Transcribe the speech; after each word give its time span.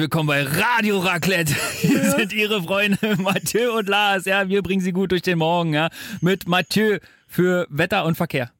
herzlich 0.00 0.14
willkommen 0.14 0.28
bei 0.28 0.42
Radio 0.44 0.98
Raclette. 0.98 1.54
Hier 1.80 2.10
sind 2.12 2.32
Ihre 2.32 2.62
Freunde 2.62 3.16
Mathieu 3.18 3.76
und 3.76 3.86
Lars. 3.86 4.24
Ja, 4.24 4.48
wir 4.48 4.62
bringen 4.62 4.80
Sie 4.80 4.92
gut 4.92 5.12
durch 5.12 5.20
den 5.20 5.36
Morgen, 5.36 5.74
ja, 5.74 5.90
mit 6.22 6.48
Mathieu 6.48 7.00
für 7.26 7.66
Wetter 7.68 8.06
und 8.06 8.16
Verkehr. 8.16 8.50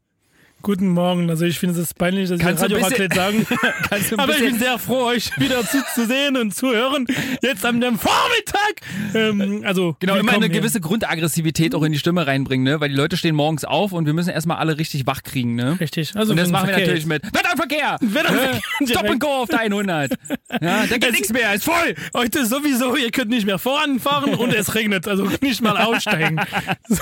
Guten 0.62 0.88
Morgen. 0.88 1.30
Also 1.30 1.46
ich 1.46 1.58
finde 1.58 1.80
es 1.80 1.94
peinlich, 1.94 2.28
dass 2.28 2.38
Kannst 2.38 2.62
ich 2.62 2.68
du 2.68 2.76
ein 2.76 2.82
Radio 2.82 2.96
bisschen- 2.98 3.12
Raclette 3.12 3.46
sagen. 3.48 3.72
Kannst 3.88 4.10
du 4.12 4.16
ein 4.16 4.20
Aber 4.20 4.36
ich 4.36 4.42
bin 4.42 4.58
sehr 4.58 4.78
froh, 4.78 5.04
euch 5.06 5.30
wieder 5.38 5.64
zuzusehen 5.66 6.36
und 6.36 6.54
zu 6.54 6.68
hören. 6.68 7.06
Jetzt 7.42 7.64
am 7.64 7.80
Vormittag. 7.80 8.82
Ähm, 9.14 9.62
also 9.64 9.96
Genau, 10.00 10.16
immer 10.16 10.32
eine 10.32 10.46
hier. 10.46 10.56
gewisse 10.60 10.80
Grundaggressivität 10.80 11.74
auch 11.74 11.82
in 11.82 11.92
die 11.92 11.98
Stimme 11.98 12.26
reinbringen, 12.26 12.64
ne? 12.64 12.78
Weil 12.80 12.90
die 12.90 12.94
Leute 12.94 13.16
stehen 13.16 13.34
morgens 13.34 13.64
auf 13.64 13.92
und 13.92 14.04
wir 14.04 14.12
müssen 14.12 14.28
erstmal 14.28 14.58
alle 14.58 14.76
richtig 14.78 15.06
wach 15.06 15.22
kriegen, 15.22 15.54
ne? 15.54 15.78
Richtig. 15.80 16.14
Also 16.14 16.32
Und 16.32 16.36
das 16.38 16.50
machen 16.50 16.66
wir 16.68 16.74
Verkehr 16.74 16.86
natürlich 16.88 17.06
mit 17.06 17.24
Wetter 17.24 17.52
und 17.52 17.56
Verkehr! 17.56 17.96
Wetter 18.00 18.28
und 18.30 18.36
Ne? 18.36 18.42
Verkehr, 18.78 18.86
Stop 18.86 19.10
and 19.10 19.20
go 19.20 19.28
auf 19.28 19.48
der 19.48 19.60
100. 19.60 20.12
Ja, 20.60 20.86
da 20.86 20.98
geht 20.98 21.12
nichts 21.12 21.32
mehr, 21.32 21.54
ist 21.54 21.64
voll! 21.64 21.94
Heute 22.14 22.44
sowieso, 22.44 22.96
ihr 22.96 23.10
könnt 23.10 23.30
nicht 23.30 23.46
mehr 23.46 23.58
voranfahren 23.58 24.34
und 24.34 24.52
es 24.52 24.74
regnet, 24.74 25.08
also 25.08 25.26
nicht 25.40 25.62
mal 25.62 25.78
aussteigen. 25.78 26.38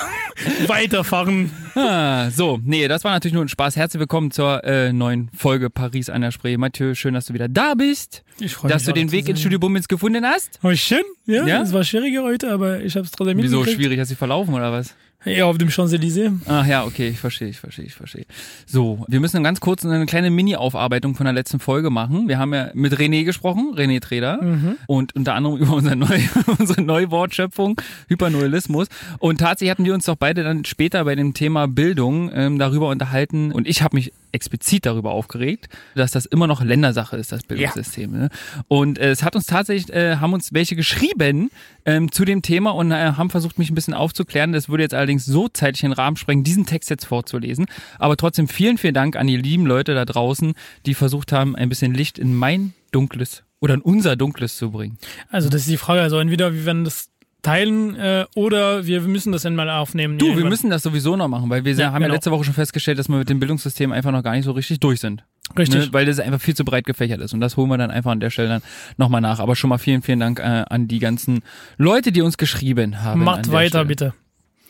Weiterfahren. 0.69 1.51
Ah, 1.75 2.31
so, 2.31 2.61
nee, 2.65 2.87
das 2.89 3.03
war 3.05 3.13
natürlich 3.13 3.35
nur 3.35 3.48
ein 3.49 3.51
Spaß. 3.51 3.77
Herzlich 3.77 3.99
willkommen 4.01 4.31
zur 4.31 4.63
äh, 4.65 4.93
neuen 4.93 5.31
Folge 5.35 5.71
Paris 5.71 6.11
an 6.11 6.21
der 6.21 6.33
Spree. 6.33 6.59
Mathieu, 6.59 6.95
schön, 6.95 7.15
dass 7.15 7.25
du 7.27 7.33
wieder 7.35 7.49
da 7.49 7.73
bist. 7.75 8.23
Ich 8.39 8.55
freue 8.55 8.71
Dass 8.71 8.83
mich. 8.83 8.95
du 8.95 9.01
den 9.01 9.11
Weg 9.11 9.27
ins. 9.27 9.41
Studio 9.41 9.59
Bummens 9.59 9.89
gefunden 9.89 10.27
hast. 10.27 10.59
Oh, 10.63 10.75
schön. 10.75 11.03
Ja, 11.25 11.47
Ja? 11.47 11.63
es 11.63 11.73
war 11.73 11.83
schwieriger 11.83 12.23
heute, 12.25 12.53
aber 12.53 12.81
ich 12.83 12.95
habe 12.95 13.07
es 13.07 13.11
trotzdem 13.11 13.39
Wieso 13.39 13.57
mitgekriegt. 13.61 13.81
schwierig? 13.81 14.01
Hast 14.01 14.11
du 14.11 14.13
dich 14.13 14.19
verlaufen 14.19 14.53
oder 14.53 14.71
was? 14.71 14.95
Ja, 15.25 15.47
auf 15.47 15.59
dem 15.59 15.69
Champs-Élysées. 15.69 16.33
Ach 16.47 16.65
ja, 16.65 16.85
okay, 16.85 17.09
ich 17.09 17.19
verstehe, 17.19 17.49
ich 17.49 17.59
verstehe, 17.59 17.85
ich 17.85 17.95
verstehe. 17.95 18.25
So, 18.67 19.05
wir 19.09 19.19
müssen 19.19 19.43
ganz 19.43 19.59
kurz 19.59 19.85
eine 19.85 20.07
kleine 20.07 20.31
Mini-Aufarbeitung 20.31 21.17
von 21.17 21.25
der 21.25 21.33
letzten 21.33 21.59
Folge 21.59 21.91
machen. 21.91 22.29
Wir 22.29 22.39
haben 22.39 22.55
ja 22.55 22.71
mit 22.75 22.95
René 22.95 23.25
gesprochen, 23.25 23.75
René 23.75 24.01
Treder, 24.01 24.39
und 24.87 25.17
unter 25.17 25.35
anderem 25.35 25.57
über 25.61 25.75
unser 25.75 25.97
Neu 25.97 26.21
unsere 26.59 26.83
Neuwortschöpfung, 26.83 27.81
Hypernoelismus. 28.09 28.87
Und 29.19 29.39
tatsächlich 29.39 29.73
hatten 29.73 29.85
wir 29.85 29.95
uns 29.95 30.05
doch 30.05 30.17
beide 30.17 30.45
dann 30.45 30.65
später 30.65 31.05
bei 31.05 31.17
dem 31.17 31.35
Thema 31.35 31.67
Bildung 31.67 32.31
ähm, 32.33 32.59
darüber 32.61 32.89
unterhalten 32.89 33.51
und 33.51 33.67
ich 33.67 33.83
habe 33.83 33.97
mich 33.97 34.13
explizit 34.33 34.87
darüber 34.87 35.13
aufgeregt, 35.13 35.69
dass 35.95 36.11
das 36.11 36.27
immer 36.27 36.47
noch 36.47 36.63
Ländersache 36.63 37.17
ist, 37.17 37.33
das 37.33 37.43
Bildungssystem. 37.43 38.11
Ne? 38.11 38.29
Und 38.69 38.99
äh, 38.99 39.11
es 39.11 39.23
hat 39.23 39.37
uns 39.37 39.47
tatsächlich, 39.47 39.95
äh, 39.95 40.17
haben 40.17 40.33
uns 40.33 40.53
welche 40.53 40.77
geschrieben 40.77 41.51
ähm, 41.85 42.13
zu 42.13 42.25
dem 42.25 42.43
Thema 42.43 42.71
und 42.71 42.91
äh, 42.91 43.13
haben 43.13 43.31
versucht, 43.31 43.59
mich 43.59 43.71
ein 43.71 43.75
bisschen 43.75 43.95
aufzuklären. 43.95 44.53
Das 44.53 44.69
würde 44.69 44.83
jetzt 44.83 44.95
allerdings 44.95 45.25
so 45.25 45.49
zeitlich 45.49 45.81
den 45.81 45.93
Rahmen 45.93 46.17
sprengen, 46.17 46.45
diesen 46.45 46.67
Text 46.67 46.91
jetzt 46.91 47.05
vorzulesen. 47.05 47.67
Aber 47.99 48.17
trotzdem 48.17 48.49
vielen, 48.49 48.79
vielen 48.79 48.95
Dank 48.95 49.17
an 49.17 49.27
die 49.27 49.37
lieben 49.37 49.67
Leute 49.67 49.95
da 49.95 50.05
draußen, 50.05 50.55
die 50.87 50.95
versucht 50.95 51.33
haben, 51.33 51.57
ein 51.57 51.69
bisschen 51.69 51.95
Licht 51.95 52.19
in 52.19 52.35
mein 52.35 52.75
dunkles 52.93 53.43
oder 53.61 53.75
in 53.75 53.81
unser 53.81 54.17
dunkles 54.17 54.57
zu 54.57 54.71
bringen. 54.71 54.99
Also 55.31 55.49
das 55.49 55.63
ist 55.63 55.71
die 55.71 55.77
Frage. 55.77 56.03
Also 56.03 56.19
entweder 56.19 56.53
wir 56.53 56.65
werden 56.65 56.85
das 56.85 57.11
teilen 57.43 57.95
äh, 57.97 58.25
oder 58.35 58.87
wir 58.87 59.01
müssen 59.03 59.33
das 59.33 59.43
dann 59.43 59.55
mal 59.55 59.71
aufnehmen. 59.71 60.19
Du, 60.19 60.27
wir 60.27 60.31
irgendwann. 60.33 60.51
müssen 60.51 60.71
das 60.71 60.83
sowieso 60.83 61.17
noch 61.17 61.29
machen, 61.29 61.49
weil 61.51 61.65
wir 61.65 61.73
Ja, 61.75 61.87
haben 61.93 61.95
ja 62.03 62.09
genau. 62.09 62.15
letzte 62.15 62.31
Woche 62.31 62.45
schon 62.45 62.55
festgestellt, 62.55 62.99
dass 62.99 63.09
wir 63.09 63.17
mit 63.17 63.29
dem 63.29 63.39
Bildungssystem 63.39 63.93
einfach 63.93 64.11
noch 64.11 64.23
gar 64.23 64.33
nicht 64.33 64.45
so 64.45 64.53
richtig 64.53 64.81
durch 64.81 65.01
sind. 65.01 65.25
Richtig. 65.57 65.87
Ne, 65.87 65.93
weil 65.93 66.05
das 66.05 66.19
einfach 66.21 66.41
viel 66.41 66.55
zu 66.55 66.65
breit 66.65 66.85
gefächert 66.85 67.21
ist. 67.21 67.33
Und 67.33 67.41
das 67.41 67.57
holen 67.57 67.71
wir 67.71 67.79
dann 67.79 67.91
einfach 67.91 68.11
an 68.11 68.21
der 68.21 68.31
Stelle 68.31 68.49
dann 68.49 68.63
nochmal 68.99 69.21
nach. 69.23 69.39
Aber 69.39 69.57
schon 69.57 69.71
mal 69.71 69.79
vielen, 69.79 70.03
vielen 70.03 70.21
Dank 70.21 70.41
äh, 70.41 70.43
an 70.69 70.89
die 70.89 70.99
ganzen 70.99 71.41
Leute, 71.79 72.13
die 72.13 72.21
uns 72.23 72.37
geschrieben 72.37 73.03
haben. 73.03 73.25
Macht 73.25 73.51
weiter, 73.51 73.69
Stelle. 73.71 73.85
bitte. 73.87 74.15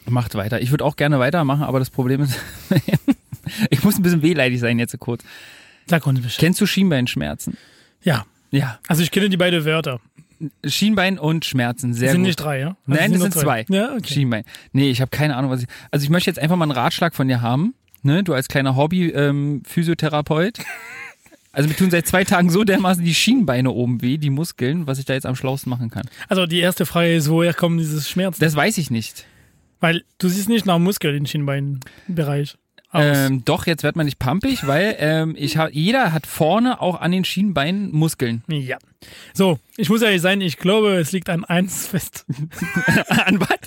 Macht 0.06 0.34
weiter. 0.37 0.60
Ich 0.60 0.70
würde 0.70 0.84
auch 0.84 0.97
gerne 0.97 1.19
weitermachen, 1.19 1.64
aber 1.64 1.78
das 1.81 1.91
Problem 1.91 2.22
ist, 2.22 2.38
ich 3.70 3.82
muss 3.82 3.97
ein 3.98 4.03
bisschen 4.03 4.22
wehleidig 4.22 4.60
sein 4.60 4.78
jetzt 4.78 4.93
so 4.93 4.98
kurz. 4.98 5.25
Sag 5.87 6.06
uns. 6.06 6.20
Kennst 6.37 6.60
du 6.60 6.66
Schienbeinschmerzen? 6.66 7.56
Ja. 8.03 8.25
Ja. 8.50 8.78
Also 8.88 9.03
ich 9.03 9.10
kenne 9.10 9.28
die 9.28 9.37
beiden 9.37 9.64
Wörter. 9.64 10.00
Schienbein 10.65 11.19
und 11.19 11.44
Schmerzen, 11.44 11.94
sehr 11.94 12.10
sind 12.12 12.21
gut. 12.21 12.26
nicht 12.28 12.37
drei, 12.37 12.60
ja? 12.60 12.66
Also 12.87 13.00
Nein, 13.00 13.12
das 13.12 13.22
sind 13.22 13.34
zwei. 13.34 13.65
Ja, 13.69 13.94
okay. 13.94 14.15
Schienbein. 14.15 14.44
Nee, 14.72 14.91
ich 14.91 15.00
habe 15.00 15.10
keine 15.10 15.37
Ahnung, 15.37 15.50
was 15.50 15.62
ich. 15.62 15.69
Also 15.91 16.04
ich 16.04 16.10
möchte 16.10 16.31
jetzt 16.31 16.38
einfach 16.38 16.56
mal 16.56 16.65
einen 16.65 16.72
Ratschlag 16.72 17.15
von 17.15 17.28
dir 17.28 17.43
haben. 17.43 17.75
Ne? 18.03 18.22
Du 18.22 18.34
als 18.34 18.49
kleiner 18.49 18.76
Hobby-Physiotherapeut. 18.76 20.59
Also 21.50 21.69
mir 21.69 21.75
tun 21.75 21.91
seit 21.91 22.06
zwei 22.06 22.25
Tagen 22.25 22.50
so 22.50 22.62
dermaßen 22.62 23.03
die 23.03 23.15
Schienbeine 23.15 23.71
oben 23.71 24.00
weh, 24.03 24.19
die 24.19 24.31
Muskeln, 24.31 24.87
was 24.87 24.99
ich 24.99 25.06
da 25.06 25.15
jetzt 25.15 25.25
am 25.26 25.34
schlausten 25.34 25.71
machen 25.71 25.91
kann. 25.91 26.09
Also 26.28 26.47
die 26.47 26.60
erste 26.60 26.87
Frage 26.87 27.15
ist, 27.15 27.31
woher 27.31 27.55
kommen 27.55 27.78
diese 27.78 28.00
Schmerzen? 28.03 28.41
Das 28.41 28.55
weiß 28.55 28.78
ich 28.78 28.91
nicht. 28.91 29.25
Weil 29.81 30.05
du 30.19 30.28
siehst 30.28 30.49
nicht 30.49 30.66
nach 30.66 30.78
Muskel 30.78 31.16
im 31.16 31.26
Schienbeinbereich. 31.26 32.59
Ähm, 32.94 33.44
doch, 33.44 33.66
jetzt 33.66 33.82
wird 33.82 33.97
man 33.97 34.06
nicht 34.06 34.19
pampig, 34.19 34.66
weil 34.66 34.97
ähm, 34.99 35.34
ich 35.38 35.56
hab, 35.59 35.72
jeder 35.72 36.12
hat 36.12 36.26
vorne 36.26 36.81
auch 36.81 37.00
an 37.00 37.12
den 37.12 37.25
Schienbeinen 37.25 37.93
Muskeln. 37.93 38.43
ja. 38.49 38.78
So, 39.32 39.60
ich 39.76 39.91
muss 39.91 40.03
ehrlich 40.03 40.21
sein, 40.21 40.41
ich 40.41 40.56
glaube, 40.56 40.99
es 40.99 41.12
liegt 41.12 41.31
an 41.31 41.44
eins 41.44 41.87
fest. 41.87 42.26
an 43.09 43.41
was? 43.41 43.59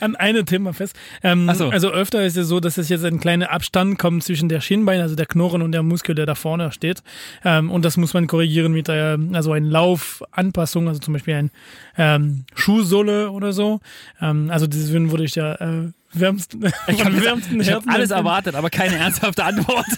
an 0.00 0.16
einem 0.16 0.46
Thema 0.46 0.72
fest. 0.72 0.96
Ähm, 1.22 1.50
so. 1.54 1.68
Also 1.68 1.90
öfter 1.90 2.24
ist 2.24 2.36
es 2.36 2.48
so, 2.48 2.60
dass 2.60 2.78
es 2.78 2.88
jetzt 2.88 3.04
ein 3.04 3.20
kleiner 3.20 3.50
Abstand 3.50 3.98
kommt 3.98 4.24
zwischen 4.24 4.48
der 4.48 4.60
Schienbein, 4.60 5.00
also 5.00 5.14
der 5.14 5.26
Knochen 5.26 5.62
und 5.62 5.72
der 5.72 5.82
Muskel, 5.82 6.14
der 6.14 6.26
da 6.26 6.34
vorne 6.34 6.72
steht. 6.72 7.02
Ähm, 7.44 7.70
und 7.70 7.84
das 7.84 7.96
muss 7.96 8.14
man 8.14 8.26
korrigieren 8.26 8.72
mit 8.72 8.88
der, 8.88 9.18
also 9.32 9.52
eine 9.52 9.68
Laufanpassung, 9.68 10.88
also 10.88 11.00
zum 11.00 11.14
Beispiel 11.14 11.34
ein 11.34 11.50
ähm, 11.96 12.44
Schuhsohle 12.54 13.30
oder 13.30 13.52
so. 13.52 13.80
Ähm, 14.20 14.50
also 14.50 14.66
deswegen 14.66 15.10
würde 15.10 15.24
ich 15.24 15.34
ja 15.34 15.54
äh, 15.54 15.92
wärmsten, 16.12 16.64
Ich 16.88 17.04
habe 17.04 17.22
wärmsten 17.22 17.60
hab 17.60 17.66
Herzen 17.66 17.88
alles 17.90 18.10
erwartet, 18.10 18.54
aber 18.54 18.70
keine 18.70 18.96
ernsthafte 18.96 19.44
Antwort. 19.44 19.86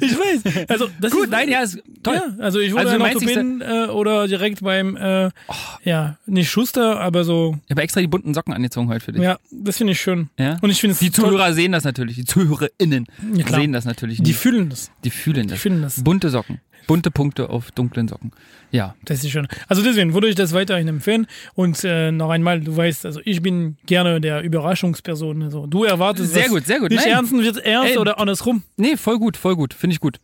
Ich 0.00 0.12
weiß. 0.18 0.68
Also 0.68 0.88
das 1.00 1.12
Gut, 1.12 1.24
ist, 1.24 1.30
nein, 1.30 1.48
ja, 1.48 1.60
ist 1.62 1.80
toll. 2.02 2.14
Ja, 2.16 2.42
also 2.42 2.58
ich 2.58 2.72
wurde 2.72 2.80
Also 2.90 2.96
ich 2.96 3.00
Orthopäden 3.02 3.60
äh, 3.60 3.86
oder 3.86 4.26
direkt 4.26 4.60
beim, 4.62 4.96
äh, 4.96 5.30
ja, 5.84 6.16
nicht 6.26 6.50
Schuster, 6.50 6.98
aber 7.00 7.22
so, 7.24 7.56
Ich 7.66 7.70
habe 7.70 7.82
extra 7.82 8.00
die 8.00 8.08
bunten 8.08 8.34
Socken 8.34 8.52
angezogen 8.52 8.88
heute 8.88 9.04
für 9.04 9.12
dich. 9.12 9.22
ja, 9.22 9.38
das 9.52 9.76
finde 9.78 9.92
ich 9.92 10.00
schön. 10.00 10.30
Ja? 10.38 10.58
Und 10.60 10.70
ich 10.70 10.80
finde 10.80 10.96
Die 11.00 11.10
toll. 11.10 11.26
Zuhörer 11.30 11.52
sehen 11.52 11.70
das 11.72 11.84
natürlich, 11.84 12.16
die 12.16 12.24
ZuhörerInnen 12.24 13.06
Ja, 13.34 13.46
sehen 13.48 13.72
das 13.72 13.84
natürlich 13.84 14.16
Die 14.18 14.22
nicht. 14.30 14.36
fühlen 14.36 14.68
das. 14.68 14.90
Die 15.04 15.10
fühlen 15.10 15.46
das. 15.48 15.56
Die 15.58 15.60
fühlen 15.60 15.82
das. 15.82 16.02
Bunte 16.02 16.28
Socken. 16.30 16.60
Bunte 16.86 17.10
Punkte 17.10 17.50
auf 17.50 17.70
dunklen 17.70 18.08
Socken. 18.08 18.32
Ja. 18.70 18.94
Das 19.04 19.22
ist 19.22 19.30
schön. 19.30 19.46
Also 19.68 19.82
deswegen 19.82 20.14
würde 20.14 20.28
ich 20.28 20.34
das 20.34 20.52
weiterhin 20.52 20.88
empfehlen. 20.88 21.26
Und 21.54 21.84
äh, 21.84 22.10
noch 22.10 22.30
einmal, 22.30 22.60
du 22.60 22.76
weißt, 22.76 23.06
also 23.06 23.20
ich 23.24 23.42
bin 23.42 23.76
gerne 23.86 24.20
der 24.20 24.42
Überraschungsperson. 24.42 25.42
Also 25.42 25.66
du 25.66 25.84
erwartest 25.84 26.32
Sehr 26.32 26.48
gut, 26.48 26.66
sehr 26.66 26.80
gut. 26.80 26.90
Nicht 26.90 27.04
Nein. 27.04 27.14
ernst 27.14 27.32
wird 27.32 27.58
ernst 27.58 27.92
Ey. 27.92 27.98
oder 27.98 28.18
andersrum. 28.18 28.62
Nee, 28.76 28.96
voll 28.96 29.18
gut, 29.18 29.36
voll 29.36 29.56
gut. 29.56 29.74
Finde 29.74 29.94
ich 29.94 30.00
gut. 30.00 30.18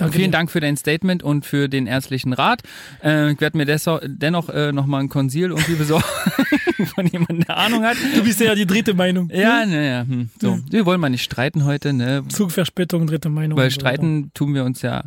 Danke 0.00 0.16
Vielen 0.16 0.30
dir. 0.30 0.38
Dank 0.38 0.50
für 0.50 0.60
dein 0.60 0.76
Statement 0.78 1.22
und 1.22 1.44
für 1.44 1.68
den 1.68 1.86
ärztlichen 1.86 2.32
Rat. 2.32 2.62
Äh, 3.04 3.32
ich 3.32 3.40
werde 3.40 3.58
mir 3.58 3.66
dennoch 3.66 4.48
äh, 4.48 4.72
nochmal 4.72 5.02
ein 5.02 5.10
Konsil 5.10 5.50
irgendwie 5.50 5.74
besorgen 5.74 6.04
von 6.94 7.06
jemandem, 7.06 7.40
der 7.40 7.58
Ahnung 7.58 7.84
hat. 7.84 7.98
Du 8.14 8.24
bist 8.24 8.40
ja 8.40 8.54
die 8.54 8.66
dritte 8.66 8.94
Meinung. 8.94 9.28
Ja, 9.30 9.66
naja. 9.66 10.06
Hm. 10.08 10.30
So, 10.40 10.58
wir 10.70 10.86
wollen 10.86 11.00
mal 11.00 11.10
nicht 11.10 11.24
streiten 11.24 11.64
heute, 11.64 11.92
ne? 11.92 12.22
Zugverspätung, 12.28 13.06
dritte 13.06 13.28
Meinung. 13.28 13.58
Weil 13.58 13.66
und 13.66 13.72
so 13.72 13.80
streiten 13.80 14.30
tun 14.32 14.54
wir 14.54 14.64
uns 14.64 14.80
ja 14.80 15.04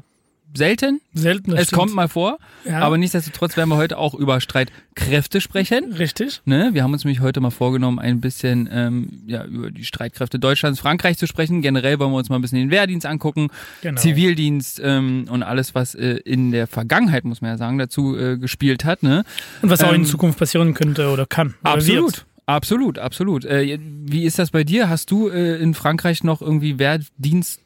selten. 0.56 1.02
Selten. 1.14 1.54
Es 1.54 1.68
stimmt. 1.68 1.80
kommt 1.80 1.94
mal 1.96 2.08
vor. 2.08 2.38
Ja. 2.66 2.80
Aber 2.80 2.98
nichtsdestotrotz 2.98 3.58
werden 3.58 3.70
wir 3.70 3.78
heute 3.78 3.98
auch 3.98 4.14
über 4.14 4.40
Streitkräfte 4.42 5.42
sprechen. 5.42 5.94
Richtig. 5.94 6.42
Ne? 6.46 6.70
Wir 6.74 6.84
haben 6.84 6.94
uns 6.94 7.04
nämlich 7.04 7.22
heute 7.22 7.40
mal 7.42 7.50
vorgenommen, 7.50 8.00
ein 8.00 8.22
bisschen 8.22 8.70
ähm, 8.72 9.24
ja, 9.28 9.44
über 9.46 9.72
die 9.72 9.84
Streitkräfte 9.86 10.40
Deutschlands, 10.40 10.80
Frankreich 10.80 11.18
zu 11.18 11.28
sprechen. 11.28 11.62
Generell 11.62 12.00
wollen 12.00 12.12
wir 12.12 12.18
uns 12.18 12.30
mal 12.30 12.36
ein 12.38 12.42
bisschen 12.42 12.60
den 12.60 12.72
Wehrdienst 12.72 13.06
angucken, 13.06 13.50
Genau. 13.82 14.00
Zivildienst 14.00 14.82
ähm, 14.84 15.26
und 15.30 15.44
alles, 15.44 15.76
was 15.76 15.96
äh, 15.96 16.18
in 16.26 16.52
der 16.52 16.68
Vergangenheit, 16.68 17.26
muss 17.26 17.42
man 17.42 17.52
ja 17.52 17.58
sagen, 17.58 17.78
dazu 17.78 18.18
äh, 18.18 18.38
gespielt 18.38 18.86
hat. 18.86 19.04
Ne? 19.04 19.24
Und 19.62 19.70
was 19.70 19.84
auch 19.84 19.90
in 19.92 20.02
Ähm, 20.02 20.06
Zukunft 20.06 20.40
passieren 20.40 20.74
könnte 20.74 21.10
oder 21.10 21.26
kann. 21.26 21.56
Oder 21.62 21.74
Absolut. 21.74 22.14
Wird. 22.18 22.26
Absolut, 22.46 23.00
absolut. 23.00 23.46
Äh, 23.46 23.80
wie 23.82 24.26
ist 24.26 24.38
das 24.38 24.52
bei 24.52 24.66
dir? 24.66 24.90
Hast 24.90 25.10
du 25.12 25.30
äh, 25.30 25.56
in 25.62 25.74
Frankreich 25.74 26.26
noch 26.26 26.42
irgendwie 26.42 26.78
Wehrdienst 26.78 27.62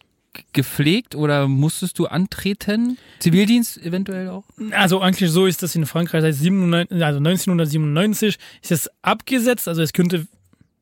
gepflegt 0.54 1.16
oder 1.16 1.48
musstest 1.48 2.00
du 2.00 2.08
antreten? 2.08 2.98
Zivildienst 3.20 3.78
eventuell 3.78 4.30
auch? 4.30 4.44
Also 4.72 5.02
eigentlich 5.02 5.32
so 5.32 5.46
ist 5.46 5.64
das 5.64 5.76
in 5.76 5.86
Frankreich 5.86 6.22
seit 6.22 6.36
97, 6.36 6.92
also 7.04 7.18
1997 7.18 8.38
ist 8.62 8.72
es 8.72 8.90
abgesetzt, 9.02 9.68
also 9.68 9.82
es 9.82 9.94
könnte 9.94 10.28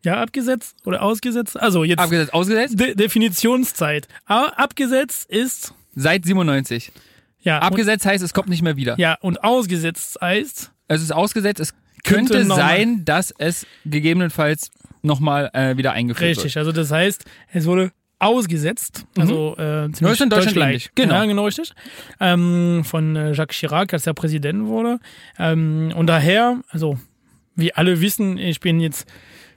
ja 0.03 0.21
abgesetzt 0.21 0.75
oder 0.85 1.01
ausgesetzt. 1.01 1.59
Also 1.59 1.83
jetzt 1.83 1.99
Abgesetzt, 1.99 2.33
ausgesetzt? 2.33 2.79
De 2.79 2.95
Definitionszeit. 2.95 4.07
A 4.25 4.45
abgesetzt 4.55 5.29
ist 5.29 5.73
Seit 5.95 6.25
97. 6.25 6.91
ja 7.39 7.59
Abgesetzt 7.59 8.05
heißt, 8.05 8.23
es 8.23 8.33
kommt 8.33 8.49
nicht 8.49 8.61
mehr 8.61 8.75
wieder. 8.75 8.95
ja 8.99 9.17
und 9.21 9.43
ausgesetzt 9.43 10.17
heißt 10.21 10.71
Es 10.87 11.01
ist 11.01 11.11
ausgesetzt, 11.11 11.59
es 11.59 11.73
Könnte 12.03 12.33
könnte, 12.33 12.55
sein, 12.55 13.03
dass 13.05 13.33
es 13.37 13.65
gegebenenfalls 13.85 14.69
nochmal 15.01 15.49
äh, 15.53 15.77
wieder 15.77 15.93
eingeführt 15.93 16.29
richtig. 16.37 16.57
Also 16.57 16.71
das 16.71 16.91
heißt, 16.91 17.25
es 17.51 17.65
wurde 17.65 17.91
ausgesetzt, 18.19 19.05
also 19.17 19.55
äh, 19.57 19.91
ziemlich 19.91 19.99
Deutschland 19.99 20.33
deutschlike. 20.33 20.65
ähnlich. 20.65 20.89
Genau. 20.95 21.13
Ja, 21.15 21.25
genau 21.25 21.45
richtig. 21.45 21.73
Ähm, 22.19 22.83
von 22.85 23.15
äh, 23.15 23.33
Jacques 23.33 23.57
Chirac, 23.57 23.93
als 23.93 24.07
er 24.07 24.13
Präsident 24.13 24.67
wurde. 24.67 24.99
Ähm, 25.37 25.93
und 25.95 26.07
daher, 26.07 26.61
also 26.69 26.97
wie 27.55 27.73
alle 27.73 28.01
wissen, 28.01 28.37
ich 28.37 28.59
bin 28.59 28.79
jetzt 28.79 29.07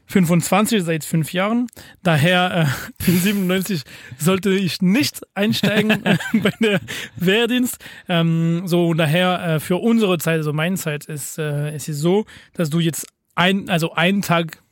25 0.09 0.83
seit 0.83 1.05
fünf 1.05 1.33
Jahren. 1.33 1.67
Daher 2.03 2.69
äh, 3.07 3.07
in 3.11 3.19
97 3.19 3.83
sollte 4.19 4.51
ich 4.51 4.83
nicht 4.83 5.21
einsteigen 5.35 6.05
äh, 6.05 6.17
bei 6.33 6.53
der 6.61 6.81
Wehrdienst. 7.17 7.79
Ähm, 8.09 8.63
so 8.67 8.95
daher 8.95 9.57
äh, 9.57 9.61
für 9.61 9.77
unsere 9.77 10.19
Zeit, 10.19 10.39
also 10.39 10.53
meine 10.53 10.77
Zeit, 10.77 11.05
ist 11.05 11.39
äh, 11.39 11.71
es 11.71 11.89
ist 11.89 12.01
so, 12.01 12.25
dass 12.55 12.71
du 12.71 12.81
jetzt 12.81 13.07
ein, 13.35 13.69
also 13.69 13.93
einen 13.93 14.23
Tag 14.23 14.63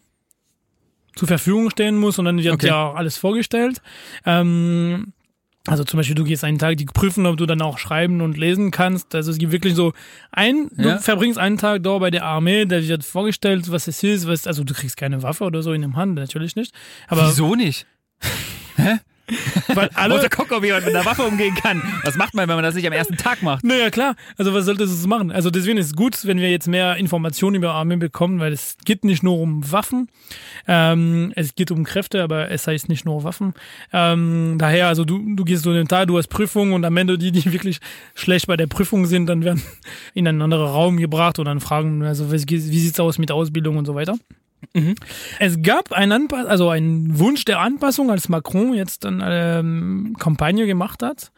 zur 1.17 1.27
Verfügung 1.27 1.71
stehen 1.71 1.97
musst 1.99 2.19
und 2.21 2.27
dann 2.27 2.39
wird 2.43 2.55
Okay. 2.55 2.69
ja 2.69 2.93
alles 2.93 3.17
vorgestellt. 3.19 3.83
Ähm, 4.25 5.13
also 5.67 5.83
zum 5.83 5.97
Beispiel, 5.99 6.15
du 6.15 6.23
gehst 6.23 6.45
einen 6.45 6.59
Tag, 6.61 6.77
die 6.77 6.85
prüfen, 6.85 7.27
ob 7.27 7.37
du 7.39 7.45
dann 7.47 7.61
auch 7.61 7.79
schreiben 7.79 8.21
und 8.21 8.37
lesen 8.39 8.71
kannst. 8.71 9.17
Also 9.17 9.33
es 9.33 9.39
gibt 9.39 9.51
wirklich 9.51 9.75
so 9.75 9.95
ein, 10.31 10.71
Ja. 10.77 10.95
du 10.95 10.99
verbringst 11.01 11.39
einen 11.41 11.59
Tag 11.59 11.83
dort 11.83 12.01
bei 12.03 12.13
der 12.13 12.25
Armee, 12.25 12.67
da 12.67 12.81
wird 12.81 13.05
vorgestellt, 13.05 13.69
was 13.73 13.89
es 13.89 14.01
ist, 14.05 14.29
was, 14.29 14.47
also 14.47 14.63
du 14.63 14.75
kriegst 14.75 14.97
keine 14.97 15.25
Waffe 15.25 15.43
oder 15.43 15.63
so 15.65 15.73
in 15.73 15.81
der 15.83 15.93
Hand, 15.95 16.15
natürlich 16.15 16.55
nicht. 16.55 16.73
Aber 17.09 17.27
Wieso 17.27 17.57
nicht? 17.57 17.85
weil 19.75 19.91
alle, 19.95 20.15
Außer 20.15 20.29
gucken, 20.29 20.57
ob 20.57 20.65
jemand 20.65 20.85
mit 20.85 20.95
einer 20.95 21.05
Waffe 21.05 21.23
umgehen 21.23 21.55
kann. 21.55 21.83
Was 22.05 22.17
macht 22.17 22.35
man, 22.35 22.49
wenn 22.49 22.55
man 22.55 22.65
das 22.65 22.75
nicht 22.75 22.87
am 22.87 22.93
ersten 22.93 23.17
Tag 23.17 23.43
macht? 23.43 23.65
Naja, 23.65 23.91
klar. 23.91 24.15
Also 24.37 24.55
was 24.55 24.65
solltest 24.65 25.03
du 25.03 25.09
machen? 25.09 25.33
Also 25.33 25.51
deswegen 25.51 25.79
ist 25.79 25.87
es 25.87 25.97
gut, 25.97 26.25
wenn 26.27 26.39
wir 26.39 26.51
jetzt 26.51 26.69
mehr 26.69 26.97
Informationen 26.97 27.57
über 27.57 27.73
Armee 27.73 27.97
bekommen, 27.97 28.39
weil 28.41 28.53
es 28.53 28.77
geht 28.85 29.05
nicht 29.05 29.23
nur 29.23 29.39
um 29.39 29.71
Waffen, 29.73 30.09
ähm, 30.69 31.33
es 31.35 31.55
geht 31.55 31.71
um 31.71 31.85
Kräfte, 31.85 32.23
aber 32.23 32.51
es 32.51 32.67
heißt 32.67 32.89
nicht 32.89 33.05
nur 33.05 33.25
Waffen. 33.25 33.55
Ähm, 33.93 34.57
daher, 34.59 34.89
also 34.89 35.05
du, 35.05 35.19
du 35.35 35.45
gehst 35.45 35.65
so 35.65 35.71
in 35.71 35.77
den 35.77 35.89
Tag, 35.89 36.09
du 36.09 36.19
hast 36.19 36.29
Prüfungen 36.29 36.73
und 36.73 36.85
am 36.85 36.97
Ende 36.97 37.19
die, 37.19 37.33
die 37.33 37.53
wirklich 37.53 37.81
schlecht 38.15 38.47
bei 38.47 38.57
der 38.57 38.67
Prüfung 38.67 39.07
sind, 39.07 39.27
dann 39.27 39.45
werden 39.45 39.63
in 40.15 40.29
einen 40.29 40.43
anderen 40.43 40.67
Raum 40.67 40.97
gebracht 40.99 41.39
und 41.39 41.47
dann 41.47 41.61
fragen, 41.61 42.03
also 42.03 42.33
wie, 42.33 42.49
wie 42.49 42.81
sieht's 42.81 43.01
aus 43.01 43.19
mit 43.19 43.31
Ausbildung 43.31 43.77
und 43.77 43.87
so 43.87 43.95
weiter. 43.95 44.17
Es 45.39 45.63
gab 45.63 45.93
einen, 45.93 46.13
Anpa 46.13 46.43
also 46.45 46.69
einen 46.71 47.19
Wunsch 47.19 47.45
der 47.45 47.61
Anpassung, 47.61 48.11
als 48.11 48.29
Macron 48.29 48.75
jetzt 48.75 49.05
dann 49.05 49.21
eine 49.23 49.59
ähm, 49.61 50.17
Kampagne 50.19 50.67
gemacht 50.67 51.03
hat. 51.03 51.31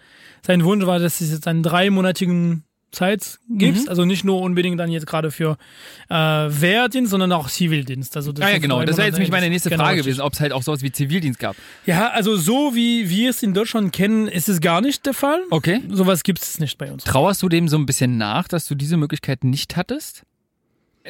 Sein 0.46 0.64
Wunsch 0.64 0.86
war, 0.86 0.98
dass 0.98 1.20
es 1.20 1.30
jetzt 1.32 1.46
einen 1.48 1.62
dreimonatigen 1.62 2.64
Zeit 2.90 3.38
gibt, 3.50 3.82
Mhm. 3.82 3.88
also 3.90 4.06
nicht 4.06 4.24
nur 4.24 4.40
unbedingt 4.40 4.80
dann 4.80 4.90
jetzt 4.90 5.06
gerade 5.06 5.30
für 5.30 5.58
äh, 6.08 6.14
Wehrdienst, 6.14 7.10
sondern 7.10 7.32
auch 7.32 7.50
Zivildienst. 7.50 8.16
Also 8.16 8.32
das 8.32 8.46
Ah 8.46 8.50
ja, 8.50 8.58
genau. 8.58 8.82
Das 8.82 8.96
wäre 8.96 9.06
jetzt 9.08 9.16
nämlich 9.16 9.30
meine 9.30 9.50
nächste 9.50 9.68
Frage 9.70 9.98
gewesen, 10.00 10.22
ob 10.22 10.32
es 10.32 10.40
halt 10.40 10.52
auch 10.54 10.62
sowas 10.62 10.80
wie 10.82 10.90
Zivildienst 10.90 11.38
gab. 11.38 11.54
Ja, 11.84 12.08
also 12.12 12.36
so 12.38 12.74
wie 12.74 13.10
wir 13.10 13.28
es 13.28 13.42
in 13.42 13.52
Deutschland 13.52 13.92
kennen, 13.92 14.26
ist 14.26 14.48
es 14.48 14.62
gar 14.62 14.80
nicht 14.80 15.04
der 15.04 15.12
Fall. 15.12 15.42
Okay. 15.50 15.82
Sowas 15.90 16.22
gibt 16.22 16.40
es 16.42 16.60
nicht 16.60 16.78
bei 16.78 16.90
uns. 16.90 17.04
Trauerst 17.04 17.42
du 17.42 17.50
dem 17.50 17.68
so 17.68 17.76
ein 17.76 17.84
bisschen 17.84 18.16
nach, 18.16 18.48
dass 18.48 18.66
du 18.66 18.74
diese 18.74 18.96
Möglichkeit 18.96 19.44
nicht 19.44 19.76
hattest? 19.76 20.22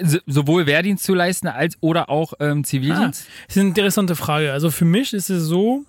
So- 0.03 0.19
Sowohl 0.27 0.67
Wehrdienst 0.67 1.05
zu 1.05 1.15
leisten 1.15 1.49
als 1.49 1.77
oder 1.81 2.09
auch 2.11 2.35
ähm, 2.41 2.65
Zivildienst? 2.65 3.27
Das 3.47 3.56
ist 3.56 3.61
eine 3.61 3.69
interessante 3.71 4.17
Frage. 4.17 4.53
Also 4.53 4.71
für 4.71 4.85
mich 4.85 5.12
ist 5.15 5.31
es 5.31 5.45
so. 5.45 5.85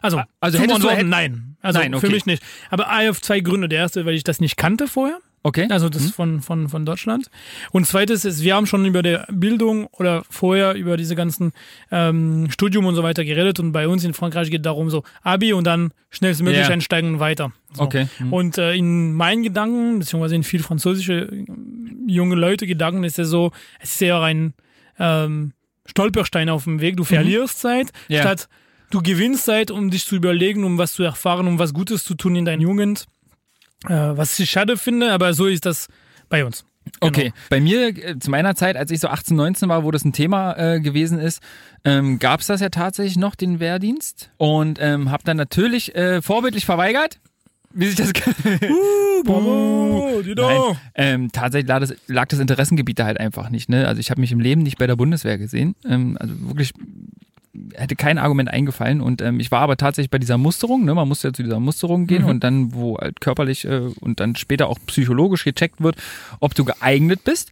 Also, 0.00 0.22
also 0.40 0.58
hättest 0.58 0.82
du- 0.82 0.88
hätt- 0.90 1.06
nein. 1.06 1.56
Also 1.60 1.80
Nein, 1.80 1.90
für 1.92 2.06
okay. 2.06 2.10
mich 2.10 2.24
nicht. 2.26 2.42
Aber 2.70 2.86
auf 3.10 3.20
zwei 3.20 3.40
Gründe. 3.40 3.68
Der 3.68 3.80
erste, 3.80 4.06
weil 4.06 4.14
ich 4.14 4.22
das 4.22 4.40
nicht 4.40 4.56
kannte 4.56 4.86
vorher. 4.86 5.18
Okay. 5.42 5.66
Also 5.70 5.88
das 5.88 6.10
von, 6.10 6.40
von, 6.42 6.68
von 6.68 6.84
Deutschland. 6.84 7.30
Und 7.70 7.86
zweites 7.86 8.24
ist, 8.24 8.42
wir 8.42 8.54
haben 8.56 8.66
schon 8.66 8.84
über 8.84 9.02
der 9.02 9.26
Bildung 9.30 9.86
oder 9.92 10.24
vorher 10.28 10.74
über 10.74 10.96
diese 10.96 11.14
ganzen 11.14 11.52
ähm, 11.90 12.48
Studium 12.50 12.86
und 12.86 12.94
so 12.96 13.02
weiter 13.02 13.24
geredet 13.24 13.60
und 13.60 13.72
bei 13.72 13.86
uns 13.88 14.04
in 14.04 14.14
Frankreich 14.14 14.50
geht 14.50 14.66
darum 14.66 14.90
so 14.90 15.04
Abi 15.22 15.52
und 15.52 15.64
dann 15.64 15.92
schnellstmöglich 16.10 16.66
Ja. 16.66 16.72
einsteigen 16.72 17.14
und 17.14 17.20
weiter. 17.20 17.52
So. 17.72 17.82
Okay. 17.82 18.08
Mhm. 18.18 18.32
Und 18.32 18.58
äh, 18.58 18.74
in 18.74 19.12
meinen 19.14 19.42
Gedanken, 19.42 20.00
beziehungsweise 20.00 20.34
in 20.34 20.42
viel 20.42 20.62
französische 20.62 21.28
äh, 21.30 21.44
junge 22.06 22.34
Leute 22.34 22.66
Gedanken 22.66 23.04
ist 23.04 23.18
es 23.18 23.28
so, 23.28 23.52
es 23.80 23.92
ist 23.94 24.02
eher 24.02 24.20
ein 24.20 24.54
ähm, 24.98 25.52
Stolperstein 25.86 26.48
auf 26.48 26.64
dem 26.64 26.80
Weg. 26.80 26.96
Du 26.96 27.04
verlierst 27.04 27.60
Zeit, 27.60 27.86
Mhm. 28.08 28.14
Ja. 28.14 28.20
statt 28.22 28.48
du 28.90 29.00
gewinnst 29.02 29.44
Zeit, 29.44 29.70
um 29.70 29.90
dich 29.90 30.04
zu 30.04 30.16
überlegen, 30.16 30.64
um 30.64 30.78
was 30.78 30.94
zu 30.94 31.02
erfahren, 31.02 31.46
um 31.46 31.58
was 31.58 31.72
Gutes 31.74 32.04
zu 32.04 32.14
tun 32.14 32.36
in 32.36 32.44
deiner 32.44 32.62
Jugend. 32.62 33.06
Äh, 33.86 34.16
was 34.16 34.38
ich 34.38 34.50
schade 34.50 34.76
finde, 34.76 35.12
aber 35.12 35.34
so 35.34 35.46
ist 35.46 35.66
das 35.66 35.88
bei 36.28 36.44
uns. 36.44 36.64
Okay, 37.00 37.32
bei 37.50 37.60
mir 37.60 37.88
äh, 37.88 38.18
zu 38.18 38.30
meiner 38.30 38.54
Zeit, 38.54 38.76
als 38.76 38.90
ich 38.90 39.00
so 39.00 39.08
18, 39.08 39.36
19 39.36 39.68
war, 39.68 39.84
wo 39.84 39.90
das 39.90 40.04
ein 40.04 40.12
Thema 40.12 40.56
äh, 40.56 40.80
gewesen 40.80 41.18
ist, 41.18 41.42
ähm, 41.84 42.18
gab 42.18 42.40
es 42.40 42.46
das 42.46 42.60
ja 42.60 42.70
tatsächlich 42.70 43.16
noch, 43.16 43.34
den 43.34 43.60
Wehrdienst. 43.60 44.30
Und 44.36 44.78
ähm, 44.80 45.10
habe 45.10 45.22
dann 45.24 45.36
natürlich 45.36 45.94
äh, 45.94 46.22
vorbildlich 46.22 46.64
verweigert. 46.64 47.18
Wie 47.72 47.86
sich 47.86 47.96
das. 47.96 48.12
Bravo, 49.24 50.22
Nein, 50.24 50.78
ähm, 50.94 51.32
tatsächlich 51.32 51.68
lag 51.68 51.80
das, 51.80 51.94
lag 52.06 52.26
das 52.28 52.38
Interessengebiet 52.38 52.98
da 52.98 53.04
halt 53.04 53.20
einfach 53.20 53.50
nicht. 53.50 53.68
Ne? 53.68 53.86
Also 53.86 54.00
ich 54.00 54.10
habe 54.10 54.20
mich 54.20 54.32
im 54.32 54.40
Leben 54.40 54.62
nicht 54.62 54.78
bei 54.78 54.86
der 54.86 54.96
Bundeswehr 54.96 55.38
gesehen. 55.38 55.74
Ähm, 55.84 56.16
also 56.18 56.34
wirklich 56.48 56.72
hätte 57.74 57.96
kein 57.96 58.18
Argument 58.18 58.48
eingefallen. 58.48 59.00
Und 59.00 59.22
ähm, 59.22 59.40
ich 59.40 59.50
war 59.50 59.60
aber 59.60 59.76
tatsächlich 59.76 60.10
bei 60.10 60.18
dieser 60.18 60.38
Musterung. 60.38 60.84
Ne? 60.84 60.94
Man 60.94 61.08
musste 61.08 61.28
ja 61.28 61.32
zu 61.34 61.42
dieser 61.42 61.60
Musterung 61.60 62.06
gehen 62.06 62.24
und 62.24 62.44
dann, 62.44 62.72
wo 62.74 62.98
halt 62.98 63.20
körperlich 63.20 63.64
äh, 63.64 63.80
und 64.00 64.20
dann 64.20 64.36
später 64.36 64.68
auch 64.68 64.78
psychologisch 64.86 65.44
gecheckt 65.44 65.80
wird, 65.82 65.96
ob 66.40 66.54
du 66.54 66.64
geeignet 66.64 67.24
bist. 67.24 67.50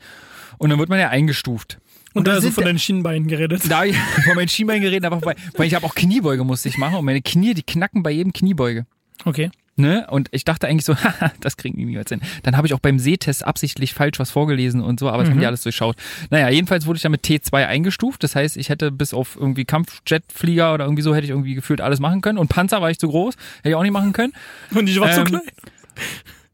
Und 0.58 0.70
dann 0.70 0.78
wird 0.78 0.88
man 0.88 0.98
ja 0.98 1.08
eingestuft. 1.10 1.78
Und 2.14 2.26
da 2.26 2.30
da 2.30 2.36
hast 2.36 2.42
du 2.44 2.46
sind- 2.48 2.54
von 2.54 2.64
deinen 2.64 2.78
Schienbeinen 2.78 3.28
geredet. 3.28 3.62
Da 3.70 3.84
ich 3.84 3.96
von 3.96 4.34
meinen 4.36 4.48
Schienbein 4.48 4.80
geredet, 4.80 5.04
aber 5.04 5.20
vorbei. 5.20 5.36
Weil 5.56 5.66
ich 5.66 5.74
habe 5.74 5.84
auch 5.84 5.94
Kniebeuge 5.94 6.44
musste 6.44 6.68
ich 6.70 6.78
machen 6.78 6.96
und 6.96 7.04
meine 7.04 7.20
Knie, 7.20 7.52
die 7.52 7.62
knacken 7.62 8.02
bei 8.02 8.10
jedem 8.10 8.32
Kniebeuge. 8.32 8.86
Okay. 9.24 9.50
Ne? 9.78 10.06
Und 10.10 10.28
ich 10.30 10.44
dachte 10.44 10.66
eigentlich 10.66 10.86
so, 10.86 10.96
haha, 11.04 11.32
das 11.40 11.58
kriegen 11.58 11.76
die 11.76 11.84
niemals 11.84 12.08
hin. 12.08 12.20
Dann 12.42 12.56
habe 12.56 12.66
ich 12.66 12.72
auch 12.72 12.80
beim 12.80 12.98
Sehtest 12.98 13.44
absichtlich 13.44 13.92
falsch 13.92 14.18
was 14.18 14.30
vorgelesen 14.30 14.80
und 14.80 14.98
so, 14.98 15.10
aber 15.10 15.22
das 15.22 15.30
haben 15.30 15.38
die 15.38 15.46
alles 15.46 15.62
durchschaut. 15.62 15.96
Naja, 16.30 16.48
jedenfalls 16.48 16.86
wurde 16.86 16.96
ich 16.96 17.02
dann 17.02 17.12
mit 17.12 17.24
T2 17.24 17.66
eingestuft. 17.66 18.22
Das 18.24 18.34
heißt, 18.34 18.56
ich 18.56 18.70
hätte 18.70 18.90
bis 18.90 19.12
auf 19.12 19.36
irgendwie 19.36 19.66
Kampfjetflieger 19.66 20.72
oder 20.72 20.84
irgendwie 20.86 21.02
so 21.02 21.14
hätte 21.14 21.24
ich 21.24 21.30
irgendwie 21.30 21.54
gefühlt 21.54 21.82
alles 21.82 22.00
machen 22.00 22.22
können. 22.22 22.38
Und 22.38 22.48
Panzer 22.48 22.80
war 22.80 22.90
ich 22.90 22.98
zu 22.98 23.08
groß, 23.08 23.34
hätte 23.58 23.68
ich 23.68 23.74
auch 23.74 23.82
nicht 23.82 23.92
machen 23.92 24.12
können. 24.14 24.32
Und 24.74 24.88
ich 24.88 24.98
war 24.98 25.12
zu 25.12 25.20
Ähm, 25.20 25.26
klein. 25.26 25.42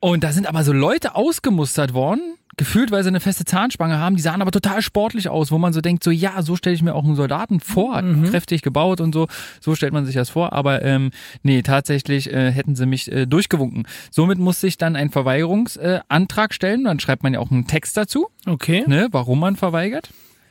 Und 0.01 0.25
da 0.25 0.33
sind 0.33 0.49
aber 0.49 0.65
so 0.65 0.73
Leute 0.73 1.15
ausgemustert 1.15 1.95
worden, 1.95 2.35
gefühlt, 2.57 2.91
weil 2.91 3.03
sie 3.03 3.09
eine 3.09 3.21
feste 3.21 3.45
Zahnspange 3.45 3.99
haben, 3.99 4.17
die 4.17 4.23
sahen 4.23 4.43
aber 4.43 4.51
total 4.51 4.83
sportlich 4.83 5.29
aus, 5.29 5.51
wo 5.51 5.59
man 5.59 5.73
so 5.73 5.81
denkt, 5.81 6.05
so 6.05 6.11
ja, 6.11 6.43
so 6.43 6.55
stelle 6.57 6.75
ich 6.77 6.83
mir 6.83 6.95
auch 6.95 7.05
einen 7.05 7.17
Soldaten 7.17 7.61
vor, 7.61 8.03
kräftig 8.29 8.63
gebaut 8.63 9.01
und 9.01 9.15
so, 9.15 9.27
so 9.61 9.75
stellt 9.75 9.93
man 9.93 10.05
sich 10.05 10.15
das 10.15 10.31
vor, 10.31 10.53
aber 10.53 10.83
ähm, 10.83 11.11
nee, 11.43 11.63
tatsächlich 11.63 12.31
äh, 12.33 12.53
hätten 12.53 12.77
sie 12.77 12.85
mich 12.87 13.11
äh, 13.11 13.27
durchgewunken. 13.27 13.87
Somit 14.11 14.39
musste 14.39 14.67
ich 14.67 14.77
dann 14.77 14.97
einen 14.97 15.11
Verweigerungsantrag 15.11 16.51
äh, 16.51 16.55
stellen, 16.55 16.85
dann 16.85 17.01
schreibt 17.01 17.23
man 17.23 17.33
ja 17.33 17.41
auch 17.41 17.51
einen 17.51 17.67
Text 17.67 17.97
dazu, 17.97 18.29
Okay. 18.47 18.85
ne, 18.87 19.09
warum 19.13 19.41
man 19.41 19.57
verweigert. 19.57 20.11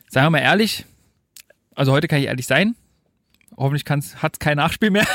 Sagen 0.10 0.26
wir 0.26 0.32
mal 0.32 0.40
ehrlich, 0.40 0.86
also 1.76 1.92
heute 1.92 2.08
kann 2.08 2.20
ich 2.20 2.26
ehrlich 2.26 2.48
sein, 2.48 2.76
hoffentlich 3.56 3.86
hat 4.22 4.34
es 4.34 4.40
kein 4.40 4.58
Nachspiel 4.58 4.90
mehr. 4.90 5.06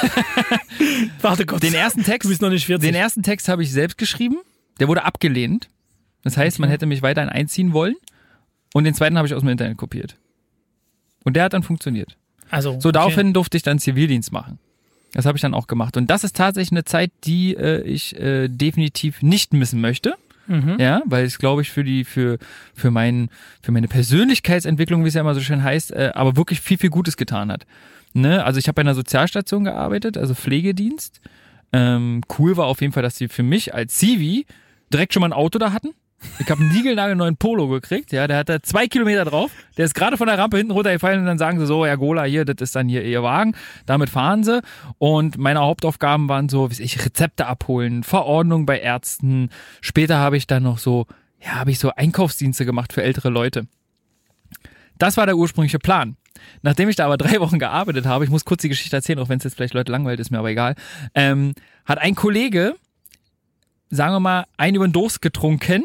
Warte 1.20 1.46
Gott. 1.46 1.62
Den 1.62 1.74
ersten 1.74 2.04
Text 2.04 2.24
du 2.26 2.28
bist 2.28 2.42
noch 2.42 2.50
nicht 2.50 2.66
40. 2.66 2.88
den 2.88 2.94
ersten 2.94 3.22
Text 3.22 3.48
habe 3.48 3.62
ich 3.62 3.72
selbst 3.72 3.98
geschrieben. 3.98 4.36
Der 4.78 4.88
wurde 4.88 5.04
abgelehnt. 5.04 5.68
Das 6.26 6.36
heißt, 6.36 6.58
man 6.58 6.68
hätte 6.68 6.86
mich 6.86 7.02
weiterhin 7.02 7.30
einziehen 7.30 7.72
wollen. 7.72 7.94
Und 8.74 8.82
den 8.82 8.94
zweiten 8.94 9.16
habe 9.16 9.28
ich 9.28 9.34
aus 9.34 9.42
dem 9.42 9.48
Internet 9.48 9.76
kopiert. 9.76 10.16
Und 11.22 11.36
der 11.36 11.44
hat 11.44 11.52
dann 11.52 11.62
funktioniert. 11.62 12.16
also, 12.50 12.80
So, 12.80 12.90
daraufhin 12.90 13.32
durfte 13.32 13.56
ich 13.56 13.62
dann 13.62 13.78
Zivildienst 13.78 14.32
machen. 14.32 14.58
Das 15.12 15.24
habe 15.24 15.38
ich 15.38 15.42
dann 15.42 15.54
auch 15.54 15.68
gemacht. 15.68 15.96
Und 15.96 16.10
das 16.10 16.24
ist 16.24 16.34
tatsächlich 16.34 16.72
eine 16.72 16.84
Zeit, 16.84 17.12
die 17.22 17.54
äh, 17.54 17.80
ich 17.82 18.18
äh, 18.18 18.48
definitiv 18.48 19.22
nicht 19.22 19.52
missen 19.52 19.80
möchte. 19.80 20.14
Mhm. 20.48 20.78
Ja, 20.80 21.00
weil 21.04 21.24
es 21.24 21.38
glaube 21.38 21.62
ich 21.62 21.70
für 21.70 21.84
die 21.84 22.02
für 22.02 22.38
für 22.74 22.90
mein 22.90 23.30
für 23.62 23.70
meine 23.70 23.86
Persönlichkeitsentwicklung, 23.86 25.04
wie 25.04 25.08
es 25.08 25.14
ja 25.14 25.20
immer 25.20 25.34
so 25.36 25.40
schön 25.40 25.62
heißt, 25.62 25.92
äh, 25.92 26.10
aber 26.12 26.36
wirklich 26.36 26.60
viel 26.60 26.76
viel 26.76 26.90
Gutes 26.90 27.16
getan 27.16 27.52
hat. 27.52 27.66
Ne? 28.14 28.44
Also 28.44 28.58
ich 28.58 28.66
habe 28.66 28.74
bei 28.74 28.82
einer 28.82 28.96
Sozialstation 28.96 29.62
gearbeitet, 29.62 30.18
also 30.18 30.34
Pflegedienst. 30.34 31.20
Ähm, 31.72 32.22
cool 32.36 32.56
war 32.56 32.66
auf 32.66 32.80
jeden 32.80 32.92
Fall, 32.92 33.04
dass 33.04 33.16
sie 33.16 33.28
für 33.28 33.44
mich 33.44 33.74
als 33.74 33.96
Civi 33.96 34.44
direkt 34.92 35.14
schon 35.14 35.20
mal 35.20 35.28
ein 35.28 35.32
Auto 35.32 35.60
da 35.60 35.72
hatten. 35.72 35.90
Ich 36.38 36.50
habe 36.50 36.60
einen 36.60 36.72
niegelnagelneuen 36.72 37.36
Polo 37.36 37.68
gekriegt, 37.68 38.12
ja, 38.12 38.26
der 38.26 38.38
hat 38.38 38.48
da 38.48 38.62
zwei 38.62 38.86
Kilometer 38.86 39.24
drauf. 39.24 39.50
Der 39.76 39.84
ist 39.84 39.94
gerade 39.94 40.16
von 40.16 40.26
der 40.26 40.38
Rampe 40.38 40.58
hinten 40.58 40.72
runtergefallen 40.72 41.20
und 41.20 41.26
dann 41.26 41.38
sagen 41.38 41.58
sie 41.58 41.66
so, 41.66 41.86
Herr 41.86 41.96
Gola, 41.96 42.24
hier, 42.24 42.44
das 42.44 42.56
ist 42.60 42.76
dann 42.76 42.88
hier 42.88 43.02
Ihr 43.02 43.22
Wagen. 43.22 43.56
Damit 43.86 44.10
fahren 44.10 44.44
sie. 44.44 44.62
Und 44.98 45.38
meine 45.38 45.60
Hauptaufgaben 45.60 46.28
waren 46.28 46.48
so, 46.48 46.70
wie 46.70 46.82
ich, 46.82 47.04
Rezepte 47.04 47.46
abholen, 47.46 48.04
Verordnung 48.04 48.66
bei 48.66 48.78
Ärzten. 48.78 49.50
Später 49.80 50.18
habe 50.18 50.36
ich 50.36 50.46
dann 50.46 50.62
noch 50.62 50.78
so, 50.78 51.06
ja, 51.40 51.56
habe 51.56 51.70
ich 51.70 51.78
so 51.78 51.90
Einkaufsdienste 51.90 52.64
gemacht 52.64 52.92
für 52.92 53.02
ältere 53.02 53.30
Leute. 53.30 53.66
Das 54.98 55.16
war 55.16 55.26
der 55.26 55.36
ursprüngliche 55.36 55.78
Plan. 55.78 56.16
Nachdem 56.62 56.88
ich 56.88 56.96
da 56.96 57.06
aber 57.06 57.16
drei 57.16 57.40
Wochen 57.40 57.58
gearbeitet 57.58 58.06
habe, 58.06 58.24
ich 58.24 58.30
muss 58.30 58.44
kurz 58.44 58.62
die 58.62 58.68
Geschichte 58.68 58.96
erzählen, 58.96 59.18
auch 59.18 59.28
wenn 59.28 59.38
es 59.38 59.44
jetzt 59.44 59.56
vielleicht 59.56 59.74
Leute 59.74 59.92
langweilt, 59.92 60.20
ist 60.20 60.30
mir 60.30 60.38
aber 60.38 60.50
egal, 60.50 60.74
ähm, 61.14 61.54
hat 61.84 61.98
ein 61.98 62.14
Kollege, 62.14 62.74
sagen 63.90 64.14
wir 64.14 64.20
mal, 64.20 64.46
einen 64.56 64.76
über 64.76 64.86
den 64.86 64.92
Durst 64.92 65.22
getrunken 65.22 65.84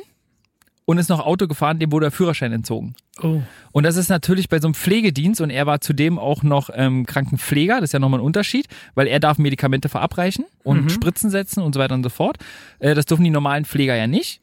und 0.91 0.97
ist 0.97 1.09
noch 1.09 1.25
Auto 1.25 1.47
gefahren, 1.47 1.79
dem 1.79 1.91
wurde 1.91 2.05
der 2.05 2.11
Führerschein 2.11 2.51
entzogen. 2.51 2.95
Oh. 3.21 3.41
Und 3.71 3.83
das 3.83 3.95
ist 3.95 4.09
natürlich 4.09 4.49
bei 4.49 4.59
so 4.59 4.67
einem 4.67 4.73
Pflegedienst 4.73 5.41
und 5.41 5.49
er 5.49 5.65
war 5.65 5.81
zudem 5.81 6.19
auch 6.19 6.43
noch 6.43 6.69
ähm, 6.73 7.05
Krankenpfleger, 7.05 7.75
das 7.75 7.89
ist 7.89 7.93
ja 7.93 7.99
nochmal 7.99 8.19
ein 8.19 8.25
Unterschied, 8.25 8.67
weil 8.93 9.07
er 9.07 9.19
darf 9.19 9.37
Medikamente 9.37 9.89
verabreichen 9.89 10.45
und 10.63 10.91
Spritzen 10.91 11.29
setzen 11.29 11.61
und 11.61 11.73
so 11.73 11.79
weiter 11.79 11.95
und 11.95 12.03
so 12.03 12.09
fort. 12.09 12.37
Äh, 12.79 12.93
das 12.93 13.05
dürfen 13.05 13.23
die 13.23 13.29
normalen 13.29 13.65
Pfleger 13.65 13.95
ja 13.95 14.07
nicht. 14.07 14.41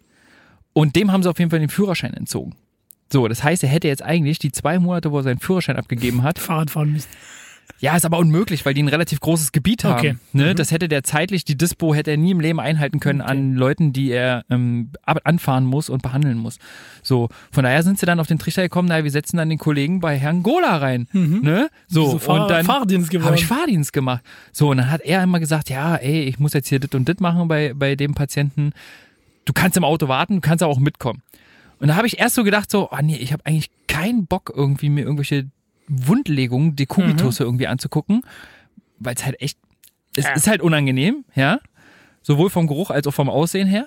Und 0.73 0.97
dem 0.97 1.13
haben 1.13 1.23
sie 1.23 1.31
auf 1.31 1.39
jeden 1.39 1.51
Fall 1.51 1.61
den 1.61 1.69
Führerschein 1.69 2.15
entzogen. 2.15 2.55
So, 3.13 3.27
das 3.27 3.43
heißt, 3.43 3.63
er 3.63 3.69
hätte 3.69 3.89
jetzt 3.89 4.03
eigentlich 4.03 4.39
die 4.39 4.53
zwei 4.53 4.79
Monate, 4.79 5.11
wo 5.11 5.19
er 5.19 5.23
seinen 5.23 5.39
Führerschein 5.39 5.77
abgegeben 5.77 6.23
hat, 6.23 6.39
Fahrrad 6.39 6.71
fahren 6.71 6.93
müssen. 6.93 7.09
Ja, 7.81 7.97
ist 7.97 8.05
aber 8.05 8.19
unmöglich, 8.19 8.65
weil 8.67 8.75
die 8.75 8.83
ein 8.83 8.89
relativ 8.89 9.21
großes 9.21 9.53
Gebiet 9.53 9.85
haben. 9.85 9.99
Okay. 9.99 10.17
Ne? 10.33 10.51
Mhm. 10.53 10.57
Das 10.57 10.71
hätte 10.73 10.89
der 10.89 11.05
zeitlich, 11.05 11.45
die 11.45 11.57
Dispo 11.57 11.95
hätte 11.95 12.11
er 12.11 12.17
nie 12.17 12.33
im 12.33 12.41
Leben 12.41 12.59
einhalten 12.61 12.99
können 13.01 13.21
Okay. 13.21 13.31
an 13.31 13.55
Leuten, 13.55 13.93
die 13.93 14.11
er 14.11 14.45
ähm, 14.51 14.91
anfahren 15.05 15.65
muss 15.65 15.89
und 15.89 16.03
behandeln 16.03 16.39
muss. 16.39 16.59
So, 17.03 17.29
von 17.53 17.65
daher 17.65 17.83
sind 17.83 17.99
sie 17.99 18.07
dann 18.07 18.19
auf 18.21 18.27
den 18.27 18.39
Trichter 18.39 18.63
gekommen, 18.63 18.89
naja, 18.89 19.05
wir 19.05 19.11
setzen 19.11 19.37
dann 19.37 19.49
den 19.49 19.59
Kollegen 19.59 20.01
bei 20.01 20.19
Herrn 20.19 20.43
Gola 20.43 20.77
rein. 20.79 21.07
Ne? 21.13 21.69
So, 21.87 22.11
So 22.11 22.19
Fahr 22.19 22.43
und 22.43 22.51
dann 22.51 22.65
Fahrdienst 22.67 23.11
geworden. 23.11 23.27
habe 23.27 23.37
ich 23.37 23.47
Fahrdienst 23.47 23.93
gemacht. 23.93 24.23
So, 24.53 24.71
und 24.71 24.79
dann 24.79 24.91
hat 24.91 25.01
er 25.03 25.23
immer 25.23 25.41
gesagt, 25.41 25.71
ja, 25.71 25.97
ey, 25.97 26.23
ich 26.23 26.39
muss 26.39 26.53
jetzt 26.55 26.69
hier 26.69 26.81
dit 26.81 26.95
und 26.95 27.09
dit 27.09 27.21
machen 27.21 27.49
bei, 27.49 27.73
bei 27.75 27.95
dem 27.97 28.15
Patienten. 28.15 28.73
Du 29.45 29.53
kannst 29.53 29.77
im 29.77 29.85
Auto 29.85 30.09
warten, 30.09 30.35
du 30.37 30.41
kannst 30.41 30.63
aber 30.63 30.73
auch 30.73 30.79
mitkommen. 30.79 31.23
Und 31.81 31.89
da 31.89 31.95
habe 31.97 32.07
ich 32.09 32.19
erst 32.19 32.35
so 32.35 32.43
gedacht, 32.43 32.71
so, 32.71 32.91
oh 32.91 32.97
nee, 33.03 33.17
ich 33.17 33.33
habe 33.33 33.47
eigentlich 33.47 33.71
keinen 33.87 34.27
Bock, 34.27 34.53
irgendwie 34.55 34.89
mir 34.91 35.03
irgendwelche 35.03 35.47
Wundlegungen, 35.89 36.77
Dekubitusse 36.77 37.45
irgendwie 37.45 37.67
anzugucken, 37.67 38.23
weil 38.99 39.15
es 39.15 39.25
halt 39.25 39.41
echt, 39.41 39.59
es 40.17 40.25
Ja. 40.25 40.33
ist 40.33 40.47
halt 40.47 40.61
unangenehm, 40.63 41.25
ja, 41.35 41.61
sowohl 42.23 42.51
vom 42.51 42.67
Geruch 42.67 42.91
als 42.91 43.07
auch 43.07 43.15
vom 43.15 43.29
Aussehen 43.31 43.69
her. 43.69 43.87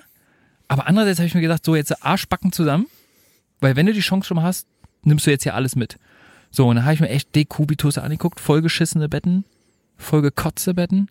Aber 0.68 0.86
andererseits 0.86 1.18
habe 1.18 1.26
ich 1.28 1.34
mir 1.34 1.40
gedacht, 1.42 1.64
so 1.64 1.76
jetzt 1.76 2.04
Arschbacken 2.04 2.52
zusammen, 2.52 2.86
weil 3.60 3.76
wenn 3.76 3.86
du 3.86 3.92
die 3.92 4.00
Chance 4.00 4.26
schon 4.28 4.42
hast, 4.42 4.66
nimmst 5.04 5.26
du 5.26 5.30
jetzt 5.30 5.42
hier 5.42 5.54
alles 5.54 5.76
mit. 5.76 5.98
So, 6.50 6.66
und 6.68 6.76
dann 6.76 6.84
habe 6.84 6.94
ich 6.94 7.00
mir 7.00 7.08
echt 7.08 7.34
Dekubitusse 7.34 8.02
angeguckt, 8.02 8.40
vollgeschissene 8.40 9.08
Betten, 9.08 9.44
vollgekotzte 9.96 10.74
Betten. 10.74 11.08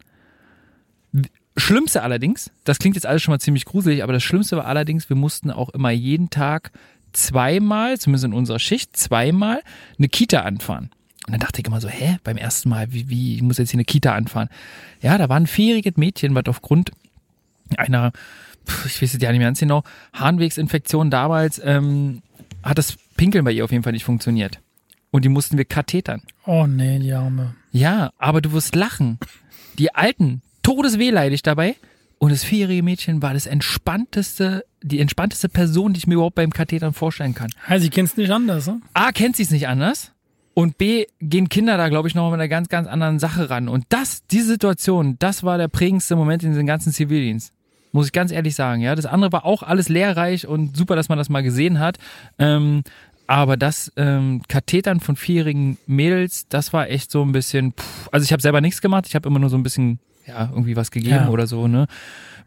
Schlimmste 1.57 2.01
allerdings, 2.01 2.49
das 2.63 2.79
klingt 2.79 2.95
jetzt 2.95 3.05
alles 3.05 3.21
schon 3.21 3.33
mal 3.33 3.39
ziemlich 3.39 3.65
gruselig, 3.65 4.03
aber 4.03 4.13
das 4.13 4.23
Schlimmste 4.23 4.55
war 4.55 4.65
allerdings, 4.65 5.09
wir 5.09 5.17
mussten 5.17 5.51
auch 5.51 5.69
immer 5.69 5.91
jeden 5.91 6.29
Tag 6.29 6.71
zweimal, 7.13 7.97
zumindest 7.97 8.25
in 8.25 8.33
unserer 8.33 8.59
Schicht, 8.59 8.95
zweimal 8.97 9.61
eine 9.97 10.09
Kita 10.09 10.41
anfahren. 10.41 10.91
Und 11.27 11.33
dann 11.33 11.39
dachte 11.39 11.61
ich 11.61 11.67
immer 11.67 11.79
so, 11.79 11.87
hä, 11.87 12.17
beim 12.23 12.37
ersten 12.37 12.69
Mal, 12.69 12.91
wie, 12.91 13.09
wie, 13.09 13.35
ich 13.35 13.41
muss 13.41 13.57
jetzt 13.57 13.71
hier 13.71 13.77
eine 13.77 13.85
Kita 13.85 14.13
anfahren. 14.13 14.49
Ja, 15.01 15.17
da 15.17 15.29
war 15.29 15.37
ein 15.37 15.47
vierjähriges 15.47 15.97
Mädchen, 15.97 16.33
was 16.35 16.45
aufgrund 16.47 16.91
einer, 17.77 18.11
ich 18.85 19.01
weiß 19.01 19.13
es 19.13 19.21
ja 19.21 19.31
nicht 19.31 19.39
mehr 19.39 19.47
ganz 19.47 19.59
genau, 19.59 19.83
Harnwegsinfektion 20.13 21.09
damals, 21.09 21.61
ähm, 21.63 22.21
hat 22.63 22.77
das 22.77 22.97
Pinkeln 23.17 23.45
bei 23.45 23.51
ihr 23.51 23.63
auf 23.63 23.71
jeden 23.71 23.83
Fall 23.83 23.93
nicht 23.93 24.03
funktioniert. 24.03 24.59
Und 25.11 25.25
die 25.25 25.29
mussten 25.29 25.57
wir 25.57 25.65
kathetern. 25.65 26.21
Oh 26.45 26.65
nee, 26.65 26.97
die 26.99 27.13
Arme. 27.13 27.55
Ja, 27.71 28.11
aber 28.17 28.41
du 28.41 28.53
wirst 28.53 28.75
lachen. 28.75 29.19
Die 29.77 29.93
Alten, 29.93 30.41
todeswehleidig 30.63 31.43
dabei. 31.43 31.75
Und 32.21 32.31
das 32.31 32.43
vierjährige 32.43 32.83
Mädchen 32.83 33.23
war 33.23 33.33
das 33.33 33.47
entspannteste, 33.47 34.63
die 34.83 34.99
entspannteste 34.99 35.49
Person, 35.49 35.93
die 35.93 35.97
ich 35.97 36.05
mir 36.05 36.13
überhaupt 36.13 36.35
beim 36.35 36.51
Kathetern 36.51 36.93
vorstellen 36.93 37.33
kann. 37.33 37.49
Also, 37.65 37.81
sie 37.81 37.89
kennst 37.89 38.15
nicht 38.15 38.29
anders, 38.29 38.67
ne? 38.67 38.79
A, 38.93 39.11
kennt 39.11 39.37
sie 39.37 39.41
es 39.41 39.49
nicht 39.49 39.67
anders. 39.67 40.11
Und 40.53 40.77
B, 40.77 41.07
gehen 41.19 41.49
Kinder 41.49 41.77
da, 41.77 41.89
glaube 41.89 42.07
ich, 42.07 42.13
noch 42.13 42.29
mit 42.29 42.35
einer 42.35 42.47
ganz, 42.47 42.69
ganz 42.69 42.87
anderen 42.87 43.17
Sache 43.17 43.49
ran. 43.49 43.67
Und 43.67 43.85
das, 43.89 44.27
diese 44.27 44.45
Situation, 44.45 45.15
das 45.17 45.41
war 45.41 45.57
der 45.57 45.67
prägendste 45.67 46.15
Moment 46.15 46.43
in 46.43 46.51
diesem 46.51 46.67
ganzen 46.67 46.93
Zivildienst. 46.93 47.53
Muss 47.91 48.05
ich 48.05 48.11
ganz 48.11 48.31
ehrlich 48.31 48.53
sagen, 48.53 48.81
ja. 48.83 48.93
Das 48.93 49.07
andere 49.07 49.31
war 49.31 49.43
auch 49.43 49.63
alles 49.63 49.89
lehrreich 49.89 50.45
und 50.45 50.77
super, 50.77 50.95
dass 50.95 51.09
man 51.09 51.17
das 51.17 51.29
mal 51.29 51.41
gesehen 51.41 51.79
hat. 51.79 51.97
Ähm, 52.37 52.83
aber 53.25 53.57
das 53.57 53.91
ähm, 53.95 54.43
Kathetern 54.47 54.99
von 54.99 55.15
vierjährigen 55.15 55.79
Mädels, 55.87 56.45
das 56.49 56.71
war 56.71 56.87
echt 56.87 57.09
so 57.09 57.23
ein 57.23 57.31
bisschen, 57.31 57.73
pff, 57.73 58.09
also 58.11 58.23
ich 58.23 58.31
habe 58.31 58.43
selber 58.43 58.61
nichts 58.61 58.79
gemacht, 58.79 59.07
ich 59.07 59.15
habe 59.15 59.27
immer 59.27 59.39
nur 59.39 59.49
so 59.49 59.57
ein 59.57 59.63
bisschen, 59.63 59.97
ja, 60.27 60.49
irgendwie 60.51 60.75
was 60.75 60.91
gegeben 60.91 61.15
Ja. 61.15 61.29
oder 61.29 61.47
so, 61.47 61.67
ne? 61.67 61.87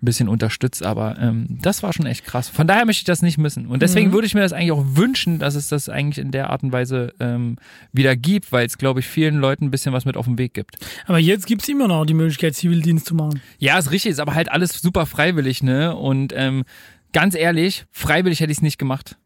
Ein 0.02 0.04
bisschen 0.04 0.28
unterstützt, 0.28 0.84
aber 0.84 1.18
ähm, 1.18 1.46
das 1.62 1.82
war 1.82 1.92
schon 1.92 2.04
echt 2.04 2.24
krass. 2.26 2.48
Von 2.48 2.66
daher 2.66 2.84
möchte 2.84 3.00
ich 3.00 3.04
das 3.04 3.22
nicht 3.22 3.38
missen. 3.38 3.66
Und 3.66 3.80
deswegen 3.80 4.08
Mhm. 4.10 4.12
würde 4.12 4.26
ich 4.26 4.34
mir 4.34 4.40
das 4.40 4.52
eigentlich 4.52 4.72
auch 4.72 4.84
wünschen, 4.86 5.38
dass 5.38 5.54
es 5.54 5.68
das 5.68 5.88
eigentlich 5.88 6.18
in 6.22 6.30
der 6.30 6.50
Art 6.50 6.62
und 6.62 6.72
Weise 6.72 7.14
ähm, 7.20 7.56
wieder 7.92 8.14
gibt, 8.16 8.52
weil 8.52 8.66
es, 8.66 8.76
glaube 8.76 9.00
ich, 9.00 9.06
vielen 9.06 9.36
Leuten 9.36 9.64
ein 9.66 9.70
bisschen 9.70 9.92
was 9.94 10.04
mit 10.04 10.16
auf 10.16 10.26
den 10.26 10.36
Weg 10.36 10.52
gibt. 10.52 10.76
Aber 11.06 11.18
jetzt 11.18 11.46
gibt's 11.46 11.68
immer 11.68 11.88
noch 11.88 12.04
die 12.04 12.12
Möglichkeit, 12.14 12.54
Zivildienst 12.54 13.06
zu 13.06 13.14
machen. 13.14 13.40
Ja, 13.58 13.78
ist 13.78 13.90
richtig, 13.92 14.10
ist 14.12 14.20
aber 14.20 14.34
halt 14.34 14.50
alles 14.50 14.72
super 14.80 15.06
freiwillig, 15.06 15.62
ne? 15.62 15.94
Und 15.96 16.32
ähm, 16.36 16.64
ganz 17.12 17.34
ehrlich, 17.34 17.86
freiwillig 17.90 18.40
hätte 18.40 18.52
ich 18.52 18.58
es 18.58 18.62
nicht 18.62 18.78
gemacht. 18.78 19.16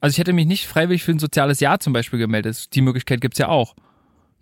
Also 0.00 0.14
ich 0.14 0.18
hätte 0.18 0.32
mich 0.32 0.46
nicht 0.46 0.66
freiwillig 0.66 1.04
für 1.04 1.12
ein 1.12 1.18
soziales 1.18 1.60
Jahr 1.60 1.78
zum 1.78 1.92
Beispiel 1.92 2.18
gemeldet. 2.18 2.74
Die 2.74 2.80
Möglichkeit 2.82 3.20
gibt's 3.20 3.38
ja 3.38 3.48
auch. 3.48 3.74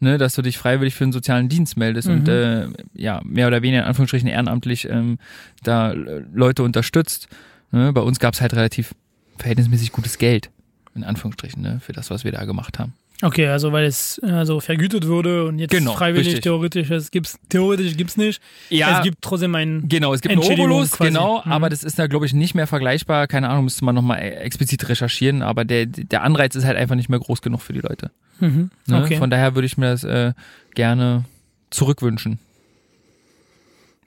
Ne, 0.04 0.18
dass 0.18 0.34
du 0.34 0.42
dich 0.42 0.58
freiwillig 0.58 0.94
für 0.94 1.04
einen 1.04 1.14
sozialen 1.14 1.48
Dienst 1.48 1.78
meldest 1.78 2.08
und 2.08 2.28
äh, 2.28 2.68
ja, 2.92 3.22
mehr 3.24 3.46
oder 3.46 3.62
weniger 3.62 3.80
in 3.80 3.88
Anführungsstrichen 3.88 4.28
ehrenamtlich 4.28 4.86
ähm, 4.86 5.18
da 5.62 5.92
äh, 5.92 6.22
Leute 6.34 6.62
unterstützt. 6.62 7.26
Ne? 7.72 7.90
Bei 7.94 8.02
uns 8.02 8.18
gab's 8.18 8.42
halt 8.42 8.52
relativ 8.52 8.94
verhältnismäßig 9.38 9.92
gutes 9.92 10.18
Geld, 10.18 10.50
in 10.94 11.04
Anführungsstrichen, 11.04 11.62
ne, 11.62 11.80
für 11.80 11.94
das, 11.94 12.10
was 12.10 12.22
wir 12.22 12.32
da 12.32 12.44
gemacht 12.44 12.78
haben. 12.78 12.92
Okay, 13.22 13.46
also 13.46 13.72
weil 13.72 13.84
es 13.84 14.18
also 14.22 14.60
vergütet 14.60 15.06
wurde 15.06 15.44
und 15.46 15.58
jetzt 15.58 15.70
Genau, 15.70 15.94
freiwillig 15.94 16.26
richtig. 16.26 16.42
theoretisch, 16.42 16.90
es 16.90 17.10
gibt's 17.10 17.38
theoretisch 17.48 17.96
gibt's 17.96 18.16
nicht. 18.16 18.42
Ja. 18.70 18.98
Es 18.98 19.04
gibt 19.04 19.22
trotzdem 19.22 19.54
einen 19.54 19.88
Genau, 19.88 20.12
es 20.12 20.20
gibt 20.20 20.32
einen 20.32 20.42
Obolus, 20.42 20.90
quasi. 20.92 21.10
genau, 21.10 21.40
Mhm. 21.44 21.52
aber 21.52 21.70
das 21.70 21.84
ist 21.84 21.98
da, 21.98 22.06
glaube 22.08 22.26
ich, 22.26 22.34
nicht 22.34 22.54
mehr 22.54 22.66
vergleichbar. 22.66 23.26
Keine 23.28 23.48
Ahnung, 23.48 23.64
müsste 23.64 23.84
man 23.84 23.94
nochmal 23.94 24.20
explizit 24.20 24.88
recherchieren, 24.88 25.42
aber 25.42 25.64
der, 25.64 25.86
der 25.86 26.22
Anreiz 26.22 26.54
ist 26.56 26.64
halt 26.64 26.76
einfach 26.76 26.96
nicht 26.96 27.08
mehr 27.08 27.20
groß 27.20 27.40
genug 27.40 27.62
für 27.62 27.72
die 27.72 27.80
Leute. 27.80 28.10
Mhm. 28.40 28.70
Ne? 28.86 29.02
Okay. 29.04 29.16
Von 29.16 29.30
daher 29.30 29.54
würde 29.54 29.66
ich 29.66 29.78
mir 29.78 29.90
das 29.92 30.02
äh, 30.04 30.32
gerne 30.74 31.24
zurückwünschen. 31.70 32.38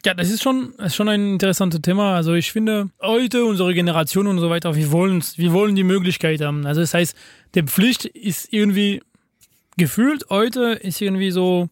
Ja, 0.06 0.14
das 0.14 0.30
ist 0.30 0.42
schon, 0.44 0.74
das 0.78 0.88
ist 0.88 0.96
schon 0.96 1.10
ein 1.10 1.34
interessantes 1.34 1.82
Thema. 1.82 2.16
Also 2.16 2.34
ich 2.34 2.52
finde, 2.52 2.90
heute, 3.02 3.44
unsere 3.46 3.74
Generation 3.74 4.28
und 4.28 4.40
so 4.40 4.50
weiter, 4.50 4.76
wir 4.76 4.92
wollen 4.92 5.24
wir 5.36 5.52
wollen 5.54 5.76
die 5.76 5.84
Möglichkeit 5.84 6.42
haben. 6.42 6.66
Also 6.66 6.82
das 6.82 6.94
heißt, 6.94 7.16
die 7.56 7.64
Pflicht 7.64 8.06
ist 8.06 8.52
irgendwie 8.54 9.02
gefühlt 9.78 10.26
heute 10.30 10.74
ist 10.82 11.02
irgendwie 11.02 11.32
so 11.32 11.70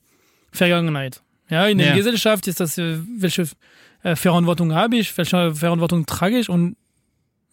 Vergangenheit. 0.52 1.22
Ja, 1.50 1.68
in 1.68 1.78
der 1.78 1.90
Ja. 1.90 1.96
Gesellschaft 1.96 2.48
ist 2.48 2.60
das, 2.60 2.78
äh, 2.78 2.98
welche 3.18 3.48
äh, 4.04 4.16
Verantwortung 4.16 4.74
habe 4.74 4.98
ich, 4.98 5.16
welche 5.18 5.54
Verantwortung 5.56 6.06
trage 6.06 6.38
ich 6.40 6.50
und 6.50 6.76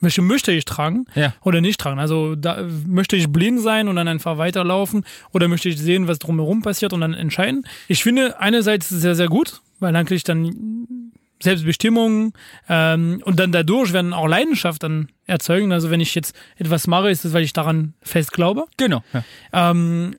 welche 0.00 0.20
möchte 0.22 0.50
ich 0.52 0.64
tragen 0.64 1.04
Ja. 1.14 1.32
oder 1.42 1.60
nicht 1.60 1.78
tragen. 1.80 2.00
Also 2.00 2.34
da, 2.34 2.66
möchte 2.86 3.16
ich 3.16 3.28
blind 3.28 3.60
sein 3.60 3.86
und 3.88 3.96
dann 3.96 4.08
einfach 4.08 4.36
weiterlaufen 4.38 5.04
oder 5.32 5.46
möchte 5.48 5.68
ich 5.68 5.78
sehen, 5.78 6.08
was 6.08 6.18
drumherum 6.18 6.60
passiert 6.62 6.92
und 6.92 7.00
dann 7.02 7.14
entscheiden. 7.14 7.66
Ich 7.88 8.02
finde 8.02 8.40
einerseits 8.40 8.88
sehr, 8.88 9.14
sehr 9.14 9.28
gut, 9.28 9.60
weil 9.82 9.92
dann 9.92 10.06
kriege 10.06 10.16
ich 10.16 10.24
dann 10.24 11.12
Selbstbestimmung 11.42 12.32
ähm, 12.68 13.22
und 13.24 13.38
dann 13.38 13.52
dadurch 13.52 13.92
werden 13.92 14.12
auch 14.12 14.26
Leidenschaft 14.26 14.82
dann 14.82 15.08
erzeugen. 15.26 15.72
Also 15.72 15.90
wenn 15.90 16.00
ich 16.00 16.14
jetzt 16.14 16.34
etwas 16.56 16.86
mache, 16.86 17.10
ist 17.10 17.24
es, 17.24 17.32
weil 17.32 17.42
ich 17.42 17.52
daran 17.52 17.94
fest 18.02 18.32
glaube. 18.32 18.66
Genau. 18.76 19.02
Ja. 19.12 19.70
Ähm, 19.70 20.16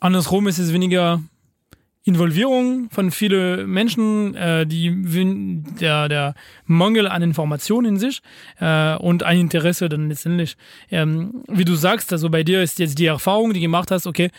andersrum 0.00 0.48
ist 0.48 0.58
es 0.58 0.72
weniger 0.72 1.22
Involvierung 2.06 2.90
von 2.90 3.10
vielen 3.10 3.70
Menschen, 3.70 4.34
äh, 4.34 4.66
die 4.66 5.62
der, 5.80 6.08
der 6.08 6.34
Mangel 6.66 7.08
an 7.08 7.22
Informationen 7.22 7.94
in 7.94 7.98
sich 7.98 8.20
äh, 8.60 8.94
und 8.96 9.22
ein 9.22 9.40
Interesse 9.40 9.88
dann 9.88 10.10
letztendlich. 10.10 10.56
Ähm, 10.90 11.44
wie 11.48 11.64
du 11.64 11.74
sagst, 11.76 12.12
also 12.12 12.28
bei 12.28 12.42
dir 12.42 12.62
ist 12.62 12.78
jetzt 12.78 12.98
die 12.98 13.06
Erfahrung, 13.06 13.54
die 13.54 13.60
du 13.60 13.64
gemacht 13.64 13.90
hast, 13.90 14.06
okay, 14.06 14.30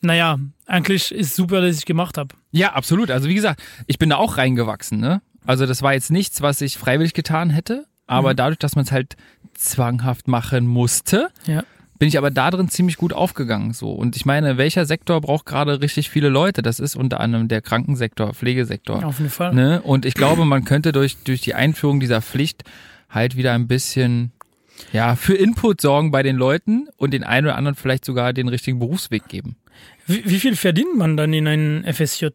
naja, 0.00 0.38
eigentlich 0.66 1.12
ist 1.12 1.34
super, 1.36 1.60
dass 1.60 1.76
ich 1.78 1.84
gemacht 1.84 2.16
habe. 2.18 2.34
ja, 2.52 2.72
absolut. 2.72 3.10
Also 3.10 3.28
wie 3.28 3.34
gesagt, 3.34 3.62
ich 3.86 3.98
bin 3.98 4.10
da 4.10 4.16
auch 4.16 4.36
reingewachsen. 4.38 4.98
Ne? 5.00 5.20
Also 5.44 5.66
das 5.66 5.82
war 5.82 5.92
jetzt 5.94 6.10
nichts, 6.10 6.42
was 6.42 6.60
ich 6.60 6.78
freiwillig 6.78 7.14
getan 7.14 7.50
hätte, 7.50 7.86
aber 8.06 8.34
dadurch, 8.34 8.58
dass 8.58 8.76
man 8.76 8.84
es 8.84 8.92
halt 8.92 9.16
zwanghaft 9.54 10.26
machen 10.28 10.66
musste, 10.66 11.28
Ja. 11.46 11.62
bin 11.98 12.08
ich 12.08 12.16
aber 12.18 12.30
da 12.30 12.50
drin 12.50 12.68
ziemlich 12.68 12.96
gut 12.96 13.12
aufgegangen. 13.12 13.72
So. 13.72 13.92
Und 13.92 14.16
ich 14.16 14.24
meine, 14.24 14.56
welcher 14.56 14.86
Sektor 14.86 15.20
braucht 15.20 15.46
gerade 15.46 15.80
richtig 15.82 16.08
viele 16.10 16.28
Leute? 16.28 16.62
Das 16.62 16.80
ist 16.80 16.96
unter 16.96 17.20
anderem 17.20 17.48
der 17.48 17.60
Krankensektor, 17.60 18.32
Pflegesektor. 18.34 19.04
Auf 19.04 19.18
jeden 19.18 19.30
Fall. 19.30 19.54
Ne? 19.54 19.82
Und 19.82 20.06
ich 20.06 20.14
glaube, 20.14 20.44
man 20.44 20.64
könnte 20.64 20.92
durch, 20.92 21.18
durch 21.24 21.40
die 21.42 21.54
Einführung 21.54 22.00
dieser 22.00 22.22
Pflicht 22.22 22.64
halt 23.10 23.36
wieder 23.36 23.52
ein 23.52 23.66
bisschen 23.68 24.32
ja, 24.92 25.16
für 25.16 25.34
Input 25.34 25.80
sorgen 25.80 26.10
bei 26.10 26.22
den 26.22 26.36
Leuten 26.36 26.88
und 26.96 27.12
den 27.12 27.24
einen 27.24 27.46
oder 27.46 27.56
anderen 27.56 27.74
vielleicht 27.74 28.04
sogar 28.04 28.32
den 28.32 28.48
richtigen 28.48 28.78
Berufsweg 28.78 29.28
geben. 29.28 29.56
Wie, 30.06 30.24
wie 30.24 30.40
viel 30.40 30.56
verdient 30.56 30.96
man 30.96 31.16
dann 31.16 31.32
in 31.32 31.46
einem 31.46 31.84
FSJ? 31.84 32.26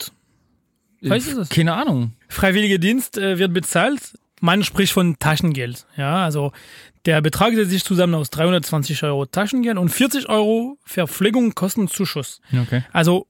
Weißt 1.02 1.32
du 1.32 1.36
das? 1.36 1.50
Keine 1.50 1.74
Ahnung. 1.74 2.14
Freiwilliger 2.28 2.78
Dienst 2.78 3.18
äh, 3.18 3.38
wird 3.38 3.54
bezahlt. 3.54 4.00
Man 4.42 4.64
spricht 4.64 4.94
von 4.94 5.18
Taschengeld. 5.20 5.86
Ja, 5.98 6.24
also 6.24 6.52
der 7.06 7.22
Betrag 7.22 7.54
setzt 7.56 7.72
sich 7.72 7.84
zusammen 7.84 8.16
aus 8.16 8.30
320 8.32 9.04
Euro 9.04 9.26
Taschengeld 9.26 9.78
und 9.78 9.90
40 9.90 10.30
Euro 10.30 10.78
Verpflegung 10.84 11.54
Kostenzuschuss. 11.54 12.42
Okay. 12.52 12.84
Also 12.92 13.28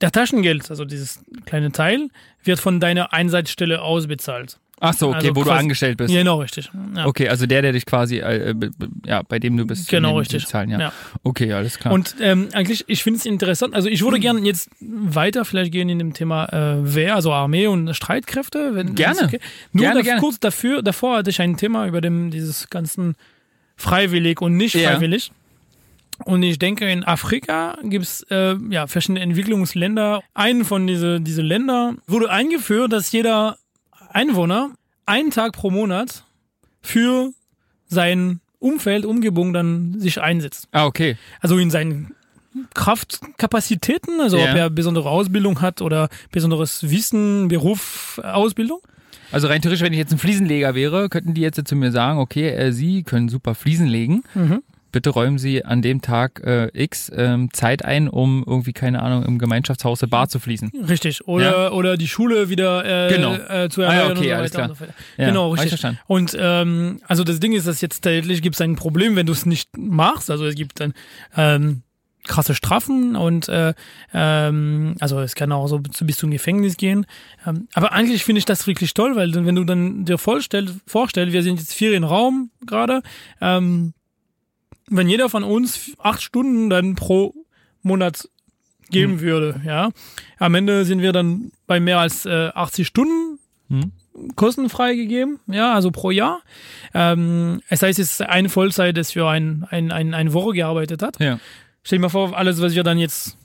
der 0.00 0.12
Taschengeld, 0.12 0.70
also 0.70 0.84
dieses 0.84 1.20
kleine 1.44 1.72
Teil, 1.72 2.08
wird 2.44 2.60
von 2.60 2.80
deiner 2.80 3.12
Einsatzstelle 3.12 3.82
aus 3.82 4.06
bezahlt. 4.06 4.58
Ach 4.80 4.94
so, 4.94 5.08
okay, 5.08 5.16
Also 5.16 5.28
wo 5.30 5.40
du 5.42 5.50
quasi- 5.50 5.58
angestellt 5.58 5.96
bist. 5.98 6.14
Genau, 6.14 6.40
richtig. 6.40 6.70
Ja. 6.96 7.06
Okay, 7.06 7.28
also 7.28 7.46
der, 7.46 7.62
der 7.62 7.72
dich 7.72 7.84
quasi, 7.84 8.18
äh, 8.18 8.54
be- 8.56 8.70
ja, 9.04 9.22
bei 9.22 9.38
dem 9.38 9.56
du 9.56 9.66
bist. 9.66 9.88
Genau, 9.88 10.10
den- 10.10 10.18
richtig. 10.18 10.46
Zahlen, 10.46 10.70
ja. 10.70 10.78
Ja. 10.78 10.92
Okay, 11.24 11.52
alles 11.52 11.78
klar. 11.78 11.92
Und 11.92 12.14
ähm, 12.20 12.48
eigentlich, 12.52 12.84
ich 12.86 13.02
finde 13.02 13.18
es 13.18 13.26
interessant. 13.26 13.74
Also 13.74 13.88
ich 13.88 14.02
würde 14.02 14.20
gerne 14.20 14.40
jetzt 14.40 14.70
weiter 14.80 15.44
vielleicht 15.44 15.72
gehen 15.72 15.88
in 15.88 15.98
dem 15.98 16.12
Thema 16.12 16.46
äh, 16.52 16.94
Wehr, 16.94 17.14
also 17.16 17.32
Armee 17.32 17.66
und 17.66 17.92
Streitkräfte. 17.94 18.74
Wenn, 18.74 18.94
Gerne. 18.94 19.24
Okay. 19.24 19.40
Nur 19.72 19.82
Gerne, 19.82 19.98
das, 20.00 20.04
gerne. 20.04 20.20
kurz 20.20 20.38
dafür, 20.38 20.82
davor 20.82 21.18
hatte 21.18 21.30
ich 21.30 21.40
ein 21.40 21.56
Thema 21.56 21.86
über 21.86 22.00
dem, 22.00 22.30
dieses 22.30 22.70
ganzen 22.70 23.16
freiwillig 23.76 24.40
und 24.40 24.56
nicht 24.56 24.74
Ja. 24.74 24.90
freiwillig. 24.92 25.32
Und 26.24 26.42
ich 26.42 26.58
denke, 26.58 26.90
in 26.90 27.04
Afrika 27.04 27.78
gibt 27.84 28.04
es 28.04 28.22
äh, 28.30 28.56
ja, 28.70 28.88
verschiedene 28.88 29.20
Entwicklungsländer. 29.20 30.20
Einen 30.34 30.64
von 30.64 30.86
diese, 30.88 31.20
diese 31.20 31.42
Länder 31.42 31.94
wurde 32.08 32.28
eingeführt, 32.30 32.92
dass 32.92 33.12
jeder 33.12 33.56
Einwohner 34.18 34.70
einen 35.06 35.30
Tag 35.30 35.52
pro 35.52 35.70
Monat 35.70 36.24
für 36.82 37.30
sein 37.86 38.40
Umfeld, 38.58 39.06
Umgebung 39.06 39.52
dann 39.52 39.94
sich 40.00 40.20
einsetzt. 40.20 40.66
Ah, 40.72 40.86
okay. 40.86 41.16
Also 41.40 41.56
in 41.58 41.70
seinen 41.70 42.12
Kraftkapazitäten, 42.74 44.20
also 44.20 44.36
Ja. 44.38 44.50
ob 44.50 44.56
er 44.56 44.70
besondere 44.70 45.08
Ausbildung 45.08 45.60
hat 45.60 45.80
oder 45.82 46.08
besonderes 46.32 46.90
Wissen, 46.90 47.46
Beruf, 47.46 48.20
Ausbildung. 48.24 48.80
Also 49.30 49.46
rein 49.46 49.62
theoretisch, 49.62 49.84
wenn 49.84 49.92
ich 49.92 49.98
jetzt 50.00 50.12
ein 50.12 50.18
Fliesenleger 50.18 50.74
wäre, 50.74 51.08
könnten 51.08 51.34
die 51.34 51.42
jetzt 51.42 51.64
zu 51.68 51.76
mir 51.76 51.92
sagen, 51.92 52.18
okay, 52.18 52.48
äh, 52.48 52.72
Sie 52.72 53.04
können 53.04 53.28
super 53.28 53.54
Fliesen 53.54 53.86
legen. 53.86 54.24
Mhm. 54.34 54.62
Bitte 54.98 55.10
räumen 55.10 55.38
Sie 55.38 55.64
an 55.64 55.80
dem 55.80 56.02
Tag 56.02 56.42
äh, 56.44 56.70
X 56.72 57.08
ähm, 57.14 57.50
Zeit 57.52 57.84
ein, 57.84 58.08
um 58.08 58.42
irgendwie, 58.44 58.72
keine 58.72 59.00
Ahnung, 59.00 59.24
im 59.24 59.38
Gemeinschaftshaus 59.38 60.02
eine 60.02 60.08
Bar 60.08 60.28
zu 60.28 60.40
fließen. 60.40 60.72
Richtig. 60.88 61.28
Oder, 61.28 61.72
oder 61.72 61.96
die 61.96 62.08
Schule 62.08 62.48
wieder 62.48 63.06
äh, 63.06 63.14
Genau. 63.14 63.34
äh, 63.34 63.68
zu 63.68 63.82
Ah, 63.84 63.94
ja, 63.94 64.10
okay, 64.10 64.18
und 64.18 64.24
so 64.24 64.34
alles 64.34 64.50
klar. 64.50 64.74
so. 64.74 64.84
Ja, 65.16 65.28
genau, 65.28 65.50
richtig. 65.52 65.86
Und 66.08 66.36
ähm, 66.36 67.00
also 67.06 67.22
das 67.22 67.38
Ding 67.38 67.52
ist, 67.52 67.68
dass 67.68 67.80
jetzt 67.80 68.02
tatsächlich 68.02 68.42
gibt 68.42 68.56
es 68.56 68.60
ein 68.60 68.74
Problem, 68.74 69.14
wenn 69.14 69.26
du 69.26 69.32
es 69.32 69.46
nicht 69.46 69.68
machst. 69.78 70.32
Also 70.32 70.46
es 70.46 70.56
gibt 70.56 70.80
dann 70.80 70.94
ähm, 71.36 71.82
krasse 72.24 72.56
Strafen 72.56 73.14
und 73.14 73.48
äh, 73.48 73.74
ähm, 74.12 74.96
also 74.98 75.20
es 75.20 75.36
kann 75.36 75.52
auch 75.52 75.68
so 75.68 75.78
bis 75.78 76.16
zum 76.16 76.32
Gefängnis 76.32 76.76
gehen. 76.76 77.06
Ähm, 77.46 77.68
aber 77.74 77.92
eigentlich 77.92 78.24
finde 78.24 78.40
ich 78.40 78.46
das 78.46 78.66
wirklich 78.66 78.94
toll, 78.94 79.14
weil 79.14 79.30
dann, 79.30 79.46
wenn 79.46 79.54
du 79.54 79.62
dann 79.62 80.04
dir 80.06 80.18
vorstellst, 80.18 80.74
vorstellst, 80.88 81.32
wir 81.32 81.44
sind 81.44 81.60
jetzt 81.60 81.72
vier 81.72 81.92
im 81.94 82.02
Raum 82.02 82.50
gerade, 82.66 83.02
ähm, 83.40 83.94
wenn 84.90 85.08
jeder 85.08 85.28
von 85.28 85.44
uns 85.44 85.92
acht 85.98 86.22
Stunden 86.22 86.70
dann 86.70 86.94
pro 86.94 87.34
Monat 87.82 88.28
geben 88.90 89.12
Hm. 89.14 89.20
würde, 89.20 89.60
ja, 89.66 89.90
am 90.38 90.54
Ende 90.54 90.84
sind 90.84 91.02
wir 91.02 91.12
dann 91.12 91.52
bei 91.66 91.78
mehr 91.80 91.98
als 91.98 92.24
äh, 92.26 92.48
80 92.54 92.86
Stunden 92.86 93.38
Hm. 93.68 93.92
kostenfrei 94.34 94.94
gegeben, 94.94 95.40
ja, 95.46 95.74
also 95.74 95.90
pro 95.90 96.10
Jahr. 96.10 96.40
Ähm, 96.94 97.60
es 97.68 97.82
heißt, 97.82 97.98
es 97.98 98.12
ist 98.12 98.22
eine 98.22 98.48
Vollzeit, 98.48 98.96
das 98.96 99.12
für 99.12 99.28
ein, 99.28 99.66
ein, 99.70 99.92
ein, 99.92 100.14
eine 100.14 100.32
Woche 100.32 100.54
gearbeitet 100.54 101.02
hat. 101.02 101.20
Ja. 101.20 101.38
Stell 101.82 101.98
dir 101.98 102.02
mal 102.02 102.08
vor, 102.08 102.36
alles, 102.36 102.60
was 102.62 102.74
wir 102.74 102.82
dann 102.82 102.98
jetzt 102.98 103.36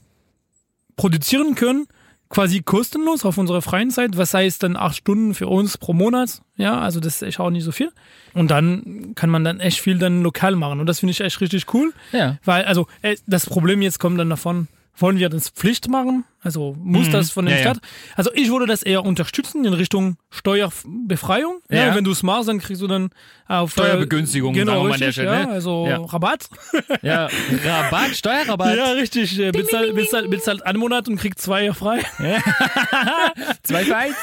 produzieren 0.95 1.55
können, 1.55 1.87
quasi 2.33 2.63
kostenlos 2.63 3.25
auf 3.25 3.37
unserer 3.37 3.61
freien 3.61 3.91
Zeit. 3.91 4.17
Was 4.17 4.33
heißt 4.33 4.63
dann 4.63 4.75
acht 4.75 4.97
Stunden 4.97 5.35
für 5.35 5.47
uns 5.47 5.77
pro 5.77 5.93
Monat? 5.93 6.41
Ja, 6.57 6.79
also 6.79 6.99
das 6.99 7.15
ist 7.15 7.21
echt 7.21 7.39
auch 7.39 7.51
nicht 7.51 7.63
so 7.63 7.71
viel. 7.71 7.91
Und 8.33 8.49
dann 8.49 9.13
kann 9.13 9.29
man 9.29 9.43
dann 9.43 9.59
echt 9.59 9.79
viel 9.79 9.99
dann 9.99 10.23
lokal 10.23 10.55
machen. 10.55 10.79
Und 10.79 10.87
das 10.87 10.99
finde 10.99 11.11
ich 11.11 11.21
echt 11.21 11.39
richtig 11.41 11.71
cool. 11.75 11.93
Ja. 12.11 12.39
Weil, 12.43 12.65
also, 12.65 12.87
äh, 13.03 13.17
das 13.27 13.45
Problem 13.45 13.83
jetzt 13.83 13.99
kommt 13.99 14.19
dann 14.19 14.31
davon, 14.31 14.67
wollen 14.97 15.19
wir 15.19 15.29
das 15.29 15.49
Pflicht 15.49 15.89
machen? 15.89 16.25
Also 16.43 16.75
muss 16.83 17.07
Mhm. 17.07 17.11
das 17.13 17.31
von 17.31 17.45
der 17.45 17.55
Ja, 17.59 17.63
ja. 17.65 17.71
Stadt? 17.71 17.83
Also 18.15 18.29
ich 18.35 18.49
würde 18.51 18.65
das 18.67 18.83
eher 18.83 19.03
unterstützen 19.05 19.63
in 19.65 19.73
Richtung 19.73 20.17
Steuerbefreiung. 20.29 21.59
Ja. 21.69 21.87
Ja. 21.87 21.95
wenn 21.95 22.03
du 22.03 22.11
es 22.11 22.21
machst, 22.23 22.49
dann 22.49 22.59
kriegst 22.59 22.81
du 22.81 22.87
dann 22.87 23.09
auf 23.47 23.69
äh, 23.71 23.73
Steuerbegünstigung, 23.73 24.53
genau, 24.53 24.81
an 24.81 24.83
der 24.87 24.93
richtig, 25.07 25.13
Stelle, 25.15 25.31
ja, 25.31 25.45
ne? 25.45 25.51
also 25.51 25.85
Ja. 25.87 25.97
Rabatt. 25.97 26.47
Ja. 27.01 27.27
Rabatt, 27.65 28.15
Steuerrabatt. 28.15 28.75
Ja, 28.77 28.91
richtig. 28.91 29.37
Äh, 29.39 29.51
Bezahlt 29.51 29.93
bezahl, 29.95 30.27
bezahlt 30.27 30.65
einen 30.65 30.79
Monat 30.79 31.07
und 31.07 31.17
kriegt 31.17 31.39
zwei 31.39 31.71
frei. 31.73 31.99
Zwei 33.63 33.85
für 33.85 33.95
eins. 33.97 34.15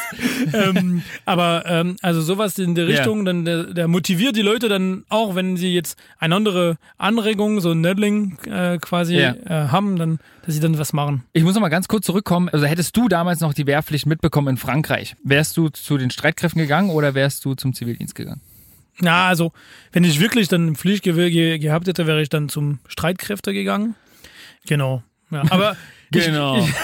ähm, 0.52 1.02
aber 1.24 1.64
ähm, 1.66 1.96
also 2.02 2.20
sowas 2.20 2.58
in 2.58 2.74
der 2.74 2.84
Ja. 2.86 2.96
Richtung, 2.96 3.24
dann 3.24 3.44
der, 3.44 3.64
der 3.64 3.88
motiviert 3.88 4.36
die 4.36 4.42
Leute 4.42 4.68
dann 4.68 5.04
auch, 5.08 5.34
wenn 5.34 5.56
sie 5.56 5.72
jetzt 5.74 5.98
eine 6.18 6.34
andere 6.34 6.76
Anregung, 6.98 7.60
so 7.60 7.70
ein 7.72 7.80
Nerdling 7.80 8.38
äh, 8.46 8.78
quasi 8.78 9.16
Ja. 9.18 9.34
äh, 9.46 9.68
haben, 9.68 9.96
dann, 9.96 10.18
dass 10.44 10.54
sie 10.54 10.60
dann 10.60 10.78
was 10.78 10.92
machen. 10.92 11.24
Ich 11.32 11.42
muss 11.42 11.54
noch 11.54 11.60
mal 11.60 11.68
ganz 11.68 11.88
kurz 11.88 12.08
zurückkommen. 12.10 12.48
Also 12.48 12.66
hättest 12.66 12.96
du 12.96 13.08
damals 13.08 13.40
noch 13.40 13.54
die 13.54 13.66
Wehrpflicht 13.66 14.06
mitbekommen 14.06 14.48
in 14.48 14.56
Frankreich, 14.56 15.14
wärst 15.22 15.56
du 15.56 15.68
zu 15.68 15.96
den 15.96 16.10
Streitkräften 16.10 16.60
gegangen 16.60 16.90
oder 16.90 17.14
wärst 17.14 17.44
du 17.44 17.54
zum 17.54 17.72
Zivildienst 17.72 18.16
gegangen? 18.16 18.40
Na, 18.98 19.28
also, 19.28 19.52
wenn 19.92 20.04
ich 20.04 20.20
wirklich 20.20 20.48
dann 20.48 20.66
ein 20.66 20.76
Pflichtgewehr 20.76 21.30
ge 21.30 21.58
gehabt 21.58 21.86
hätte, 21.86 22.06
wäre 22.06 22.20
ich 22.20 22.28
dann 22.28 22.48
zum 22.48 22.80
Streitkräfte 22.86 23.52
gegangen. 23.52 23.94
Genau. 24.66 25.02
Ja, 25.30 25.44
aber 25.50 25.76
Genau. 26.10 26.58
Ich, 26.58 26.74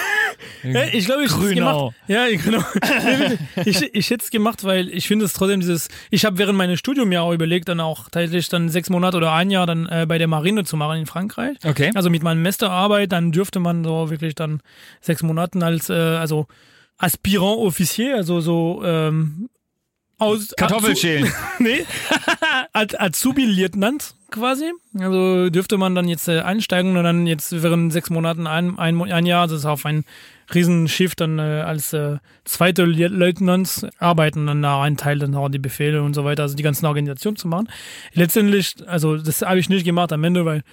ja, 0.63 0.83
ich 0.91 1.05
glaube, 1.05 1.23
ich 1.23 1.31
hätte 1.33 1.45
es 1.45 1.55
gemacht. 1.55 1.95
Ja, 2.07 2.27
genau. 2.27 2.63
ich, 3.65 3.81
ich 3.93 4.09
hätte 4.09 4.23
es 4.23 4.31
gemacht, 4.31 4.63
weil 4.63 4.89
ich 4.89 5.07
finde 5.07 5.25
es 5.25 5.33
trotzdem 5.33 5.59
dieses. 5.59 5.89
Ich 6.09 6.25
habe 6.25 6.37
während 6.37 6.57
meines 6.57 6.79
Studiums 6.79 7.13
ja 7.13 7.21
auch 7.21 7.33
überlegt, 7.33 7.69
dann 7.69 7.79
auch 7.79 8.09
tatsächlich 8.09 8.49
dann 8.49 8.69
sechs 8.69 8.89
Monate 8.89 9.17
oder 9.17 9.33
ein 9.33 9.49
Jahr 9.49 9.65
dann 9.65 9.87
äh, 9.87 10.05
bei 10.07 10.17
der 10.17 10.27
Marine 10.27 10.63
zu 10.63 10.77
machen 10.77 10.99
in 10.99 11.05
Frankreich. 11.05 11.57
Okay. 11.63 11.91
Also 11.95 12.09
mit 12.09 12.23
meiner 12.23 12.39
Masterarbeit, 12.39 13.11
dann 13.11 13.31
dürfte 13.31 13.59
man 13.59 13.83
so 13.83 14.09
wirklich 14.09 14.35
dann 14.35 14.61
sechs 15.01 15.23
Monaten 15.23 15.63
als, 15.63 15.89
äh, 15.89 15.93
also 15.93 16.47
Aspirant 16.97 17.59
Officier, 17.59 18.15
also 18.15 18.41
so 18.41 18.81
ähm, 18.83 19.49
aus 20.17 20.53
Kartoffelschälen. 20.57 21.31
nee, 21.59 21.85
als 22.73 22.99
Azubi-Lieutenant 22.99 24.13
quasi. 24.31 24.71
Also 24.99 25.49
dürfte 25.49 25.77
man 25.77 25.95
dann 25.95 26.07
jetzt 26.07 26.27
äh, 26.27 26.39
einsteigen 26.41 26.97
und 26.97 27.03
dann 27.03 27.27
jetzt 27.27 27.51
während 27.63 27.93
sechs 27.93 28.09
Monaten 28.09 28.47
ein, 28.47 28.77
ein, 28.77 28.99
ein 29.01 29.25
Jahr, 29.25 29.47
das 29.47 29.59
ist 29.59 29.65
auf 29.65 29.85
ein 29.85 30.03
Riesenschiff 30.53 31.15
dann 31.15 31.39
äh, 31.39 31.41
als 31.65 31.93
äh, 31.93 32.17
zweite 32.45 32.85
Lieu- 32.85 33.07
Leutnant 33.09 33.87
arbeiten, 33.99 34.47
dann 34.47 34.61
da 34.61 34.81
einen 34.81 34.97
Teil 34.97 35.19
dann 35.19 35.35
auch 35.35 35.49
die 35.49 35.59
Befehle 35.59 36.01
und 36.03 36.13
so 36.13 36.23
weiter, 36.25 36.43
also 36.43 36.55
die 36.55 36.63
ganzen 36.63 36.85
Organisationen 36.85 37.35
zu 37.37 37.47
machen. 37.47 37.69
Letztendlich, 38.13 38.75
also 38.87 39.17
das 39.17 39.41
habe 39.41 39.59
ich 39.59 39.69
nicht 39.69 39.85
gemacht 39.85 40.11
am 40.13 40.23
Ende, 40.23 40.45
weil 40.45 40.63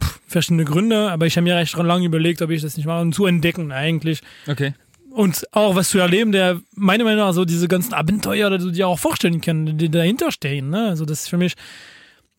pff, 0.00 0.20
verschiedene 0.26 0.64
Gründe, 0.64 1.10
aber 1.10 1.26
ich 1.26 1.36
habe 1.36 1.44
mir 1.44 1.56
recht 1.56 1.76
lange 1.76 2.04
überlegt, 2.06 2.42
ob 2.42 2.50
ich 2.50 2.62
das 2.62 2.76
nicht 2.76 2.86
mache, 2.86 3.00
um 3.02 3.12
zu 3.12 3.26
entdecken 3.26 3.72
eigentlich 3.72 4.20
Okay. 4.46 4.74
Und 5.14 5.46
auch 5.52 5.76
was 5.76 5.90
zu 5.90 5.98
erleben, 5.98 6.32
der 6.32 6.60
meiner 6.74 7.04
Meinung 7.04 7.20
nach 7.20 7.32
so 7.32 7.44
diese 7.44 7.68
ganzen 7.68 7.94
Abenteuer, 7.94 8.50
die 8.50 8.64
du 8.64 8.70
dir 8.72 8.88
auch 8.88 8.98
vorstellen 8.98 9.40
kannst, 9.40 9.80
die 9.80 9.88
dahinter 9.88 10.32
stehen. 10.32 10.70
Ne? 10.70 10.88
Also 10.88 11.04
das 11.04 11.22
ist 11.22 11.28
für 11.28 11.38
mich, 11.38 11.54